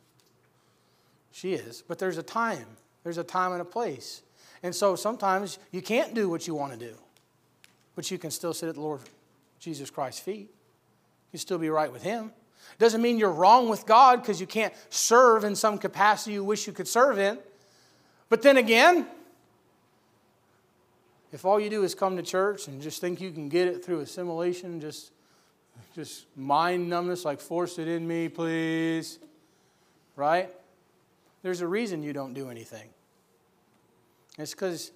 She 1.32 1.54
is. 1.54 1.84
But 1.88 1.98
there's 1.98 2.20
a 2.20 2.24
time. 2.24 2.68
There's 3.04 3.18
a 3.18 3.24
time 3.24 3.54
and 3.54 3.62
a 3.62 3.66
place. 3.66 4.22
And 4.62 4.74
so 4.74 4.96
sometimes 4.96 5.58
you 5.72 5.82
can't 5.82 6.14
do 6.14 6.30
what 6.30 6.48
you 6.48 6.54
want 6.54 6.74
to 6.74 6.80
do. 6.80 6.94
But 7.96 8.12
you 8.12 8.20
can 8.20 8.30
still 8.30 8.54
sit 8.54 8.70
at 8.70 8.76
the 8.76 8.82
Lord 8.82 9.02
Jesus 9.60 9.90
Christ's 9.90 10.22
feet. 10.22 10.52
You 11.32 11.40
still 11.40 11.58
be 11.58 11.70
right 11.70 11.92
with 11.92 12.04
Him. 12.04 12.32
Doesn't 12.80 13.02
mean 13.02 13.18
you're 13.18 13.32
wrong 13.32 13.70
with 13.70 13.86
God 13.86 14.22
because 14.22 14.42
you 14.42 14.48
can't 14.48 14.74
serve 14.90 15.44
in 15.44 15.56
some 15.56 15.78
capacity 15.78 16.34
you 16.34 16.44
wish 16.44 16.68
you 16.68 16.74
could 16.74 16.88
serve 16.88 17.20
in. 17.20 17.38
But 18.30 18.42
then 18.42 18.58
again, 18.58 19.08
if 21.32 21.46
all 21.46 21.60
you 21.60 21.70
do 21.70 21.84
is 21.84 21.96
come 21.96 22.18
to 22.18 22.24
church 22.24 22.68
and 22.68 22.82
just 22.82 23.02
think 23.02 23.22
you 23.22 23.32
can 23.32 23.50
get 23.50 23.68
it 23.68 23.84
through 23.84 24.00
assimilation, 24.00 24.80
just, 24.80 25.12
just 25.96 26.26
mind 26.36 26.90
numbness, 26.90 27.26
like 27.26 27.40
force 27.40 27.80
it 27.80 27.88
in 27.88 28.08
me, 28.08 28.30
please, 28.30 29.20
right? 30.16 30.50
There's 31.42 31.62
a 31.62 31.68
reason 31.68 32.04
you 32.04 32.14
don't 32.14 32.34
do 32.34 32.50
anything. 32.50 32.90
It's 34.38 34.52
because 34.52 34.92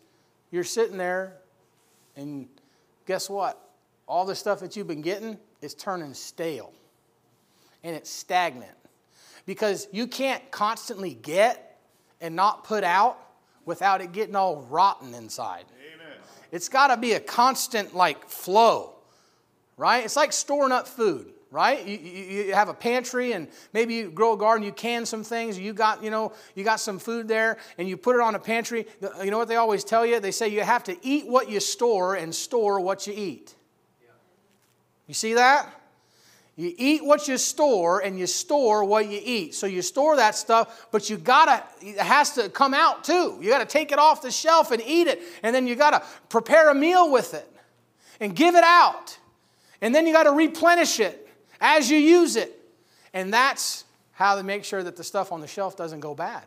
you're 0.52 0.64
sitting 0.64 0.98
there, 0.98 1.34
and 2.16 2.48
guess 3.06 3.30
what? 3.30 3.62
All 4.08 4.26
the 4.26 4.36
stuff 4.36 4.60
that 4.62 4.76
you've 4.76 4.88
been 4.88 5.02
getting 5.02 5.38
is 5.62 5.74
turning 5.74 6.14
stale 6.14 6.72
and 7.84 7.96
it's 7.96 8.10
stagnant. 8.10 8.72
Because 9.46 9.88
you 9.92 10.08
can't 10.08 10.50
constantly 10.52 11.14
get 11.14 11.80
and 12.20 12.36
not 12.36 12.64
put 12.64 12.84
out 12.84 13.18
without 13.66 14.02
it 14.02 14.12
getting 14.12 14.36
all 14.36 14.58
rotten 14.70 15.14
inside. 15.14 15.66
Amen. 15.96 16.18
It's 16.52 16.70
got 16.70 16.88
to 16.88 16.98
be 16.98 17.14
a 17.14 17.20
constant 17.20 17.96
like 17.96 18.28
flow, 18.30 18.96
right? 19.78 20.04
It's 20.04 20.16
like 20.16 20.34
storing 20.34 20.72
up 20.72 20.88
food 20.88 21.34
right 21.52 21.88
you, 21.88 21.98
you, 21.98 22.44
you, 22.44 22.54
have 22.54 22.70
a 22.70 22.74
pantry 22.74 23.32
and 23.32 23.48
maybe 23.74 23.94
you 23.94 24.12
grow 24.12 24.34
a 24.34 24.38
garden 24.38 24.66
you 24.66 24.72
can 24.72 25.06
some 25.06 25.24
things 25.24 25.58
you 25.58 25.74
got 25.74 26.04
you 26.04 26.10
know 26.10 26.34
you 26.56 26.64
got 26.64 26.80
some 26.80 27.00
food 27.00 27.28
there 27.28 27.58
and 27.78 27.88
you 27.88 27.96
put 27.96 28.16
it 28.16 28.22
on 28.22 28.36
a 28.36 28.40
pantry 28.40 28.86
you 29.24 29.32
know 29.32 29.38
what 29.38 29.48
they 29.48 29.56
always 29.56 29.84
tell 29.84 30.06
you 30.06 30.20
they 30.20 30.32
say 30.32 30.48
you 30.48 30.62
have 30.62 30.84
to 30.84 30.98
eat 31.02 31.26
what 31.28 31.50
you 31.50 31.60
store 31.60 32.16
and 32.16 32.34
store 32.34 32.80
what 32.80 33.08
you 33.08 33.14
eat 33.16 33.56
you 35.08 35.14
see 35.14 35.36
that 35.36 35.70
you 36.58 36.74
eat 36.76 37.06
what 37.06 37.28
you 37.28 37.38
store 37.38 38.00
and 38.00 38.18
you 38.18 38.26
store 38.26 38.84
what 38.84 39.08
you 39.08 39.22
eat. 39.24 39.54
So 39.54 39.68
you 39.68 39.84
store 39.84 40.16
that 40.16 40.34
stuff, 40.34 40.88
but 40.92 41.08
you 41.08 41.16
gotta, 41.16 41.64
it 41.82 42.00
has 42.00 42.34
to 42.34 42.50
come 42.50 42.74
out 42.74 43.04
too. 43.04 43.38
You 43.40 43.50
gotta 43.50 43.68
take 43.68 43.92
it 43.92 44.00
off 44.00 44.24
the 44.24 44.32
shelf 44.32 44.72
and 44.72 44.82
eat 44.82 45.06
it. 45.06 45.22
And 45.44 45.56
then 45.56 45.68
you 45.68 45.76
gotta 45.76 46.04
prepare 46.30 46.72
a 46.72 46.74
meal 46.74 47.12
with 47.12 47.36
it 47.36 47.48
and 48.20 48.36
give 48.36 48.56
it 48.56 48.64
out. 48.64 49.20
And 49.82 49.94
then 49.94 50.08
you 50.08 50.14
gotta 50.14 50.32
replenish 50.32 51.00
it 51.00 51.30
as 51.62 51.92
you 51.92 52.00
use 52.00 52.36
it. 52.36 52.60
And 53.14 53.32
that's 53.32 53.86
how 54.14 54.36
to 54.36 54.42
make 54.42 54.64
sure 54.64 54.82
that 54.82 54.96
the 54.96 55.04
stuff 55.04 55.32
on 55.32 55.42
the 55.42 55.48
shelf 55.48 55.78
doesn't 55.78 56.00
go 56.00 56.16
bad. 56.16 56.44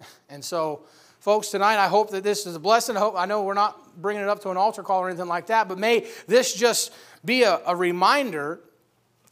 And 0.28 0.44
so, 0.44 0.80
folks, 1.22 1.50
tonight 1.50 1.76
I 1.76 1.86
hope 1.86 2.10
that 2.10 2.24
this 2.24 2.46
is 2.46 2.56
a 2.56 2.58
blessing. 2.58 2.96
I, 2.96 3.00
hope, 3.00 3.14
I 3.16 3.26
know 3.26 3.44
we're 3.44 3.54
not 3.54 4.02
bringing 4.02 4.24
it 4.24 4.28
up 4.28 4.42
to 4.42 4.50
an 4.50 4.56
altar 4.56 4.82
call 4.82 5.02
or 5.02 5.08
anything 5.08 5.28
like 5.28 5.46
that, 5.46 5.68
but 5.68 5.78
may 5.78 6.04
this 6.26 6.52
just 6.52 6.92
be 7.24 7.44
a, 7.44 7.60
a 7.64 7.76
reminder 7.76 8.58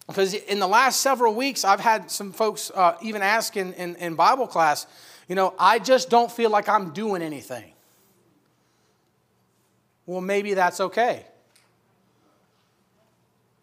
because 0.06 0.34
in 0.34 0.60
the 0.60 0.68
last 0.68 1.00
several 1.00 1.34
weeks, 1.34 1.64
I've 1.64 1.80
had 1.80 2.08
some 2.08 2.32
folks 2.32 2.70
uh, 2.76 2.96
even 3.02 3.22
ask 3.22 3.56
in, 3.56 3.72
in, 3.72 3.96
in 3.96 4.14
Bible 4.14 4.46
class, 4.46 4.86
you 5.26 5.34
know, 5.34 5.52
I 5.58 5.80
just 5.80 6.10
don't 6.10 6.30
feel 6.30 6.50
like 6.50 6.68
I'm 6.68 6.92
doing 6.92 7.22
anything. 7.22 7.72
Well, 10.06 10.20
maybe 10.20 10.54
that's 10.54 10.80
okay. 10.80 11.26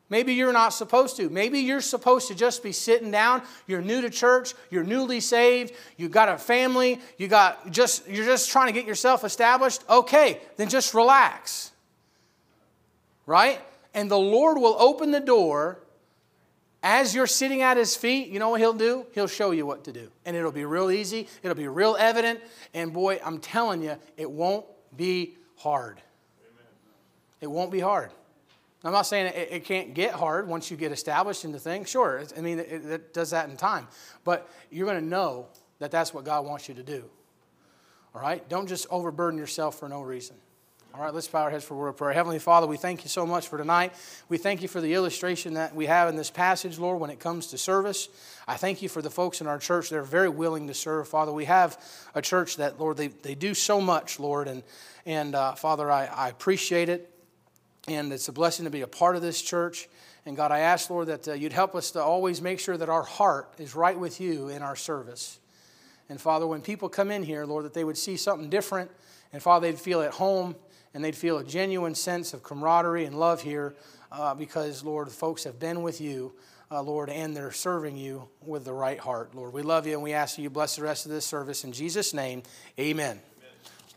Maybe 0.10 0.34
you're 0.34 0.54
not 0.54 0.70
supposed 0.70 1.18
to. 1.18 1.30
Maybe 1.30 1.60
you're 1.60 1.82
supposed 1.82 2.30
to 2.30 2.36
just 2.36 2.64
be 2.64 2.72
sitting 2.72 3.12
down. 3.12 3.42
You're 3.68 3.82
new 3.82 4.02
to 4.02 4.10
church, 4.10 4.54
you're 4.70 4.84
newly 4.84 5.20
saved, 5.20 5.74
you 5.98 6.08
got 6.08 6.30
a 6.30 6.38
family, 6.38 7.02
you 7.18 7.28
got 7.28 7.72
just 7.72 8.08
you're 8.08 8.26
just 8.26 8.50
trying 8.52 8.68
to 8.68 8.74
get 8.74 8.86
yourself 8.86 9.24
established. 9.24 9.84
Okay, 9.90 10.40
then 10.56 10.70
just 10.70 10.94
relax. 10.94 11.72
Right? 13.26 13.60
and 13.98 14.12
the 14.12 14.20
Lord 14.20 14.60
will 14.60 14.76
open 14.80 15.10
the 15.10 15.20
door 15.20 15.80
as 16.84 17.16
you're 17.16 17.26
sitting 17.26 17.64
at 17.64 17.78
his 17.78 17.96
feet. 17.96 18.28
You 18.28 18.38
know 18.38 18.50
what 18.50 18.60
he'll 18.60 18.72
do? 18.72 19.08
He'll 19.14 19.26
show 19.26 19.50
you 19.50 19.66
what 19.66 19.86
to 19.86 19.92
do. 19.92 20.12
And 20.24 20.38
it'll 20.38 20.52
be 20.52 20.66
real 20.66 20.92
easy, 20.92 21.28
it'll 21.42 21.58
be 21.58 21.68
real 21.68 21.98
evident. 21.98 22.40
And 22.76 22.94
boy, 22.94 23.20
I'm 23.26 23.40
telling 23.40 23.82
you, 23.82 23.96
it 24.16 24.30
won't 24.30 24.68
be 24.96 25.36
hard. 25.56 26.00
It 27.42 27.48
won't 27.48 27.72
be 27.72 27.80
hard. 27.80 28.12
I'm 28.84 28.92
not 28.92 29.08
saying 29.08 29.28
it, 29.28 29.50
it, 29.52 29.66
can't 29.66 29.94
get 29.94 30.14
hard 30.14 30.48
once 30.48 30.70
you 30.70 30.78
get 30.78 30.92
established 30.92 31.46
in 31.46 31.52
the 31.52 31.60
thing. 31.60 31.86
Sure, 31.86 32.24
I 32.38 32.42
mean, 32.42 32.60
it, 32.60 32.86
it 32.86 33.14
does 33.14 33.32
that 33.32 33.50
in 33.50 33.58
time. 33.58 33.88
But 34.24 34.50
you're 34.70 34.88
going 34.88 35.02
to 35.02 35.08
know 35.08 35.48
that 35.80 35.92
that's 35.92 36.14
what 36.14 36.26
God 36.26 36.46
wants 36.46 36.70
you 36.70 36.76
to 36.76 36.84
do. 36.84 37.04
All 38.14 38.22
right? 38.22 38.48
Don't 38.50 38.68
just 38.68 38.88
overburden 38.90 39.40
yourself 39.40 39.80
for 39.80 39.90
no 39.90 40.02
reason. 40.02 40.36
All 40.98 41.04
right, 41.04 41.14
let's 41.14 41.28
bow 41.28 41.44
our 41.44 41.52
heads 41.52 41.64
for 41.64 41.76
a 41.76 41.78
word 41.78 41.90
of 41.90 41.98
prayer. 41.98 42.12
Heavenly 42.12 42.40
Father, 42.40 42.66
we 42.66 42.78
thank 42.78 43.04
you 43.04 43.10
so 43.10 43.24
much 43.24 43.50
for 43.50 43.60
tonight. 43.60 43.94
We 44.30 44.40
thank 44.40 44.64
you 44.64 44.68
for 44.68 44.82
the 44.82 44.96
illustration 44.96 45.54
that 45.54 45.76
we 45.76 45.86
have 45.86 46.10
in 46.10 46.16
this 46.16 46.32
passage, 46.32 46.80
Lord, 46.80 47.00
when 47.00 47.12
it 47.12 47.20
comes 47.20 47.48
to 47.48 47.58
service. 47.60 48.10
I 48.48 48.56
thank 48.56 48.82
you 48.82 48.90
for 48.90 49.04
the 49.04 49.12
folks 49.12 49.40
in 49.40 49.46
our 49.46 49.60
church 49.60 49.90
that 49.90 49.98
are 49.98 50.04
very 50.04 50.30
willing 50.30 50.66
to 50.68 50.74
serve. 50.74 51.08
Father, 51.08 51.32
we 51.32 51.46
have 51.46 51.80
a 52.16 52.22
church 52.22 52.58
that, 52.58 52.80
Lord, 52.80 52.98
they, 52.98 53.10
they 53.10 53.36
do 53.36 53.54
so 53.54 53.80
much, 53.80 54.20
Lord. 54.20 54.48
And, 54.48 54.64
and 55.06 55.36
uh, 55.36 55.54
Father, 55.54 55.92
I, 55.92 56.06
I 56.06 56.30
appreciate 56.30 56.90
it. 56.90 57.14
And 57.88 58.12
it's 58.12 58.28
a 58.28 58.34
blessing 58.34 58.66
to 58.66 58.72
be 58.72 58.82
a 58.82 58.88
part 58.88 59.16
of 59.16 59.22
this 59.22 59.42
church. 59.42 59.88
And 60.26 60.36
God, 60.36 60.52
I 60.52 60.60
ask, 60.60 60.90
Lord, 60.90 61.08
that 61.08 61.28
uh, 61.28 61.34
you'd 61.34 61.54
help 61.54 61.74
us 61.74 61.92
to 61.92 62.02
always 62.02 62.42
make 62.42 62.60
sure 62.60 62.76
that 62.76 62.90
our 62.90 63.04
heart 63.04 63.54
is 63.58 63.76
right 63.76 63.98
with 63.98 64.20
you 64.20 64.50
in 64.50 64.62
our 64.62 64.76
service. 64.76 65.40
And 66.10 66.20
Father, 66.20 66.46
when 66.46 66.62
people 66.62 66.90
come 66.90 67.12
in 67.12 67.24
here, 67.24 67.46
Lord, 67.46 67.66
that 67.66 67.74
they 67.74 67.84
would 67.84 67.98
see 67.98 68.18
something 68.18 68.50
different. 68.50 68.92
And 69.32 69.42
Father, 69.42 69.68
they'd 69.68 69.80
feel 69.80 70.02
at 70.02 70.12
home 70.12 70.56
and 70.94 71.04
they'd 71.04 71.16
feel 71.16 71.38
a 71.38 71.44
genuine 71.44 71.96
sense 71.96 72.34
of 72.34 72.44
camaraderie 72.44 73.06
and 73.06 73.18
love 73.18 73.42
here 73.42 73.76
uh, 74.12 74.34
because, 74.34 74.84
Lord, 74.84 75.10
folks 75.10 75.44
have 75.44 75.60
been 75.60 75.82
with 75.82 76.02
you, 76.02 76.34
uh, 76.72 76.82
Lord, 76.82 77.10
and 77.10 77.36
they're 77.36 77.52
serving 77.52 77.98
you 77.98 78.28
with 78.46 78.66
the 78.66 78.74
right 78.74 79.00
heart, 79.00 79.36
Lord. 79.36 79.54
We 79.54 79.62
love 79.62 79.88
you 79.88 79.94
and 79.94 80.04
we 80.04 80.14
ask 80.14 80.38
you 80.38 80.50
bless 80.50 80.76
the 80.76 80.84
rest 80.84 81.06
of 81.06 81.12
this 81.12 81.26
service. 81.26 81.64
In 81.64 81.72
Jesus' 81.72 82.14
name, 82.14 82.44
amen. 82.80 83.12
amen. 83.12 83.22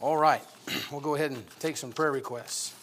All 0.01 0.17
right, 0.17 0.43
we'll 0.93 1.01
go 1.01 1.15
ahead 1.15 1.31
and 1.31 1.43
take 1.59 1.77
some 1.77 1.93
prayer 1.93 2.13
requests. 2.13 2.80